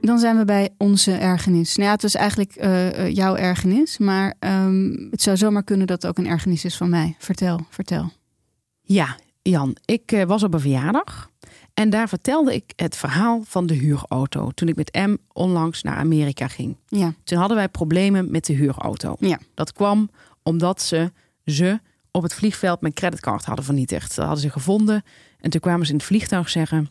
Dan 0.00 0.18
zijn 0.18 0.36
we 0.36 0.42
bij 0.44 0.70
onze 0.78 1.12
ergernis. 1.12 1.76
Nou 1.76 1.88
ja, 1.88 1.94
het 1.94 2.02
was 2.02 2.14
eigenlijk 2.14 2.54
eh, 2.54 2.98
eh, 2.98 3.14
jouw 3.14 3.36
ergernis, 3.36 3.98
maar 3.98 4.34
ehm, 4.38 4.90
het 5.10 5.22
zou 5.22 5.36
zomaar 5.36 5.62
kunnen 5.62 5.86
dat 5.86 6.02
het 6.02 6.10
ook 6.10 6.18
een 6.18 6.30
ergernis 6.30 6.64
is 6.64 6.76
van 6.76 6.90
mij. 6.90 7.14
Vertel, 7.18 7.60
vertel. 7.70 8.10
Ja, 8.82 9.18
Jan, 9.42 9.76
ik 9.84 10.12
eh, 10.12 10.24
was 10.24 10.42
op 10.42 10.54
een 10.54 10.60
verjaardag 10.60 11.30
en 11.74 11.90
daar 11.90 12.08
vertelde 12.08 12.54
ik 12.54 12.72
het 12.76 12.96
verhaal 12.96 13.42
van 13.44 13.66
de 13.66 13.74
huurauto. 13.74 14.50
Toen 14.50 14.68
ik 14.68 14.76
met 14.76 14.94
M 14.94 15.16
onlangs 15.32 15.82
naar 15.82 15.96
Amerika 15.96 16.48
ging. 16.48 16.76
Ja, 16.86 17.14
Toen 17.24 17.38
hadden 17.38 17.56
wij 17.56 17.68
problemen 17.68 18.30
met 18.30 18.44
de 18.44 18.52
huurauto. 18.52 19.16
Ja. 19.20 19.38
Dat 19.54 19.72
kwam 19.72 20.10
omdat 20.42 20.82
ze 20.82 21.12
ze 21.44 21.80
op 22.16 22.22
het 22.22 22.34
vliegveld 22.34 22.80
mijn 22.80 22.92
creditcard 22.92 23.44
hadden 23.44 23.64
vernietigd. 23.64 24.16
Dat 24.16 24.24
hadden 24.24 24.42
ze 24.42 24.50
gevonden 24.50 25.02
en 25.40 25.50
toen 25.50 25.60
kwamen 25.60 25.86
ze 25.86 25.92
in 25.92 25.98
het 25.98 26.06
vliegtuig 26.06 26.48
zeggen: 26.48 26.90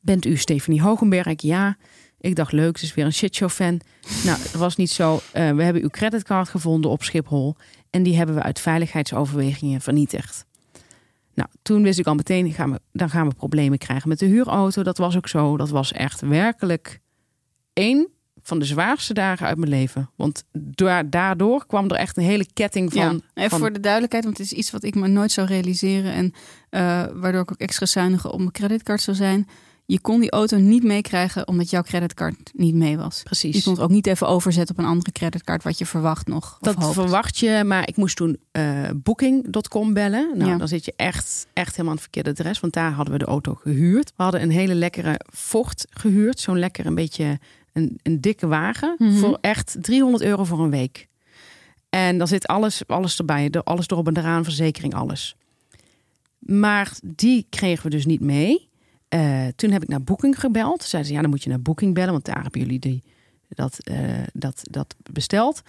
Bent 0.00 0.24
u 0.24 0.36
Stephanie 0.36 0.82
Hogenberg? 0.82 1.42
Ja. 1.42 1.76
Ik 2.20 2.36
dacht 2.36 2.52
leuk, 2.52 2.78
ze 2.78 2.84
is 2.84 2.94
weer 2.94 3.04
een 3.04 3.12
shitshow-fan. 3.12 3.80
Nou, 4.24 4.38
dat 4.42 4.52
was 4.52 4.76
niet 4.76 4.90
zo. 4.90 5.20
Eh, 5.32 5.50
we 5.50 5.62
hebben 5.62 5.82
uw 5.82 5.88
creditcard 5.88 6.48
gevonden 6.48 6.90
op 6.90 7.02
Schiphol 7.02 7.56
en 7.90 8.02
die 8.02 8.16
hebben 8.16 8.34
we 8.34 8.42
uit 8.42 8.60
veiligheidsoverwegingen 8.60 9.80
vernietigd. 9.80 10.46
Nou, 11.34 11.48
toen 11.62 11.82
wist 11.82 11.98
ik 11.98 12.06
al 12.06 12.14
meteen, 12.14 12.52
gaan 12.52 12.72
we, 12.72 12.80
dan 12.92 13.10
gaan 13.10 13.28
we 13.28 13.34
problemen 13.34 13.78
krijgen 13.78 14.08
met 14.08 14.18
de 14.18 14.26
huurauto. 14.26 14.82
Dat 14.82 14.98
was 14.98 15.16
ook 15.16 15.28
zo. 15.28 15.56
Dat 15.56 15.70
was 15.70 15.92
echt 15.92 16.20
werkelijk 16.20 17.00
één 17.72 18.08
van 18.42 18.58
de 18.58 18.64
zwaarste 18.64 19.14
dagen 19.14 19.46
uit 19.46 19.56
mijn 19.58 19.70
leven. 19.70 20.10
Want 20.16 20.44
da- 20.52 21.02
daardoor 21.02 21.66
kwam 21.66 21.84
er 21.90 21.96
echt 21.96 22.16
een 22.16 22.22
hele 22.24 22.46
ketting 22.52 22.92
van... 22.92 23.00
ja. 23.02 23.20
Even 23.34 23.50
van- 23.50 23.58
voor 23.58 23.72
de 23.72 23.80
duidelijkheid, 23.80 24.24
want 24.24 24.38
het 24.38 24.46
is 24.46 24.52
iets 24.52 24.70
wat 24.70 24.82
ik 24.82 24.94
me 24.94 25.08
nooit 25.08 25.32
zou 25.32 25.46
realiseren. 25.46 26.12
En 26.12 26.32
eh, 26.70 26.80
waardoor 27.14 27.40
ik 27.42 27.50
ook 27.52 27.58
extra 27.60 27.86
zuinig 27.86 28.30
op 28.32 28.38
mijn 28.38 28.50
creditcard 28.52 29.00
zou 29.02 29.16
zijn. 29.16 29.48
Je 29.86 30.00
kon 30.00 30.20
die 30.20 30.30
auto 30.30 30.56
niet 30.58 30.82
meekrijgen 30.82 31.48
omdat 31.48 31.70
jouw 31.70 31.82
creditcard 31.82 32.50
niet 32.54 32.74
mee 32.74 32.96
was. 32.96 33.16
Je 33.18 33.22
Precies. 33.24 33.64
kon 33.64 33.72
het 33.72 33.82
ook 33.82 33.90
niet 33.90 34.06
even 34.06 34.28
overzetten 34.28 34.76
op 34.78 34.82
een 34.84 34.90
andere 34.90 35.12
creditcard 35.12 35.62
wat 35.62 35.78
je 35.78 35.86
verwacht 35.86 36.26
nog. 36.26 36.58
Dat 36.60 36.74
hoopt. 36.74 36.94
verwacht 36.94 37.38
je, 37.38 37.62
maar 37.66 37.88
ik 37.88 37.96
moest 37.96 38.16
toen 38.16 38.36
eh 38.52 38.62
Booking.com 38.96 39.92
bellen. 39.94 40.30
Nou, 40.38 40.50
Ja. 40.50 40.56
dan 40.56 40.68
zit 40.68 40.84
je 40.84 40.92
echt, 40.96 41.46
echt 41.52 41.70
helemaal 41.70 41.88
aan 41.90 41.94
het 41.94 42.02
verkeerde 42.02 42.30
adres, 42.30 42.60
want 42.60 42.72
daar 42.72 42.92
hadden 42.92 43.12
we 43.12 43.18
de 43.18 43.24
auto 43.30 43.54
gehuurd. 43.54 44.12
We 44.16 44.22
hadden 44.22 44.42
een 44.42 44.50
hele 44.50 44.74
lekkere 44.74 45.20
Ford 45.32 45.86
gehuurd, 45.90 46.40
zo'n 46.40 46.58
lekker 46.58 46.86
een 46.86 46.94
beetje 46.94 47.38
een, 47.72 47.98
een 48.02 48.20
dikke 48.20 48.46
wagen 48.46 48.94
Mhm. 48.98 49.12
voor 49.18 49.38
echt 49.40 49.76
300 49.80 50.22
euro 50.24 50.44
voor 50.44 50.60
een 50.60 50.70
week. 50.70 51.08
En 51.90 52.18
dan 52.18 52.28
zit 52.28 52.46
alles, 52.46 52.82
alles 52.86 53.18
erbij, 53.18 53.50
de- 53.50 53.62
alles 53.64 53.88
erop 53.88 54.06
en 54.06 54.16
eraan, 54.16 54.44
verzekering, 54.44 54.94
alles. 54.94 55.36
Maar 56.38 56.92
die 57.04 57.46
kregen 57.50 57.84
we 57.84 57.90
dus 57.90 58.06
niet 58.06 58.20
mee. 58.20 58.68
Eh, 59.08 59.46
toen 59.56 59.70
heb 59.70 59.82
ik 59.82 59.88
naar 59.88 60.02
Booking 60.02 60.40
gebeld. 60.40 60.82
Zeiden 60.82 61.10
ze, 61.10 61.16
ja, 61.16 61.22
dan 61.22 61.30
moet 61.30 61.42
je 61.42 61.48
naar 61.48 61.60
Booking 61.62 61.94
bellen, 61.94 62.12
want 62.12 62.24
daar 62.24 62.42
hebben 62.42 62.60
jullie 62.60 62.78
die, 62.78 63.02
dat, 63.48 63.78
eh, 63.78 63.96
dat, 64.32 64.60
dat 64.70 64.94
besteld. 65.12 65.62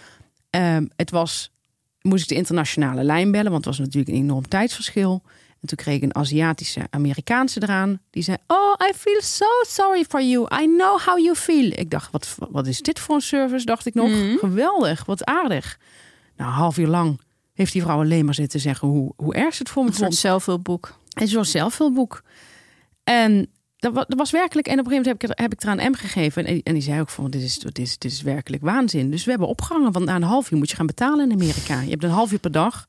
Ehm, 0.50 0.86
het 0.96 1.10
was, 1.12 1.52
moest 2.02 2.22
ik 2.24 2.28
de 2.30 2.36
internationale 2.36 3.04
lijn 3.04 3.32
bellen, 3.32 3.52
want 3.52 3.66
het 3.66 3.78
was 3.78 3.86
natuurlijk 3.86 4.16
een 4.18 4.24
enorm 4.24 4.48
tijdsverschil. 4.48 5.22
En 5.62 5.68
toen 5.68 5.78
kreeg 5.78 5.96
ik 5.96 6.04
een 6.04 6.16
Aziatische 6.16 6.82
Amerikaanse 6.90 7.62
eraan. 7.64 8.00
Die 8.10 8.24
zei, 8.24 8.38
oh, 8.48 8.74
I 8.90 8.94
feel 8.94 9.22
so 9.22 9.46
sorry 9.68 10.04
for 10.04 10.24
you. 10.24 10.62
I 10.62 10.66
know 10.66 11.00
how 11.00 11.20
you 11.20 11.36
feel. 11.36 11.72
Ik 11.76 11.90
dacht, 11.90 12.12
wat, 12.12 12.36
wat 12.52 12.68
is 12.68 12.82
dit 12.82 13.00
voor 13.00 13.16
een 13.16 13.22
service? 13.22 13.66
Dacht 13.66 13.86
ik 13.86 13.94
nog, 13.94 14.10
Mhm. 14.10 14.38
geweldig, 14.38 15.06
wat 15.06 15.26
aardig. 15.26 15.80
Nou, 16.38 16.50
een 16.50 16.56
half 16.56 16.78
uur 16.78 16.88
lang 16.88 17.20
heeft 17.54 17.74
die 17.74 17.82
vrouw 17.82 18.00
alleen 18.00 18.26
maar 18.26 18.34
zitten 18.34 18.60
zeggen 18.60 18.88
hoe, 18.88 19.14
hoe 19.16 19.34
erg 19.34 19.58
het 19.58 19.70
voor 19.70 19.84
me 19.84 19.90
Een 19.90 19.96
vond. 19.96 20.16
zelfhulpboek. 20.16 20.98
En 21.14 21.28
zo'n 21.28 21.46
zelfhulpboek. 21.46 22.24
En 23.04 23.48
dat 23.78 23.94
wa- 23.94 24.06
dat 24.08 24.18
was 24.18 24.32
werkelijk. 24.32 24.68
En 24.68 24.80
op 24.80 24.86
een 24.86 24.92
gegeven 24.92 25.12
moment 25.12 25.30
heb 25.30 25.38
ik, 25.38 25.42
heb 25.44 25.54
ik 25.54 25.64
eraan 25.64 25.92
M 25.92 25.96
gegeven. 25.96 26.46
En, 26.46 26.64
en 26.64 26.74
die 26.74 26.84
zei 26.84 27.00
ook 27.00 27.10
van, 27.10 27.30
dit 27.32 27.42
is, 27.42 27.60
dit, 27.60 27.80
is, 27.80 27.98
dit 27.98 28.12
is 28.12 28.22
werkelijk 28.22 28.64
waanzin. 28.64 29.12
Dus 29.12 29.24
we 29.24 29.30
hebben 29.30 29.48
opgehangen, 29.48 29.92
want 29.92 30.06
na 30.06 30.16
een 30.16 30.24
half 30.24 30.52
uur 30.52 30.58
moet 30.58 30.70
je 30.70 30.76
gaan 30.76 30.86
betalen 30.86 31.26
in 31.32 31.32
Amerika. 31.42 31.82
Je 31.82 31.90
hebt 31.90 32.04
een 32.04 32.10
half 32.10 32.32
uur 32.32 32.40
per 32.40 32.52
dag 32.52 32.88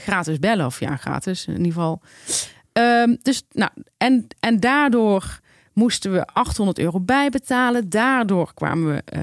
gratis 0.00 0.38
bellen. 0.38 0.66
Of 0.66 0.80
ja, 0.80 0.96
gratis 0.96 1.46
in 1.46 1.52
ieder 1.56 1.66
geval. 1.72 2.02
Ehm, 2.72 3.16
dus, 3.22 3.42
nou, 3.52 3.70
en, 3.96 4.26
en 4.40 4.60
daardoor 4.60 5.40
moesten 5.72 6.12
we 6.12 6.26
800 6.26 6.78
euro 6.78 7.00
bijbetalen. 7.00 7.88
Daardoor 7.88 8.54
kwamen 8.54 8.94
we 8.94 9.02
eh, 9.04 9.22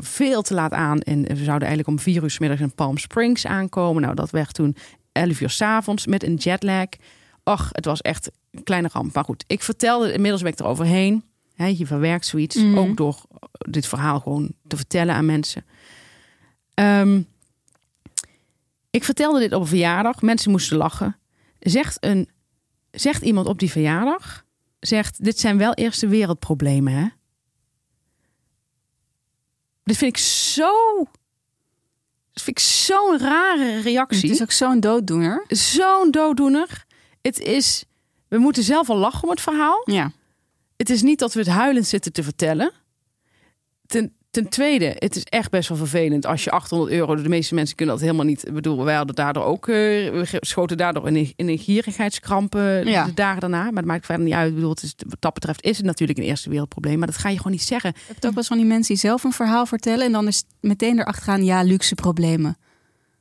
veel 0.00 0.42
te 0.42 0.54
laat 0.54 0.72
aan. 0.72 1.00
En 1.00 1.22
we 1.22 1.34
zouden 1.44 1.68
eigenlijk 1.68 1.88
om 1.88 1.98
vier 1.98 2.22
uur 2.22 2.30
's 2.30 2.38
middags 2.38 2.60
in 2.60 2.74
Palm 2.74 2.98
Springs 2.98 3.46
aankomen. 3.46 4.02
Nou, 4.02 4.14
dat 4.14 4.30
werd 4.30 4.54
toen 4.54 4.76
11 5.12 5.40
uur 5.40 5.50
's 5.50 5.60
avonds 5.62 6.06
met 6.06 6.22
een 6.22 6.34
jetlag. 6.34 6.86
Ach, 7.42 7.68
het 7.72 7.84
was 7.84 8.00
echt 8.00 8.30
een 8.50 8.62
kleine 8.62 8.88
ramp. 8.92 9.14
Maar 9.14 9.24
goed, 9.24 9.44
ik 9.46 9.62
vertelde, 9.62 10.12
inmiddels 10.12 10.42
ben 10.42 10.52
ik 10.52 10.58
er 10.58 10.66
overheen. 10.66 11.22
Hè, 11.54 11.66
je 11.66 11.86
verwerkt 11.86 12.26
zoiets, 12.26 12.56
Mhm. 12.56 12.78
ook 12.78 12.96
door 12.96 13.16
dit 13.58 13.86
verhaal 13.86 14.20
gewoon 14.20 14.52
te 14.66 14.76
vertellen 14.76 15.14
aan 15.14 15.26
mensen. 15.26 15.64
Ehm, 16.74 17.22
ik 18.90 19.04
vertelde 19.04 19.38
dit 19.38 19.52
op 19.52 19.60
een 19.60 19.66
verjaardag. 19.66 20.22
Mensen 20.22 20.50
moesten 20.50 20.76
lachen. 20.76 21.16
Zegt, 21.58 21.96
een, 22.00 22.28
zegt 22.90 23.22
iemand 23.22 23.46
op 23.46 23.58
die 23.58 23.70
verjaardag... 23.70 24.46
Zegt, 24.80 25.24
dit 25.24 25.38
zijn 25.38 25.58
wel 25.58 25.74
eerste 25.74 26.08
wereldproblemen, 26.08 26.92
hè? 26.92 27.08
Dit 29.82 29.96
vind 29.96 30.16
ik 30.16 30.22
zo... 30.24 30.72
Dat 32.32 32.42
vind 32.42 32.58
ik 32.58 32.64
zo'n 32.64 33.18
rare 33.18 33.64
Het 33.64 33.84
reactie. 33.84 34.30
is 34.30 34.42
ook 34.42 34.50
zo'n 34.50 34.80
dooddoener. 34.80 35.44
Zo'n 35.48 36.10
dooddoener. 36.10 36.84
Het 37.22 37.38
is... 37.38 37.84
We 38.28 38.38
moeten 38.38 38.62
zelf 38.62 38.90
al 38.90 38.96
lachen 38.96 39.22
om 39.22 39.30
het 39.30 39.40
verhaal. 39.40 39.82
Ja. 39.84 40.12
Het 40.76 40.90
is 40.90 41.02
niet 41.02 41.18
dat 41.18 41.32
we 41.34 41.38
het 41.40 41.48
huilend 41.48 41.86
zitten 41.86 42.12
te 42.12 42.22
vertellen. 42.22 42.72
Ten, 43.86 44.16
ten 44.30 44.48
tweede, 44.48 44.92
het 44.98 45.16
is 45.16 45.22
echt 45.24 45.50
best 45.50 45.68
wel 45.68 45.78
vervelend 45.78 46.26
als 46.26 46.44
je 46.44 46.50
800 46.50 46.90
euro... 46.92 47.14
De 47.14 47.28
meeste 47.28 47.54
mensen 47.54 47.76
kunnen 47.76 47.94
dat 47.94 48.04
helemaal 48.04 48.24
niet... 48.26 48.46
Ik 48.46 48.54
bedoel, 48.54 48.84
wij 48.84 48.94
hadden 48.94 49.14
daardoor 49.14 49.44
ook... 49.44 49.68
eh, 49.68 49.74
we 49.74 50.26
schoten 50.40 50.76
daardoor 50.76 51.06
in 51.06 51.16
een, 51.16 51.32
in 51.36 51.48
een 51.48 51.58
gierigheidskrampen 51.58 52.86
Ja. 52.86 53.04
de 53.04 53.14
dagen 53.14 53.40
daarna. 53.40 53.62
Maar 53.62 53.72
dat 53.72 53.84
maakt 53.84 54.06
verder 54.06 54.24
niet 54.24 54.34
uit. 54.34 54.48
Ik 54.48 54.54
bedoel, 54.54 54.70
het 54.70 54.82
is, 54.82 54.94
wat 55.08 55.20
dat 55.20 55.34
betreft 55.34 55.62
is 55.64 55.76
het 55.76 55.86
natuurlijk 55.86 56.18
een 56.18 56.24
eerste 56.24 56.50
wereldprobleem. 56.50 56.98
Maar 56.98 57.06
dat 57.06 57.16
ga 57.16 57.28
je 57.28 57.36
gewoon 57.36 57.52
niet 57.52 57.62
zeggen. 57.62 57.92
Je 57.96 58.02
hebt 58.06 58.16
ook 58.16 58.22
wel 58.22 58.32
eens 58.38 58.46
van 58.46 58.56
die 58.56 58.66
mensen 58.66 58.94
die 58.94 59.02
zelf 59.02 59.24
een 59.24 59.32
verhaal 59.32 59.66
vertellen... 59.66 60.06
en 60.06 60.12
dan 60.12 60.26
is 60.26 60.44
meteen 60.60 60.98
erachteraan, 60.98 61.44
ja, 61.44 61.62
luxe 61.62 61.94
problemen. 61.94 62.58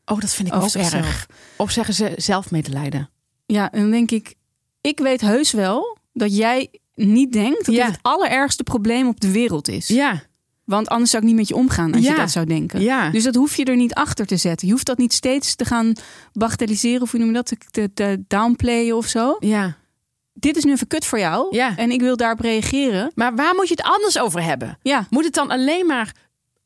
Oh, 0.06 0.20
dat 0.20 0.34
vind 0.34 0.48
ik 0.48 0.54
ook 0.54 0.74
erg. 0.74 1.28
Of 1.58 1.72
zeggen 1.72 1.93
ze 1.93 2.12
zelfmedelijden. 2.15 3.10
Ja, 3.46 3.72
en 3.72 3.80
dan 3.82 3.91
denk 3.91 4.12
ik, 4.12 4.34
ik 4.82 5.00
weet 5.00 5.22
heus 5.22 5.52
wel 5.52 5.98
dat 6.13 6.36
jij 6.38 6.70
niet 6.96 7.32
denkt 7.32 7.65
dat 7.65 7.76
Ja. 7.76 7.86
dit 7.86 7.91
het 7.96 8.04
allerergste 8.04 8.63
probleem 8.63 9.08
op 9.08 9.20
de 9.20 9.32
wereld 9.32 9.67
is. 9.67 9.88
Ja, 9.88 10.24
Want 10.68 10.88
anders 10.90 11.12
zou 11.12 11.24
ik 11.24 11.30
niet 11.30 11.38
met 11.38 11.48
je 11.48 11.56
omgaan 11.56 11.94
als 11.94 12.04
Ja. 12.04 12.12
je 12.12 12.18
dat 12.18 12.32
zou 12.32 12.46
denken. 12.46 12.82
ja. 12.82 13.10
Dus 13.10 13.24
dat 13.24 13.36
hoef 13.36 13.56
je 13.56 13.64
er 13.66 13.76
niet 13.76 13.94
achter 13.94 14.26
te 14.26 14.38
zetten. 14.38 14.68
Je 14.68 14.74
hoeft 14.74 14.86
dat 14.86 14.98
niet 14.98 15.14
steeds 15.14 15.56
te 15.56 15.66
gaan 15.66 15.94
bagatelliseren 16.34 17.02
of 17.02 17.12
hoe 17.12 17.20
noem 17.20 17.30
je 17.30 17.36
dat, 17.36 17.46
te, 17.46 17.58
te, 17.72 17.90
te 17.94 18.24
downplayen 18.28 18.96
of 18.96 19.06
zo. 19.08 19.38
ja. 19.40 19.78
Dit 20.40 20.58
is 20.58 20.64
nu 20.64 20.72
even 20.72 20.88
kut 20.88 21.06
voor 21.06 21.20
jou 21.20 21.56
Ja. 21.56 21.78
en 21.78 21.92
ik 21.92 22.00
wil 22.02 22.16
daarop 22.18 22.40
reageren. 22.40 23.12
Maar 23.16 23.36
waar 23.36 23.56
moet 23.56 23.68
je 23.68 23.74
het 23.78 23.86
anders 23.86 24.20
over 24.20 24.44
hebben? 24.44 24.78
Ja, 24.82 25.08
Moet 25.10 25.24
het 25.26 25.34
dan 25.34 25.50
alleen 25.52 25.86
maar 25.86 26.16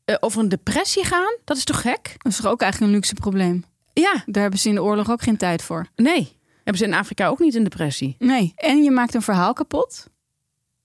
eh, 0.04 0.16
over 0.20 0.40
een 0.40 0.48
depressie 0.48 1.04
gaan? 1.04 1.36
Dat 1.44 1.56
is 1.56 1.64
toch 1.64 1.80
gek? 1.80 2.14
dat 2.18 2.32
is 2.32 2.36
toch 2.40 2.50
ook 2.50 2.60
eigenlijk 2.60 2.90
een 2.92 2.96
luxe 2.98 3.14
probleem. 3.14 3.64
Ja, 3.92 4.22
Daar 4.26 4.42
hebben 4.42 4.60
ze 4.60 4.68
in 4.68 4.74
de 4.74 4.82
oorlog 4.82 5.10
ook 5.10 5.22
geen 5.22 5.36
tijd 5.36 5.62
voor. 5.62 5.86
nee. 5.96 6.36
Hebben 6.64 6.82
ze 6.82 6.84
in 6.92 6.94
Afrika 6.98 7.26
ook 7.28 7.38
niet 7.38 7.54
een 7.54 7.62
depressie? 7.62 8.16
Nee, 8.18 8.52
en 8.56 8.82
je 8.82 8.90
maakt 8.90 9.14
een 9.14 9.22
verhaal 9.22 9.52
kapot. 9.52 10.06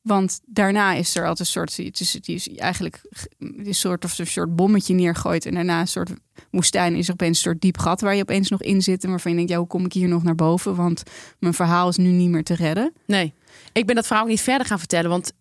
Want 0.08 0.39
daarna 0.46 0.93
is 0.93 1.15
er 1.15 1.22
altijd 1.22 1.39
een 1.39 1.46
soort, 1.46 1.78
het 1.78 2.00
is, 2.00 2.13
het 2.13 2.28
is 2.28 2.50
eigenlijk 2.56 3.02
een 3.39 3.74
soort 3.74 4.06
of 4.06 4.20
een 4.20 4.28
soort 4.28 4.56
bommetje 4.56 4.93
neergooit 4.93 5.46
en 5.46 5.54
daarna 5.54 5.80
een 5.80 5.88
soort 5.88 6.12
woestijn 6.52 6.96
is 6.96 7.08
er 7.08 7.13
opeens 7.13 7.38
een 7.38 7.43
soort 7.43 7.62
diep 7.62 7.78
gat 7.78 8.02
waar 8.02 8.15
je 8.15 8.22
opeens 8.22 8.50
nog 8.50 8.62
in 8.62 8.82
zit 8.82 9.04
en 9.04 9.10
waarvan 9.10 9.32
je 9.32 9.38
denkt, 9.38 9.52
ja, 9.52 9.58
hoe 9.58 9.67
kom 9.67 9.86
ik 9.86 9.93
hier 9.93 10.08
nog 10.08 10.24
naar 10.24 10.36
boven? 10.36 10.76
Want 10.76 11.04
mijn 11.39 11.54
verhaal 11.54 11.89
is 11.89 11.98
nu 11.98 12.10
niet 12.10 12.30
meer 12.30 12.43
te 12.43 12.56
redden. 12.56 12.93
Nee. 13.06 13.34
Ik 13.74 13.86
ben 13.86 13.96
dat 13.96 14.06
verhaal 14.08 14.24
ook 14.24 14.30
niet 14.30 14.41
verder 14.41 14.67
gaan 14.67 14.80
vertellen, 14.80 15.10
want 15.10 15.32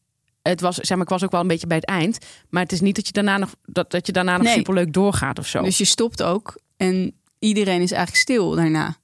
het 0.42 0.60
was, 0.60 0.76
zeg 0.76 0.96
maar, 0.96 1.06
ik 1.06 1.12
was 1.12 1.24
ook 1.24 1.30
wel 1.30 1.40
een 1.40 1.46
beetje 1.46 1.66
bij 1.66 1.76
het 1.76 1.86
eind. 1.86 2.18
Maar 2.48 2.62
het 2.62 2.72
is 2.72 2.80
niet 2.80 2.96
dat 2.96 3.06
je 3.06 3.12
daarna 3.12 3.36
nog, 3.38 3.54
dat, 3.64 3.90
dat 3.90 4.06
je 4.06 4.12
daarna 4.12 4.36
nog 4.36 4.46
Nee. 4.46 4.54
superleuk 4.56 4.92
doorgaat 4.92 5.38
of 5.38 5.46
zo. 5.46 5.62
Dus 5.62 5.78
je 5.78 5.84
stopt 5.84 6.22
ook 6.22 6.60
en 6.76 7.14
iedereen 7.38 7.80
is 7.80 7.90
eigenlijk 7.90 8.22
stil 8.22 8.50
daarna. 8.50 8.96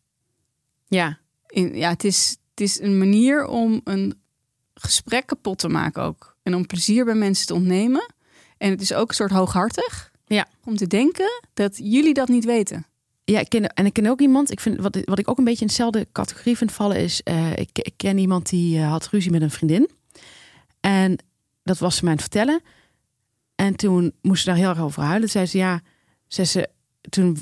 ja, 0.86 1.18
In, 1.46 1.76
ja, 1.76 1.90
het 1.90 2.04
is, 2.04 2.36
het 2.50 2.60
is 2.60 2.80
een 2.80 2.98
manier 2.98 3.46
om 3.46 3.80
een 3.84 4.20
gesprek 4.82 5.26
kapot 5.26 5.58
te 5.58 5.68
maken 5.68 6.02
ook. 6.02 6.36
En 6.42 6.54
om 6.54 6.66
plezier 6.66 7.04
bij 7.04 7.14
mensen 7.14 7.46
te 7.46 7.54
ontnemen. 7.54 8.12
En 8.58 8.70
het 8.70 8.80
is 8.80 8.94
ook 8.94 9.08
een 9.08 9.14
soort 9.14 9.30
hooghartig. 9.30 10.10
Ja. 10.26 10.46
Om 10.64 10.76
te 10.76 10.86
denken 10.86 11.42
dat 11.54 11.76
jullie 11.76 12.14
dat 12.14 12.28
niet 12.28 12.44
weten. 12.44 12.86
ja 13.24 13.40
ik 13.40 13.48
ken, 13.48 13.66
en 13.66 13.86
ik 13.86 13.92
ken 13.92 14.06
ook 14.06 14.20
iemand, 14.20 14.50
ik 14.50 14.60
vind, 14.60 14.80
wat, 14.80 14.98
wat 15.04 15.18
ik 15.18 15.30
ook 15.30 15.38
een 15.38 15.44
beetje 15.44 15.60
in 15.60 15.66
dezelfde 15.66 16.06
categorie 16.12 16.56
vind 16.56 16.72
vallen, 16.72 16.96
is, 16.96 17.22
eh, 17.22 17.56
ik, 17.56 17.78
ik 17.78 17.92
ken 17.96 18.18
iemand 18.18 18.48
die 18.48 18.78
eh, 18.78 18.90
had 18.90 19.08
ruzie 19.08 19.30
met 19.30 19.42
een 19.42 19.50
vriendin. 19.50 19.90
En 20.80 21.18
dat 21.62 21.78
was 21.78 21.96
ze 21.96 22.04
mij 22.04 22.12
aan 22.12 22.18
het 22.18 22.28
vertellen. 22.30 22.62
En 23.54 23.76
toen 23.76 24.12
moest 24.22 24.42
ze 24.42 24.48
daar 24.48 24.58
heel 24.58 24.68
erg 24.68 24.80
over 24.80 25.02
huilen. 25.02 25.28
Zei 25.28 25.46
ze, 25.46 25.58
ja, 25.58 25.80
zei 26.26 26.46
ze, 26.46 26.68
toen, 27.10 27.36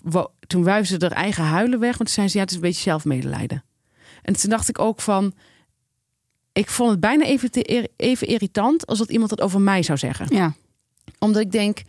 toen 0.46 0.64
wuifde 0.64 0.98
ze 0.98 1.06
haar 1.06 1.16
eigen 1.16 1.44
huilen 1.44 1.80
weg. 1.80 1.98
Want 1.98 2.04
toen 2.04 2.08
zei 2.08 2.28
ze, 2.28 2.36
ja, 2.36 2.42
het 2.42 2.50
is 2.50 2.56
een 2.56 2.62
beetje 2.62 2.82
zelfmedelijden. 2.82 3.64
En 4.22 4.36
toen 4.36 4.50
dacht 4.50 4.68
ik 4.68 4.78
ook 4.78 5.00
van, 5.00 5.34
ik 6.52 6.70
vond 6.70 6.90
het 6.90 7.00
bijna 7.00 7.24
even, 7.24 7.50
te, 7.50 7.88
even 7.96 8.26
irritant 8.26 8.86
als 8.86 8.98
dat 8.98 9.10
iemand 9.10 9.30
dat 9.30 9.40
over 9.40 9.60
mij 9.60 9.82
zou 9.82 9.98
zeggen 9.98 10.26
Ja, 10.36 10.54
omdat 11.18 11.42
ik 11.42 11.52
denk, 11.52 11.82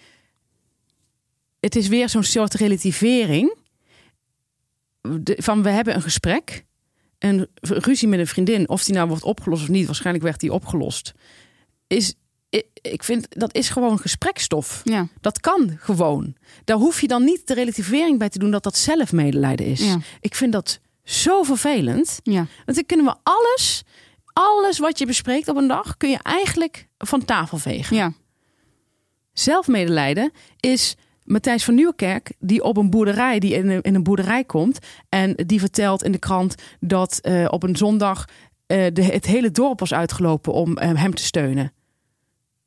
het 1.59 1.76
is 1.76 1.88
weer 1.88 2.09
zo'n 2.09 2.24
soort 2.24 2.53
relativering. 2.53 3.55
De- 5.20 5.38
van 5.41 5.64
we 5.64 5.70
hebben 5.70 5.95
een 5.95 6.01
gesprek. 6.01 6.66
Een 7.20 7.47
ruzie 7.62 8.07
met 8.07 8.20
een 8.20 8.28
vriendin, 8.28 8.70
of 8.70 8.84
die 8.84 8.93
nou 8.95 9.07
wordt 9.07 9.24
opgelost 9.24 9.62
of 9.62 9.70
niet, 9.70 9.86
waarschijnlijk 9.86 10.26
werd 10.26 10.39
die 10.39 10.53
opgelost. 10.53 11.14
Is, 11.88 12.14
ik, 12.49 12.66
ik 12.82 13.03
vind 13.03 13.28
dat 13.39 13.55
is 13.55 13.70
gewoon 13.70 13.99
gesprekstof. 13.99 14.82
ja, 14.84 15.07
Dat 15.22 15.39
kan 15.39 15.76
gewoon. 15.80 16.36
Daar 16.64 16.78
hoef 16.78 17.01
je 17.01 17.07
dan 17.07 17.24
niet 17.24 17.47
de 17.47 17.53
relativering 17.53 18.20
bij 18.20 18.30
te 18.30 18.39
doen 18.39 18.51
dat 18.51 18.64
dat 18.64 18.78
zelfmedelijden 18.78 19.66
is. 19.66 19.80
Ja. 19.86 19.97
Ik 20.20 20.36
vind 20.36 20.51
dat 20.51 20.80
zo 21.03 21.43
vervelend. 21.43 22.20
ja. 22.24 22.47
Want 22.66 22.78
dan 22.78 22.86
kunnen 22.86 23.05
we 23.05 23.16
alles, 23.24 23.84
alles 24.34 24.80
wat 24.80 25.00
je 25.00 25.06
bespreekt 25.06 25.48
op 25.48 25.56
een 25.56 25.68
dag, 25.68 25.98
kun 25.98 26.10
je 26.10 26.20
eigenlijk 26.22 26.88
van 26.98 27.26
tafel 27.26 27.58
vegen. 27.58 27.96
ja. 27.96 28.14
Zelfmedelijden 29.34 30.32
is 30.60 30.96
Matthijs 31.24 31.64
van 31.64 31.76
Nieuwkerk, 31.76 32.34
die 32.40 32.64
op 32.64 32.78
een 32.78 32.90
boerderij, 32.90 33.40
die 33.40 33.54
in 33.54 33.70
een, 33.70 33.82
in 33.82 33.96
een 33.96 34.04
boerderij 34.04 34.44
komt. 34.44 34.80
En 35.10 35.36
die 35.36 35.60
vertelt 35.60 36.04
in 36.04 36.12
de 36.12 36.18
krant 36.18 36.56
dat 36.80 37.20
eh, 37.20 37.46
op 37.50 37.64
een 37.64 37.76
zondag 37.76 38.26
eh, 38.66 38.88
de, 38.94 39.04
het 39.04 39.26
hele 39.26 39.52
dorp 39.52 39.80
was 39.80 39.94
uitgelopen 39.94 40.54
om 40.54 40.78
eh, 40.78 40.94
hem 40.96 41.16
te 41.16 41.24
steunen. 41.24 41.74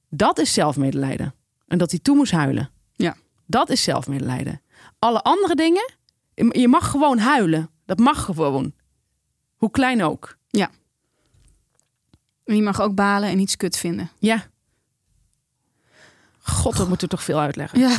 Dat 0.09 0.39
is 0.39 0.53
zelfmedelijden. 0.53 1.35
En 1.67 1.79
dat 1.79 1.91
hij 1.91 2.01
toe 2.03 2.17
moest 2.17 2.33
huilen. 2.33 2.71
Ja. 2.97 3.17
Dat 3.47 3.71
is 3.71 3.83
zelfmedelijden. 3.83 4.63
Alle 4.99 5.23
andere 5.23 5.55
dingen, 5.55 5.93
je 6.35 6.69
mag 6.69 6.91
gewoon 6.91 7.19
huilen. 7.19 7.71
Dat 7.87 7.99
mag 7.99 8.25
gewoon. 8.25 8.73
Hoe 9.57 9.71
klein 9.71 10.03
ook. 10.03 10.37
En 12.45 12.57
je 12.57 12.63
mag 12.63 12.81
ook 12.81 12.95
balen 12.95 13.29
en 13.29 13.39
iets 13.39 13.57
kut 13.57 13.77
vinden. 13.77 14.11
Ja. 14.19 14.45
God, 16.43 16.77
dat 16.77 16.89
moeten 16.89 17.09
we 17.09 17.15
toch 17.15 17.25
veel 17.25 17.39
uitleggen. 17.41 17.79
Ja. 17.79 17.97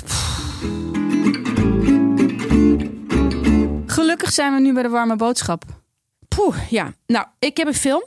Gelukkig 3.86 4.32
zijn 4.32 4.54
we 4.54 4.60
nu 4.60 4.74
bij 4.74 4.84
de 4.84 4.90
warme 4.90 5.16
boodschap. 5.16 5.64
Poeh, 6.28 6.70
ja. 6.70 6.94
Nou, 7.08 7.26
ik 7.40 7.58
heb 7.58 7.68
een 7.68 7.74
film. 7.74 8.04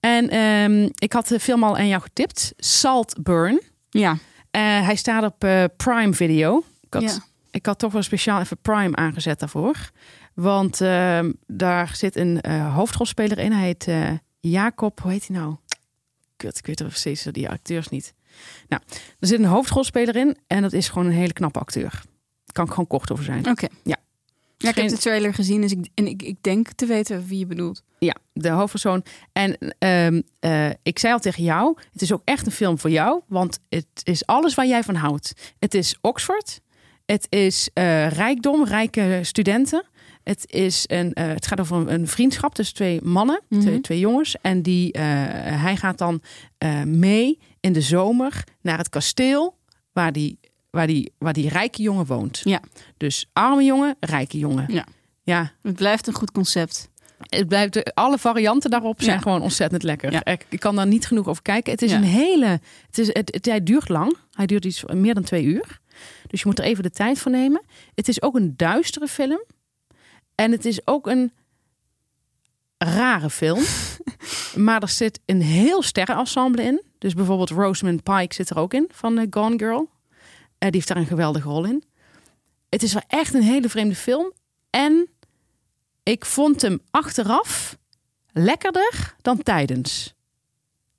En 0.00 0.28
ehm, 0.28 0.88
ik 0.94 1.12
had 1.12 1.26
de 1.28 1.40
film 1.40 1.64
al 1.64 1.76
aan 1.76 1.88
jou 1.88 2.02
getipt. 2.02 2.52
Saltburn. 2.56 3.62
Ja. 3.90 4.16
Eh, 4.50 4.60
hij 4.60 4.96
staat 4.96 5.24
op 5.24 5.44
eh, 5.44 5.64
Prime 5.76 6.12
Video. 6.14 6.64
Ik 6.80 6.92
had, 6.94 7.02
Ja. 7.02 7.16
ik 7.50 7.66
had 7.66 7.78
toch 7.78 7.92
wel 7.92 8.02
speciaal 8.02 8.40
even 8.40 8.58
Prime 8.62 8.96
aangezet 8.96 9.38
daarvoor. 9.38 9.90
Want 10.34 10.80
ehm, 10.80 11.32
daar 11.46 11.90
zit 11.96 12.16
een 12.16 12.40
eh, 12.40 12.74
hoofdrolspeler 12.74 13.38
in. 13.38 13.52
Hij 13.52 13.64
heet 13.64 13.88
Jacob, 14.40 15.00
hoe 15.00 15.10
heet 15.10 15.26
hij 15.26 15.36
nou? 15.36 15.56
Kut, 16.36 16.58
ik 16.58 16.66
weet 16.66 16.80
er 16.80 16.92
steeds 16.92 17.22
die 17.22 17.48
acteurs 17.48 17.88
niet. 17.88 18.14
Nou, 18.68 18.82
er 19.18 19.26
zit 19.26 19.38
een 19.38 19.44
hoofdrolspeler 19.44 20.16
in. 20.16 20.36
En 20.46 20.62
dat 20.62 20.72
is 20.72 20.88
gewoon 20.88 21.06
een 21.06 21.12
hele 21.12 21.32
knappe 21.32 21.58
acteur. 21.58 22.02
Kan 22.52 22.64
ik 22.64 22.70
gewoon 22.70 22.86
kort 22.86 23.12
over 23.12 23.24
zijn. 23.24 23.48
Oké. 23.48 23.66
Ja. 23.82 23.96
Ja, 24.58 24.70
ik 24.70 24.76
heb 24.76 24.88
de 24.88 24.98
trailer 24.98 25.34
gezien 25.34 25.60
dus 25.60 25.72
ik, 25.72 25.88
en 25.94 26.06
ik, 26.06 26.22
ik 26.22 26.36
denk 26.40 26.72
te 26.72 26.86
weten 26.86 27.26
wie 27.26 27.38
je 27.38 27.46
bedoelt. 27.46 27.82
Ja, 27.98 28.16
de 28.32 28.48
hoofdpersoon. 28.48 29.04
En 29.32 29.74
ehm, 29.78 30.20
eh, 30.40 30.70
ik 30.82 30.98
zei 30.98 31.12
al 31.12 31.18
tegen 31.18 31.42
jou, 31.42 31.76
het 31.92 32.02
is 32.02 32.12
ook 32.12 32.22
echt 32.24 32.46
een 32.46 32.52
film 32.52 32.78
voor 32.78 32.90
jou, 32.90 33.20
want 33.26 33.60
het 33.68 33.86
is 34.02 34.26
alles 34.26 34.54
waar 34.54 34.66
jij 34.66 34.82
van 34.82 34.94
houdt. 34.94 35.32
Het 35.58 35.74
is 35.74 35.96
Oxford, 36.00 36.60
het 37.06 37.26
is 37.28 37.70
eh, 37.72 38.08
rijkdom, 38.08 38.64
rijke 38.64 39.20
studenten. 39.22 39.84
Het, 40.24 40.44
is 40.52 40.84
een, 40.86 41.12
eh, 41.12 41.26
het 41.26 41.46
gaat 41.46 41.60
over 41.60 41.76
een, 41.76 41.92
een 41.92 42.08
vriendschap 42.08 42.54
tussen 42.54 42.74
twee 42.74 43.02
mannen, 43.02 43.40
Mhm. 43.48 43.60
twee, 43.60 43.80
twee 43.80 43.98
jongens. 43.98 44.36
En 44.40 44.62
die, 44.62 44.92
eh, 44.92 45.02
hij 45.62 45.76
gaat 45.76 45.98
dan 45.98 46.22
eh, 46.58 46.82
mee 46.82 47.38
in 47.60 47.72
de 47.72 47.80
zomer 47.80 48.44
naar 48.60 48.78
het 48.78 48.88
kasteel 48.88 49.56
waar 49.92 50.12
die, 50.12 50.38
waar, 50.70 50.86
die, 50.86 51.12
waar 51.18 51.32
die 51.32 51.48
rijke 51.48 51.82
jongen 51.82 52.06
woont. 52.06 52.40
Ja. 52.44 52.60
Dus 52.96 53.26
arme 53.32 53.62
jongen, 53.64 53.96
rijke 54.00 54.38
jongen. 54.38 54.66
Ja. 54.68 54.86
Ja, 55.22 55.52
Het 55.62 55.76
blijft 55.76 56.06
een 56.06 56.14
goed 56.14 56.30
concept. 56.32 56.88
het 57.24 57.48
blijft, 57.48 57.94
alle 57.94 58.18
varianten 58.18 58.70
daarop 58.70 59.02
zijn 59.02 59.16
Ja. 59.16 59.22
gewoon 59.22 59.42
ontzettend 59.42 59.82
lekker. 59.82 60.12
Ja. 60.12 60.24
Ik, 60.24 60.46
ik 60.48 60.60
kan 60.60 60.76
daar 60.76 60.86
niet 60.86 61.06
genoeg 61.06 61.26
over 61.28 61.42
kijken. 61.42 61.72
Het 61.72 61.82
is 61.82 61.90
Ja. 61.90 61.96
een 61.96 62.02
hele. 62.02 62.46
Het, 62.86 62.98
is, 62.98 63.06
het, 63.06 63.32
het, 63.34 63.44
hij 63.46 63.62
duurt 63.62 63.88
lang. 63.88 64.16
Hij 64.32 64.46
duurt 64.46 64.64
iets 64.64 64.84
meer 64.84 65.14
dan 65.14 65.22
twee 65.22 65.42
uur. 65.44 65.80
Dus 66.26 66.40
je 66.40 66.46
moet 66.48 66.58
er 66.58 66.64
even 66.64 66.82
de 66.82 66.90
tijd 66.90 67.18
voor 67.18 67.30
nemen. 67.30 67.62
Het 67.94 68.08
is 68.08 68.22
ook 68.22 68.34
een 68.36 68.54
duistere 68.56 69.06
film. 69.06 69.44
En 70.34 70.52
het 70.52 70.64
is 70.64 70.86
ook 70.86 71.06
een 71.06 71.32
rare 72.78 73.30
film. 73.30 73.64
maar 74.66 74.82
er 74.82 74.88
zit 74.88 75.20
een 75.26 75.42
heel 75.42 75.82
sterrenensemble 75.82 76.62
in. 76.62 76.82
Dus 76.98 77.14
bijvoorbeeld 77.14 77.50
Rosamund 77.50 78.02
Pike 78.02 78.34
zit 78.34 78.50
er 78.50 78.58
ook 78.58 78.74
in 78.74 78.88
van 78.92 79.18
eh, 79.18 79.26
Gone 79.30 79.58
Girl. 79.58 79.88
Eh, 80.58 80.70
die 80.70 80.70
heeft 80.70 80.88
daar 80.88 80.96
een 80.96 81.06
geweldige 81.06 81.48
rol 81.48 81.64
in. 81.64 81.84
Het 82.68 82.82
is 82.82 82.92
wel 82.92 83.02
echt 83.06 83.34
een 83.34 83.42
hele 83.42 83.68
vreemde 83.68 83.94
film. 83.94 84.32
En 84.70 85.08
ik 86.02 86.24
vond 86.24 86.62
hem 86.62 86.80
achteraf 86.90 87.76
lekkerder 88.32 89.14
dan 89.22 89.42
tijdens. 89.42 90.14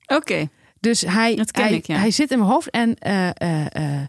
Oké. 0.05 0.49
Dus 0.79 1.01
hij, 1.01 1.39
hij, 1.51 1.73
ik, 1.73 1.87
ja. 1.87 1.97
hij 1.97 2.11
zit 2.11 2.31
in 2.31 2.39
mijn 2.39 2.51
hoofd 2.51 2.69
en 2.69 2.95
eh, 2.95 4.01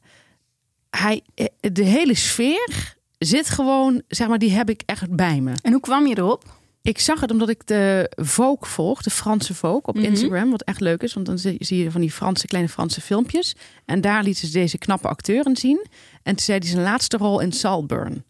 hij, 0.90 1.22
de 1.60 1.84
hele 1.84 2.14
sfeer 2.14 2.95
zit 3.18 3.48
gewoon, 3.50 4.02
zeg 4.08 4.28
maar, 4.28 4.38
die 4.38 4.50
heb 4.50 4.70
ik 4.70 4.82
echt 4.86 5.10
bij 5.16 5.40
me. 5.40 5.52
En 5.62 5.72
hoe 5.72 5.80
kwam 5.80 6.06
je 6.06 6.18
erop? 6.18 6.44
Ik 6.82 6.98
zag 6.98 7.20
het 7.20 7.30
omdat 7.30 7.48
ik 7.48 7.66
de 7.66 8.12
Vogue 8.16 8.68
volg, 8.70 9.02
de 9.02 9.10
Franse 9.10 9.54
Vogue 9.54 9.82
op 9.82 9.94
Mhm. 9.94 10.04
Instagram. 10.04 10.50
Wat 10.50 10.62
echt 10.62 10.80
leuk 10.80 11.02
is, 11.02 11.14
want 11.14 11.26
dan 11.26 11.38
zie 11.38 11.76
je 11.82 11.90
van 11.90 12.00
die 12.00 12.10
Franse, 12.10 12.46
kleine 12.46 12.68
Franse 12.70 13.00
filmpjes. 13.00 13.54
En 13.84 14.00
daar 14.00 14.22
liet 14.22 14.38
ze 14.38 14.50
deze 14.50 14.78
knappe 14.78 15.08
acteur 15.08 15.46
in 15.46 15.56
zien. 15.56 15.86
En 16.22 16.34
toen 16.34 16.44
zei 16.44 16.58
hij 16.58 16.68
zijn 16.68 16.82
laatste 16.82 17.16
rol 17.16 17.40
in 17.40 17.52
Saltburn. 17.52 18.24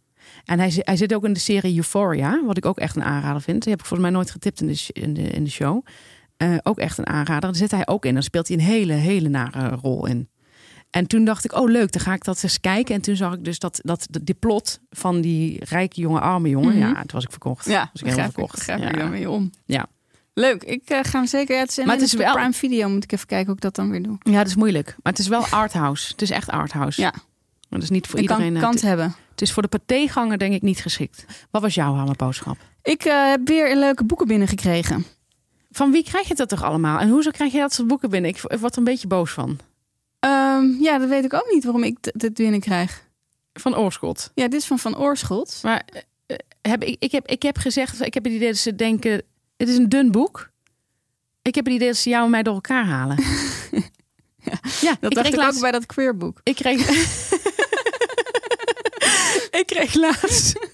En 0.45 0.59
hij, 0.59 0.72
hij 0.76 0.97
zit 0.97 1.14
ook 1.14 1.24
in 1.24 1.32
de 1.32 1.39
serie 1.41 1.76
Euphoria, 1.76 2.43
wat 2.45 2.57
ik 2.57 2.66
ook 2.66 2.78
echt 2.78 2.97
een 2.97 3.03
aanrader 3.05 3.43
vind. 3.43 3.62
Die 3.62 3.70
heb 3.70 3.80
ik 3.80 3.87
volgens 3.87 4.09
mij 4.09 4.18
nooit 4.18 4.30
getipt 4.30 4.61
in 4.61 4.66
de, 4.66 4.84
in 4.93 5.14
de, 5.14 5.22
in 5.22 5.45
de 5.45 5.51
show. 5.51 5.84
Eh, 6.37 6.55
ook 6.62 6.78
echt 6.78 6.99
een 6.99 7.07
aanrader. 7.07 7.41
Daar 7.51 7.55
zit 7.57 7.70
hij 7.70 7.87
ook 7.87 8.05
in. 8.05 8.14
Dan 8.14 8.22
speelt 8.22 8.49
hij 8.49 8.57
een 8.57 8.62
hele, 8.62 8.93
hele 8.93 9.28
nare 9.28 9.68
rol 9.82 10.07
in. 10.07 10.28
En 10.91 11.07
toen 11.07 11.24
dacht 11.24 11.45
ik, 11.45 11.53
oh 11.53 11.70
leuk, 11.70 11.93
dan 11.93 12.03
ga 12.03 12.12
ik 12.14 12.24
dat 12.24 12.43
eens 12.43 12.61
kijken. 12.61 12.95
En 12.95 13.01
toen 13.01 13.16
zag 13.16 13.32
ik 13.34 13.45
dus 13.45 13.59
dat, 13.59 13.78
dat 13.82 14.07
de, 14.11 14.24
die 14.24 14.34
plot 14.34 14.80
van 14.91 15.20
die 15.20 15.64
rijke 15.64 16.01
jongen, 16.01 16.20
arme 16.20 16.49
jongen. 16.49 16.68
Mhm. 16.76 16.78
Ja, 16.78 16.93
toen 16.95 17.05
was 17.12 17.24
ik 17.24 17.30
verkocht. 17.30 17.64
Ja, 17.66 17.91
was 17.93 18.03
ik 18.03 18.09
helemaal 18.09 18.30
verkocht. 18.30 18.55
Begrijp 18.55 18.80
Ja. 18.97 19.12
ik 19.12 19.28
om. 19.28 19.51
Ja. 19.64 19.87
Leuk. 20.34 20.62
Ik 20.64 20.82
eh, 20.91 20.99
ga 21.03 21.18
hem 21.18 21.26
zeker... 21.26 21.55
Ja, 21.55 21.61
het 21.61 21.70
is, 21.78 21.84
Maar 21.84 21.95
het 21.95 22.05
is 22.05 22.12
wel- 22.12 22.32
Prime 22.34 22.53
Video 22.53 22.89
moet 22.89 23.05
ik 23.05 23.12
even 23.12 23.26
kijken 23.26 23.47
hoe 23.47 23.55
ik 23.57 23.61
dat 23.61 23.74
dan 23.74 23.91
weer 23.91 24.03
doe. 24.03 24.18
Ja, 24.22 24.39
dat 24.39 24.47
is 24.47 24.57
moeilijk. 24.57 24.87
Maar 25.03 25.12
het 25.12 25.18
is 25.18 25.28
wel 25.28 25.47
arthouse. 25.47 26.09
Het 26.11 26.22
is 26.22 26.30
echt 26.30 26.51
arthouse. 26.51 27.01
Ja. 27.01 27.11
Maar 27.11 27.24
dat 27.68 27.82
is 27.82 27.91
niet 27.91 28.07
voor 28.07 28.16
Ik 28.18 28.22
iedereen. 28.22 28.47
kan 28.47 28.55
eh, 28.57 28.62
kant 28.62 28.74
het, 28.74 28.82
hebben. 28.82 29.14
het 29.30 29.43
is 29.43 29.53
voor 29.53 29.62
de 29.62 29.68
patéganger 29.68 30.39
denk 30.39 30.55
ik 30.55 30.62
niet 30.62 30.80
geschikt. 30.80 31.24
Wat 31.51 31.62
was 31.62 31.74
jouw 31.74 31.95
hamerboodschap? 31.95 32.57
Ik 32.82 33.05
eh, 33.05 33.28
heb 33.28 33.41
weer 33.49 33.70
een 33.70 33.78
leuke 33.78 34.05
boeken 34.05 34.26
binnengekregen. 34.26 35.05
Van 35.70 35.91
wie 35.91 36.05
krijg 36.05 36.28
je 36.28 36.34
dat 36.34 36.49
toch 36.49 36.62
allemaal? 36.62 36.99
En 36.99 37.09
hoezo 37.09 37.30
krijg 37.30 37.53
je 37.53 37.59
dat 37.59 37.72
soort 37.72 37.89
boeken 37.89 38.11
binnen? 38.11 38.30
Ik 38.30 38.37
ik 38.37 38.59
word 38.59 38.72
er 38.72 38.78
een 38.78 38.84
beetje 38.84 39.07
boos 39.07 39.30
van. 39.30 39.59
Ehm, 40.27 40.83
ja, 40.83 40.99
dat 40.99 41.09
weet 41.09 41.24
ik 41.24 41.35
ook 41.35 41.51
niet 41.51 41.64
waarom 41.64 41.83
ik 41.83 41.97
dit 42.01 42.35
binnenkrijg. 42.35 43.05
Van 43.53 43.77
Oorschot. 43.77 44.31
Ja, 44.35 44.49
dit 44.49 44.61
is 44.61 44.66
van 44.66 44.79
Van 44.79 44.99
Oorschot. 44.99 45.59
Maar 45.62 45.83
eh, 45.87 46.01
eh, 46.27 46.39
heb, 46.72 46.85
ik, 46.85 46.97
ik, 46.99 47.12
heb, 47.12 47.27
ik 47.29 47.43
heb 47.43 47.59
gezegd, 47.59 48.01
ik 48.01 48.14
heb 48.14 48.24
het 48.24 48.33
idee 48.33 48.49
dat 48.49 48.57
ze 48.57 48.74
denken, 48.74 49.22
het 49.57 49.68
is 49.68 49.77
een 49.77 49.89
dun 49.89 50.11
boek. 50.11 50.51
Ik 51.43 51.55
heb 51.55 51.64
het 51.64 51.74
idee 51.74 51.89
dat 51.89 51.97
ze 51.97 52.09
jou 52.09 52.24
en 52.24 52.31
mij 52.31 52.43
door 52.43 52.55
elkaar 52.55 52.85
halen. 52.85 53.16
ja, 54.87 54.97
Dat 55.01 55.11
ik 55.11 55.16
dacht 55.16 55.27
ik 55.27 55.35
laatst, 55.35 55.55
ook 55.55 55.62
bij 55.62 55.70
dat 55.70 55.87
queerboek. 55.87 56.41
Ik 56.43 56.55
kreeg. 56.55 56.89
ik 59.61 59.66
kreeg 59.66 59.95
laatst. 59.95 60.66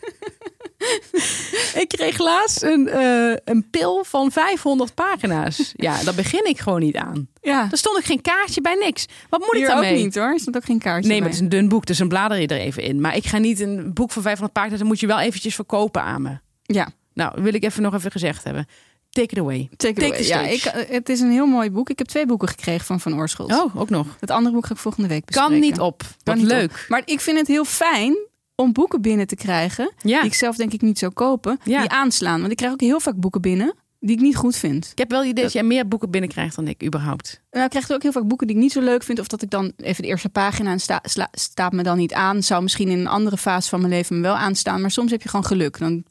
Ik 1.83 1.85
kreeg 1.89 2.19
laatst 2.19 2.63
een, 2.63 2.89
eh, 2.89 3.37
een 3.45 3.71
pil 3.71 4.05
van 4.05 4.31
500 4.31 4.95
pagina's. 4.95 5.73
Ja, 5.77 6.03
daar 6.03 6.15
begin 6.15 6.45
ik 6.45 6.59
gewoon 6.59 6.81
niet 6.81 6.97
aan. 6.97 7.29
Ja, 7.41 7.67
Daar 7.67 7.79
stond 7.79 7.99
ik 7.99 8.05
geen 8.05 8.21
kaartje 8.21 8.61
bij 8.61 8.75
niks. 8.75 9.07
Wat 9.29 9.41
moet 9.41 9.53
ik 9.53 9.59
hier 9.59 9.67
daarmee? 9.67 9.97
ook 9.97 10.05
niet 10.05 10.15
hoor. 10.15 10.33
Er 10.33 10.41
stond 10.41 10.57
ook 10.57 10.65
geen 10.65 10.79
kaartje 10.79 11.09
Nee, 11.09 11.19
maar 11.19 11.29
het 11.29 11.37
is 11.37 11.43
een 11.43 11.49
dun 11.49 11.69
boek, 11.69 11.87
dus 11.87 11.99
een 11.99 12.09
blader 12.09 12.39
je 12.39 12.47
er 12.47 12.59
even 12.59 12.83
in. 12.83 13.01
Maar 13.01 13.17
ik 13.17 13.25
ga 13.27 13.39
niet 13.39 13.61
een 13.61 13.93
boek 13.93 14.11
van 14.11 14.23
500 14.23 14.53
pagina's, 14.53 14.79
dan 14.79 14.89
moet 14.89 15.01
je 15.01 15.07
wel 15.07 15.21
eventjes 15.21 15.55
verkopen 15.55 16.03
aan 16.03 16.23
me. 16.23 16.39
Ja, 16.63 16.89
Nou, 17.15 17.43
wil 17.43 17.55
ik 17.55 17.65
even 17.65 17.83
nog 17.83 17.95
even 17.95 18.11
gezegd 18.11 18.45
hebben. 18.45 18.67
Take 19.11 19.31
it 19.31 19.39
away. 19.39 19.69
take, 19.77 19.93
it 19.93 20.17
Take 20.17 20.35
away. 20.35 20.49
Ja, 20.49 20.53
ik, 20.53 20.65
eh, 20.65 20.95
het 20.95 21.09
is 21.09 21.21
een 21.21 21.31
heel 21.31 21.47
mooi 21.47 21.71
boek. 21.71 21.91
Ik 21.91 21.99
heb 21.99 22.07
twee 22.07 22.27
boeken 22.27 22.49
gekregen 22.49 22.85
van 22.85 23.01
Van 23.01 23.15
Oorschot. 23.15 23.53
Oh, 23.53 23.77
ook 23.77 23.91
nog. 23.91 24.07
Het 24.21 24.31
andere 24.31 24.55
boek 24.55 24.67
ga 24.67 24.73
ik 24.75 24.81
volgende 24.81 25.09
week 25.09 25.25
bespreken. 25.25 25.53
Kan 25.53 25.61
niet 25.61 25.81
op. 25.81 26.03
Wat 26.25 26.37
niet 26.37 26.47
leuk. 26.47 26.85
Maar 26.89 27.03
ik 27.05 27.21
vind 27.21 27.39
het 27.39 27.47
heel 27.47 27.65
fijn 27.65 28.17
om 28.55 28.73
boeken 28.73 29.01
binnen 29.03 29.27
te 29.27 29.35
krijgen... 29.37 29.93
Ja. 30.03 30.21
die 30.21 30.31
ik 30.31 30.35
zelf 30.37 30.57
denk 30.57 30.73
ik 30.73 30.83
niet 30.83 30.99
zou 30.99 31.13
kopen, 31.13 31.59
Ja. 31.65 31.81
die 31.81 31.91
aanslaan. 31.91 32.39
Want 32.41 32.51
ik 32.51 32.57
krijg 32.57 32.73
ook 32.73 32.81
heel 32.81 33.01
vaak 33.01 33.17
boeken 33.17 33.41
binnen 33.41 33.75
die 34.01 34.17
ik 34.17 34.23
niet 34.23 34.37
goed 34.37 34.57
vind. 34.57 34.89
Ik 34.93 34.99
heb 34.99 35.11
wel 35.11 35.21
het 35.21 35.29
idee 35.29 35.45
dat 35.45 35.53
jij 35.53 35.63
meer 35.63 35.89
boeken 35.89 36.11
binnenkrijgt 36.11 36.57
dan 36.57 36.69
ik 36.69 36.85
überhaupt. 36.85 37.41
Nou, 37.51 37.65
ik 37.65 37.71
krijg 37.71 37.91
ook 37.91 38.03
heel 38.03 38.13
vaak 38.13 38.27
boeken 38.29 38.47
die 38.47 38.57
ik 38.57 38.63
niet 38.63 38.73
zo 38.73 38.81
leuk 38.81 39.03
vind. 39.03 39.19
Of 39.19 39.27
dat 39.27 39.43
ik 39.43 39.51
dan 39.51 39.73
even 39.77 40.03
de 40.03 40.09
eerste 40.09 40.29
pagina 40.29 40.71
en 40.71 40.81
sta, 40.81 41.01
sla- 41.03 41.29
staat 41.33 41.73
me 41.73 41.83
dan 41.83 41.97
niet 41.97 42.13
aan. 42.13 42.43
Zou 42.43 42.63
misschien 42.63 42.89
in 42.89 42.99
een 42.99 43.07
andere 43.07 43.37
fase 43.37 43.69
van 43.69 43.81
mijn 43.81 43.93
leven 43.93 44.17
me 44.17 44.23
wel 44.23 44.37
aanstaan. 44.37 44.81
Maar 44.81 44.91
soms 44.91 45.11
heb 45.11 45.23
je 45.23 45.29
gewoon 45.29 45.45
geluk. 45.45 45.79
Dan, 45.79 46.05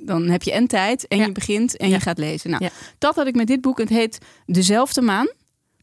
dan 0.00 0.28
heb 0.28 0.42
je 0.42 0.52
en 0.52 0.66
tijd 0.66 1.08
en 1.08 1.18
Ja. 1.18 1.24
je 1.26 1.32
begint 1.32 1.76
en 1.76 1.88
Ja. 1.88 1.94
je 1.94 2.00
gaat 2.00 2.18
lezen. 2.18 2.50
Nou, 2.50 2.64
Ja. 2.64 2.70
dat 2.98 3.14
had 3.14 3.26
ik 3.26 3.34
met 3.34 3.46
dit 3.46 3.60
boek. 3.60 3.78
Het 3.78 3.88
heet 3.88 4.18
Dezelfde 4.46 5.00
Maan 5.00 5.28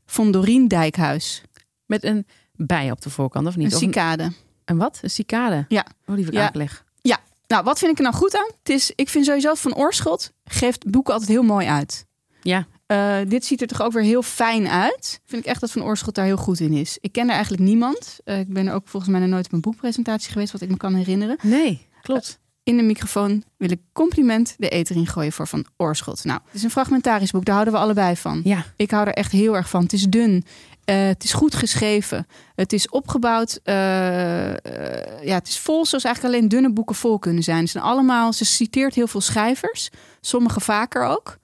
van 0.05 0.31
Dorien 0.31 0.67
Dijkhuis. 0.67 1.41
Met 1.85 2.03
een 2.03 2.25
bij 2.55 2.91
op 2.91 3.01
de 3.01 3.09
voorkant, 3.09 3.47
of 3.47 3.55
niet? 3.55 3.67
Een 3.71 3.75
Of 3.77 3.81
een, 3.81 3.87
cicade. 3.87 4.31
Een 4.71 4.77
wat? 4.77 4.99
Een 5.01 5.09
cicade? 5.09 5.65
Ja. 5.67 5.85
Oh, 6.07 6.15
die 6.15 6.25
wil 6.25 6.33
ik 6.33 6.83
Ja. 7.01 7.17
nou, 7.47 7.63
wat 7.63 7.79
vind 7.79 7.91
ik 7.91 7.97
er 7.97 8.03
nou 8.03 8.15
goed 8.15 8.37
aan? 8.37 8.49
Het 8.59 8.69
is, 8.69 8.91
ik 8.95 9.09
vind 9.09 9.25
sowieso 9.25 9.53
van 9.53 9.75
Oorschot 9.75 10.31
geeft 10.43 10.89
boeken 10.91 11.13
altijd 11.13 11.31
heel 11.31 11.43
mooi 11.43 11.67
uit. 11.67 12.05
Ja. 12.41 12.65
Eh, 12.85 13.17
dit 13.27 13.45
ziet 13.45 13.61
er 13.61 13.67
toch 13.67 13.81
ook 13.81 13.91
weer 13.91 14.03
heel 14.03 14.21
fijn 14.21 14.67
uit. 14.67 15.21
Vind 15.25 15.41
ik 15.45 15.49
echt 15.49 15.61
dat 15.61 15.71
Van 15.71 15.83
Oorschot 15.83 16.15
daar 16.15 16.25
heel 16.25 16.37
goed 16.37 16.59
in 16.59 16.73
is. 16.73 16.97
Ik 17.01 17.11
ken 17.11 17.27
er 17.27 17.33
eigenlijk 17.33 17.63
niemand. 17.63 18.19
Eh, 18.23 18.39
ik 18.39 18.53
ben 18.53 18.67
er 18.67 18.73
ook 18.73 18.87
volgens 18.87 19.11
mij 19.11 19.21
nog 19.21 19.29
nooit 19.29 19.45
op 19.45 19.51
een 19.53 19.61
boekpresentatie 19.61 20.31
geweest, 20.31 20.51
wat 20.51 20.61
ik 20.61 20.69
me 20.69 20.77
kan 20.77 20.93
herinneren. 20.93 21.37
Nee, 21.41 21.87
klopt. 22.01 22.39
In 22.63 22.77
de 22.77 22.83
microfoon 22.83 23.43
wil 23.57 23.71
ik 23.71 23.79
compliment 23.93 24.55
de 24.57 24.69
eter 24.69 24.95
in 24.95 25.07
gooien 25.07 25.31
voor 25.31 25.47
Van 25.47 25.65
Oorschot. 25.77 26.23
Nou, 26.23 26.39
het 26.45 26.55
is 26.55 26.63
een 26.63 26.69
fragmentarisch 26.69 27.31
boek, 27.31 27.45
daar 27.45 27.53
houden 27.55 27.73
we 27.73 27.79
allebei 27.79 28.15
van. 28.15 28.41
Ja. 28.43 28.65
Ik 28.75 28.91
hou 28.91 29.07
er 29.07 29.13
echt 29.13 29.31
heel 29.31 29.55
erg 29.55 29.69
van. 29.69 29.83
Het 29.83 29.93
is 29.93 30.03
dun. 30.03 30.43
Eh, 30.91 31.07
het 31.07 31.23
is 31.23 31.33
goed 31.33 31.55
geschreven. 31.55 32.27
Het 32.55 32.73
is 32.73 32.89
opgebouwd. 32.89 33.59
eh, 33.63 34.49
eh, 34.51 35.23
ja, 35.23 35.33
het 35.33 35.47
is 35.47 35.59
vol 35.59 35.85
zoals 35.85 36.03
eigenlijk 36.03 36.35
alleen 36.35 36.49
dunne 36.49 36.73
boeken 36.73 36.95
vol 36.95 37.19
kunnen 37.19 37.43
zijn. 37.43 37.65
Ze 37.65 37.71
zijn 37.71 37.83
allemaal. 37.83 38.33
Ze 38.33 38.45
citeert 38.45 38.95
heel 38.95 39.07
veel 39.07 39.21
schrijvers. 39.21 39.89
Sommige 40.21 40.59
vaker 40.59 41.05
ook. 41.05 41.37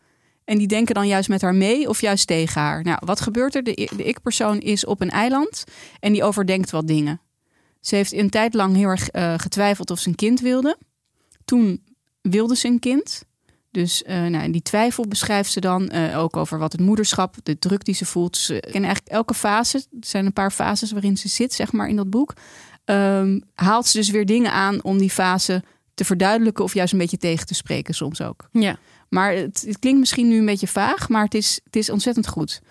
En 0.45 0.57
die 0.57 0.67
denken 0.67 0.95
dan 0.95 1.07
juist 1.07 1.29
met 1.29 1.41
haar 1.41 1.55
mee 1.55 1.89
of 1.89 2.01
juist 2.01 2.27
tegen 2.27 2.61
haar. 2.61 2.83
Nou, 2.83 2.99
wat 3.05 3.21
gebeurt 3.21 3.55
er? 3.55 3.63
De, 3.63 3.89
de 3.95 4.03
ik-persoon 4.03 4.59
is 4.59 4.85
op 4.85 5.01
een 5.01 5.09
eiland 5.09 5.63
en 5.99 6.13
die 6.13 6.23
overdenkt 6.23 6.71
wat 6.71 6.87
dingen. 6.87 7.21
Ze 7.81 7.95
heeft 7.95 8.13
een 8.13 8.29
tijd 8.29 8.53
lang 8.53 8.75
heel 8.75 8.87
erg 8.87 9.09
getwijfeld 9.41 9.91
of 9.91 9.99
ze 9.99 10.09
een 10.09 10.15
kind 10.15 10.39
wilde. 10.39 10.77
Toen 11.45 11.83
wilde 12.21 12.55
ze 12.55 12.67
een 12.67 12.79
kind. 12.79 13.23
Dus 13.71 14.03
uh, 14.07 14.25
nou, 14.25 14.51
die 14.51 14.61
twijfel 14.61 15.07
beschrijft 15.07 15.51
ze 15.51 15.59
dan 15.59 15.91
uh, 15.93 16.19
ook 16.19 16.37
over 16.37 16.59
wat 16.59 16.71
het 16.71 16.81
moederschap, 16.81 17.35
de 17.43 17.59
druk 17.59 17.85
die 17.85 17.95
ze 17.95 18.05
voelt. 18.05 18.37
Ze 18.37 18.61
eigenlijk 18.61 19.07
elke 19.07 19.33
fase. 19.33 19.77
Er 19.77 19.83
zijn 19.99 20.25
een 20.25 20.33
paar 20.33 20.51
fases 20.51 20.91
waarin 20.91 21.17
ze 21.17 21.27
zit, 21.27 21.53
zeg 21.53 21.71
maar, 21.71 21.89
in 21.89 21.95
dat 21.95 22.09
boek. 22.09 22.33
Um, 22.85 23.43
haalt 23.55 23.87
ze 23.87 23.97
dus 23.97 24.09
weer 24.09 24.25
dingen 24.25 24.51
aan 24.51 24.83
om 24.83 24.97
die 24.97 25.09
fase 25.09 25.63
te 25.93 26.05
verduidelijken 26.05 26.63
of 26.63 26.73
juist 26.73 26.93
een 26.93 26.99
beetje 26.99 27.17
tegen 27.17 27.45
te 27.45 27.53
spreken 27.53 27.93
soms 27.93 28.21
ook. 28.21 28.47
Ja. 28.51 28.77
Maar 29.09 29.33
het, 29.33 29.63
het 29.67 29.79
klinkt 29.79 29.99
misschien 29.99 30.27
nu 30.27 30.37
een 30.37 30.45
beetje 30.45 30.67
vaag, 30.67 31.09
maar 31.09 31.23
het 31.23 31.33
is, 31.33 31.59
het 31.63 31.75
is 31.75 31.89
ontzettend 31.89 32.27
goed. 32.27 32.61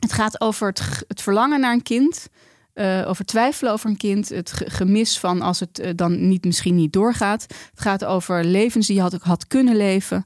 Het 0.00 0.12
gaat 0.12 0.40
over 0.40 0.66
het, 0.66 1.04
het 1.08 1.22
verlangen 1.22 1.60
naar 1.60 1.72
een 1.72 1.82
kind. 1.82 2.28
Uh, 2.74 3.04
over 3.08 3.24
twijfelen 3.24 3.72
over 3.72 3.90
een 3.90 3.96
kind. 3.96 4.28
Het 4.28 4.52
gemis 4.64 5.18
van 5.18 5.42
als 5.42 5.60
het 5.60 5.78
uh, 5.78 5.90
dan 5.94 6.28
niet, 6.28 6.44
misschien 6.44 6.74
niet 6.74 6.92
doorgaat. 6.92 7.42
Het 7.42 7.80
gaat 7.80 8.04
over 8.04 8.44
levens 8.44 8.86
die 8.86 8.96
je 8.96 9.02
had, 9.02 9.12
had 9.12 9.46
kunnen 9.46 9.76
leven. 9.76 10.24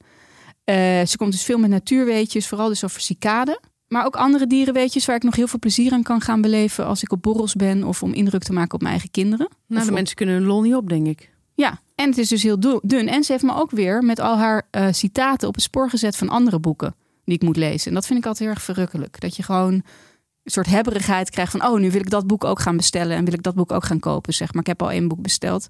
Uh, 0.65 0.77
ze 1.07 1.17
komt 1.17 1.33
dus 1.33 1.43
veel 1.43 1.59
met 1.59 1.71
natuurweetjes, 1.71 2.49
vooral 2.49 2.69
dus 2.69 2.85
over 2.85 3.01
cicaden. 3.01 3.61
Maar 3.89 4.05
ook 4.05 4.17
andere 4.17 4.47
dierenweetjes 4.47 5.07
waar 5.07 5.17
ik 5.17 5.23
nog 5.23 5.37
heel 5.37 5.47
veel 5.47 5.59
plezier 5.59 5.93
aan 5.93 6.03
kan 6.03 6.21
gaan 6.21 6.41
beleven 6.41 6.87
als 6.87 7.03
ik 7.03 7.13
op 7.13 7.23
borrels 7.23 7.55
ben 7.55 7.85
of 7.85 8.03
om 8.03 8.13
indruk 8.13 8.43
te 8.43 8.53
maken 8.53 8.75
op 8.75 8.81
mijn 8.81 8.93
eigen 8.93 9.11
kinderen. 9.11 9.49
Nou, 9.67 9.87
de 9.87 9.93
mensen 9.93 10.17
kunnen 10.17 10.35
hun 10.35 10.45
lol 10.45 10.63
niet 10.63 10.75
op, 10.75 10.89
denk 10.89 11.07
ik. 11.07 11.31
Ja, 11.55 11.81
en 11.95 12.09
het 12.09 12.19
is 12.19 12.29
dus 12.29 12.43
heel 12.43 12.61
dun. 12.83 13.09
En 13.09 13.25
ze 13.25 13.33
heeft 13.33 13.45
me 13.45 13.55
ook 13.55 13.71
weer 13.71 14.03
met 14.03 14.21
al 14.21 14.37
haar 14.37 14.69
uh, 14.71 14.87
citaten 14.91 15.49
op 15.49 15.55
het 15.55 15.63
spoor 15.63 15.91
gezet 15.91 16.17
van 16.17 16.29
andere 16.29 16.59
boeken 16.59 16.95
die 17.25 17.35
ik 17.35 17.43
moet 17.43 17.57
lezen. 17.57 17.89
En 17.89 17.95
dat 17.95 18.07
vind 18.07 18.19
ik 18.19 18.27
altijd 18.27 18.45
heel 18.45 18.57
erg 18.57 18.65
verrukkelijk. 18.65 19.21
Dat 19.21 19.37
je 19.37 19.43
gewoon 19.43 19.73
een 19.73 20.51
soort 20.51 20.67
hebberigheid 20.67 21.31
krijgt 21.31 21.53
van... 21.53 21.65
oh, 21.65 21.79
nu 21.79 21.91
wil 21.91 22.01
ik 22.01 22.11
dat 22.11 22.27
boek 22.27 22.45
ook 22.45 22.61
gaan 22.61 22.77
bestellen 22.77 23.17
en 23.17 23.25
wil 23.25 23.35
ik 23.35 23.43
dat 23.43 23.55
boek 23.55 23.73
ook 23.73 23.85
gaan 23.85 24.01
kopen, 24.01 24.35
zeg 24.35 24.53
maar. 24.53 24.61
Ik 24.61 24.69
heb 24.69 24.83
al 24.83 24.91
één 24.91 25.09
boek 25.09 25.23
besteld. 25.23 25.67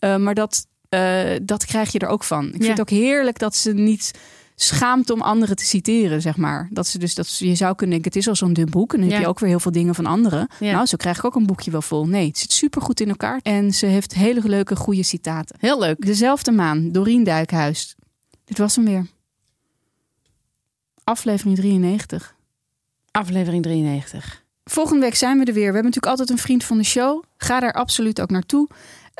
Uh, 0.00 0.16
maar 0.16 0.34
dat, 0.34 0.66
uh, 0.90 1.36
dat 1.42 1.64
krijg 1.64 1.92
je 1.92 1.98
er 1.98 2.08
ook 2.08 2.24
van. 2.24 2.46
Ik 2.46 2.52
vind 2.52 2.68
het 2.68 2.80
ook 2.80 2.90
heerlijk 2.90 3.38
dat 3.38 3.56
ze 3.56 3.72
niet 3.72 4.10
schaamt 4.54 5.10
om 5.10 5.20
anderen 5.20 5.56
te 5.56 5.64
citeren, 5.64 6.22
zeg 6.22 6.36
maar. 6.36 6.68
Dat 6.70 6.86
ze 6.86 6.98
dus 6.98 7.14
dat 7.14 7.38
je 7.38 7.54
zou 7.54 7.74
kunnen 7.74 8.00
denken, 8.00 8.12
het 8.12 8.20
is 8.20 8.28
al 8.28 8.36
zo'n 8.36 8.52
dun 8.52 8.70
boek 8.70 8.92
en 8.92 8.98
dan 8.98 9.08
ja. 9.08 9.14
heb 9.14 9.22
je 9.22 9.28
ook 9.28 9.38
weer 9.38 9.48
heel 9.48 9.60
veel 9.60 9.72
dingen 9.72 9.94
van 9.94 10.06
anderen. 10.06 10.48
Ja. 10.60 10.72
Nou, 10.72 10.86
zo 10.86 10.96
krijg 10.96 11.18
ik 11.18 11.24
ook 11.24 11.34
een 11.34 11.46
boekje 11.46 11.70
wel 11.70 11.82
vol. 11.82 12.06
Nee, 12.06 12.26
het 12.26 12.38
zit 12.38 12.52
super 12.52 12.82
goed 12.82 13.00
in 13.00 13.08
elkaar 13.08 13.40
en 13.42 13.72
ze 13.72 13.86
heeft 13.86 14.14
hele 14.14 14.40
leuke, 14.44 14.76
goede 14.76 15.02
citaten. 15.02 15.56
Heel 15.58 15.78
leuk. 15.78 16.06
Dezelfde 16.06 16.52
maan, 16.52 16.92
Dorien 16.92 17.24
Duikhuis. 17.24 17.96
Dit 18.44 18.58
was 18.58 18.76
hem 18.76 18.84
weer. 18.84 19.06
Aflevering 21.04 21.56
93. 21.56 22.34
Aflevering 23.10 23.62
93. 23.62 24.44
Volgende 24.64 25.00
week 25.00 25.14
zijn 25.14 25.38
we 25.38 25.44
er 25.44 25.52
weer. 25.52 25.66
We 25.66 25.74
hebben 25.74 25.84
natuurlijk 25.84 26.12
altijd 26.12 26.30
een 26.30 26.38
vriend 26.38 26.64
van 26.64 26.76
de 26.76 26.84
show. 26.84 27.22
Ga 27.36 27.60
daar 27.60 27.72
absoluut 27.72 28.20
ook 28.20 28.30
naartoe. 28.30 28.68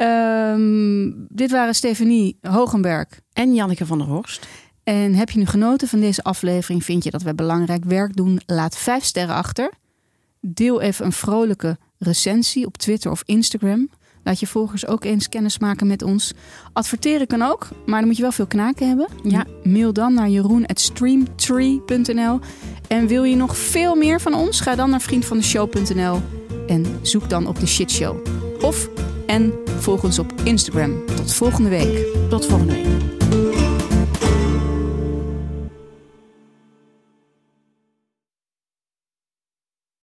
Um, 0.03 1.27
dit 1.29 1.51
waren 1.51 1.75
Stefanie 1.75 2.39
Hogenberg 2.41 3.07
en 3.33 3.55
Janneke 3.55 3.87
van 3.87 3.99
der 3.99 4.07
Horst. 4.07 4.47
En 4.85 5.15
heb 5.15 5.31
je 5.31 5.39
nu 5.39 5.47
genoten 5.47 5.89
van 5.89 6.01
deze 6.01 6.23
aflevering? 6.23 6.85
Vind 6.85 7.05
je 7.05 7.11
dat 7.11 7.23
wij 7.23 7.35
belangrijk 7.35 7.85
werk 7.85 8.17
doen? 8.17 8.41
Laat 8.47 8.77
vijf 8.77 9.05
sterren 9.05 9.35
achter. 9.35 9.71
Deel 10.41 10.81
even 10.81 11.05
een 11.05 11.13
vrolijke 11.13 11.79
recensie 11.99 12.67
op 12.67 12.77
Twitter 12.77 13.11
of 13.11 13.23
Instagram. 13.25 13.89
Laat 14.25 14.41
je 14.41 14.47
volgers 14.47 14.87
ook 14.87 15.05
eens 15.05 15.29
kennis 15.29 15.59
maken 15.59 15.87
met 15.87 16.03
ons. 16.03 16.33
Adverteren 16.73 17.27
kan 17.27 17.43
ook, 17.43 17.69
maar 17.87 17.99
dan 17.99 18.07
moet 18.07 18.17
je 18.17 18.23
wel 18.23 18.33
veel 18.33 18.47
knaken 18.47 18.89
hebben. 18.89 19.09
Ja. 19.23 19.47
Mail 19.63 19.93
dan 19.93 20.15
naar 20.15 20.29
jeroen.streamtree.nl. 20.29 22.39
En 22.89 23.07
wil 23.07 23.25
je 23.25 23.37
nog 23.37 23.57
veel 23.57 23.95
meer 23.95 24.21
van 24.21 24.35
ons? 24.35 24.61
Ga 24.61 24.75
dan 24.75 24.91
naar 24.91 25.01
vriendvandeshow.nl 25.01 26.21
en 26.67 26.99
zoek 27.03 27.29
dan 27.29 27.47
op 27.47 27.61
de 27.61 27.67
shitshow. 27.67 28.49
Of 28.61 28.89
en 29.27 29.53
volg 29.79 30.03
ons 30.03 30.19
op 30.19 30.33
Instagram. 30.45 31.05
Tot 31.17 31.33
volgende 31.33 31.69
week. 31.69 32.07
Tot 32.29 32.47
volgende 32.47 32.73
week. 32.73 33.50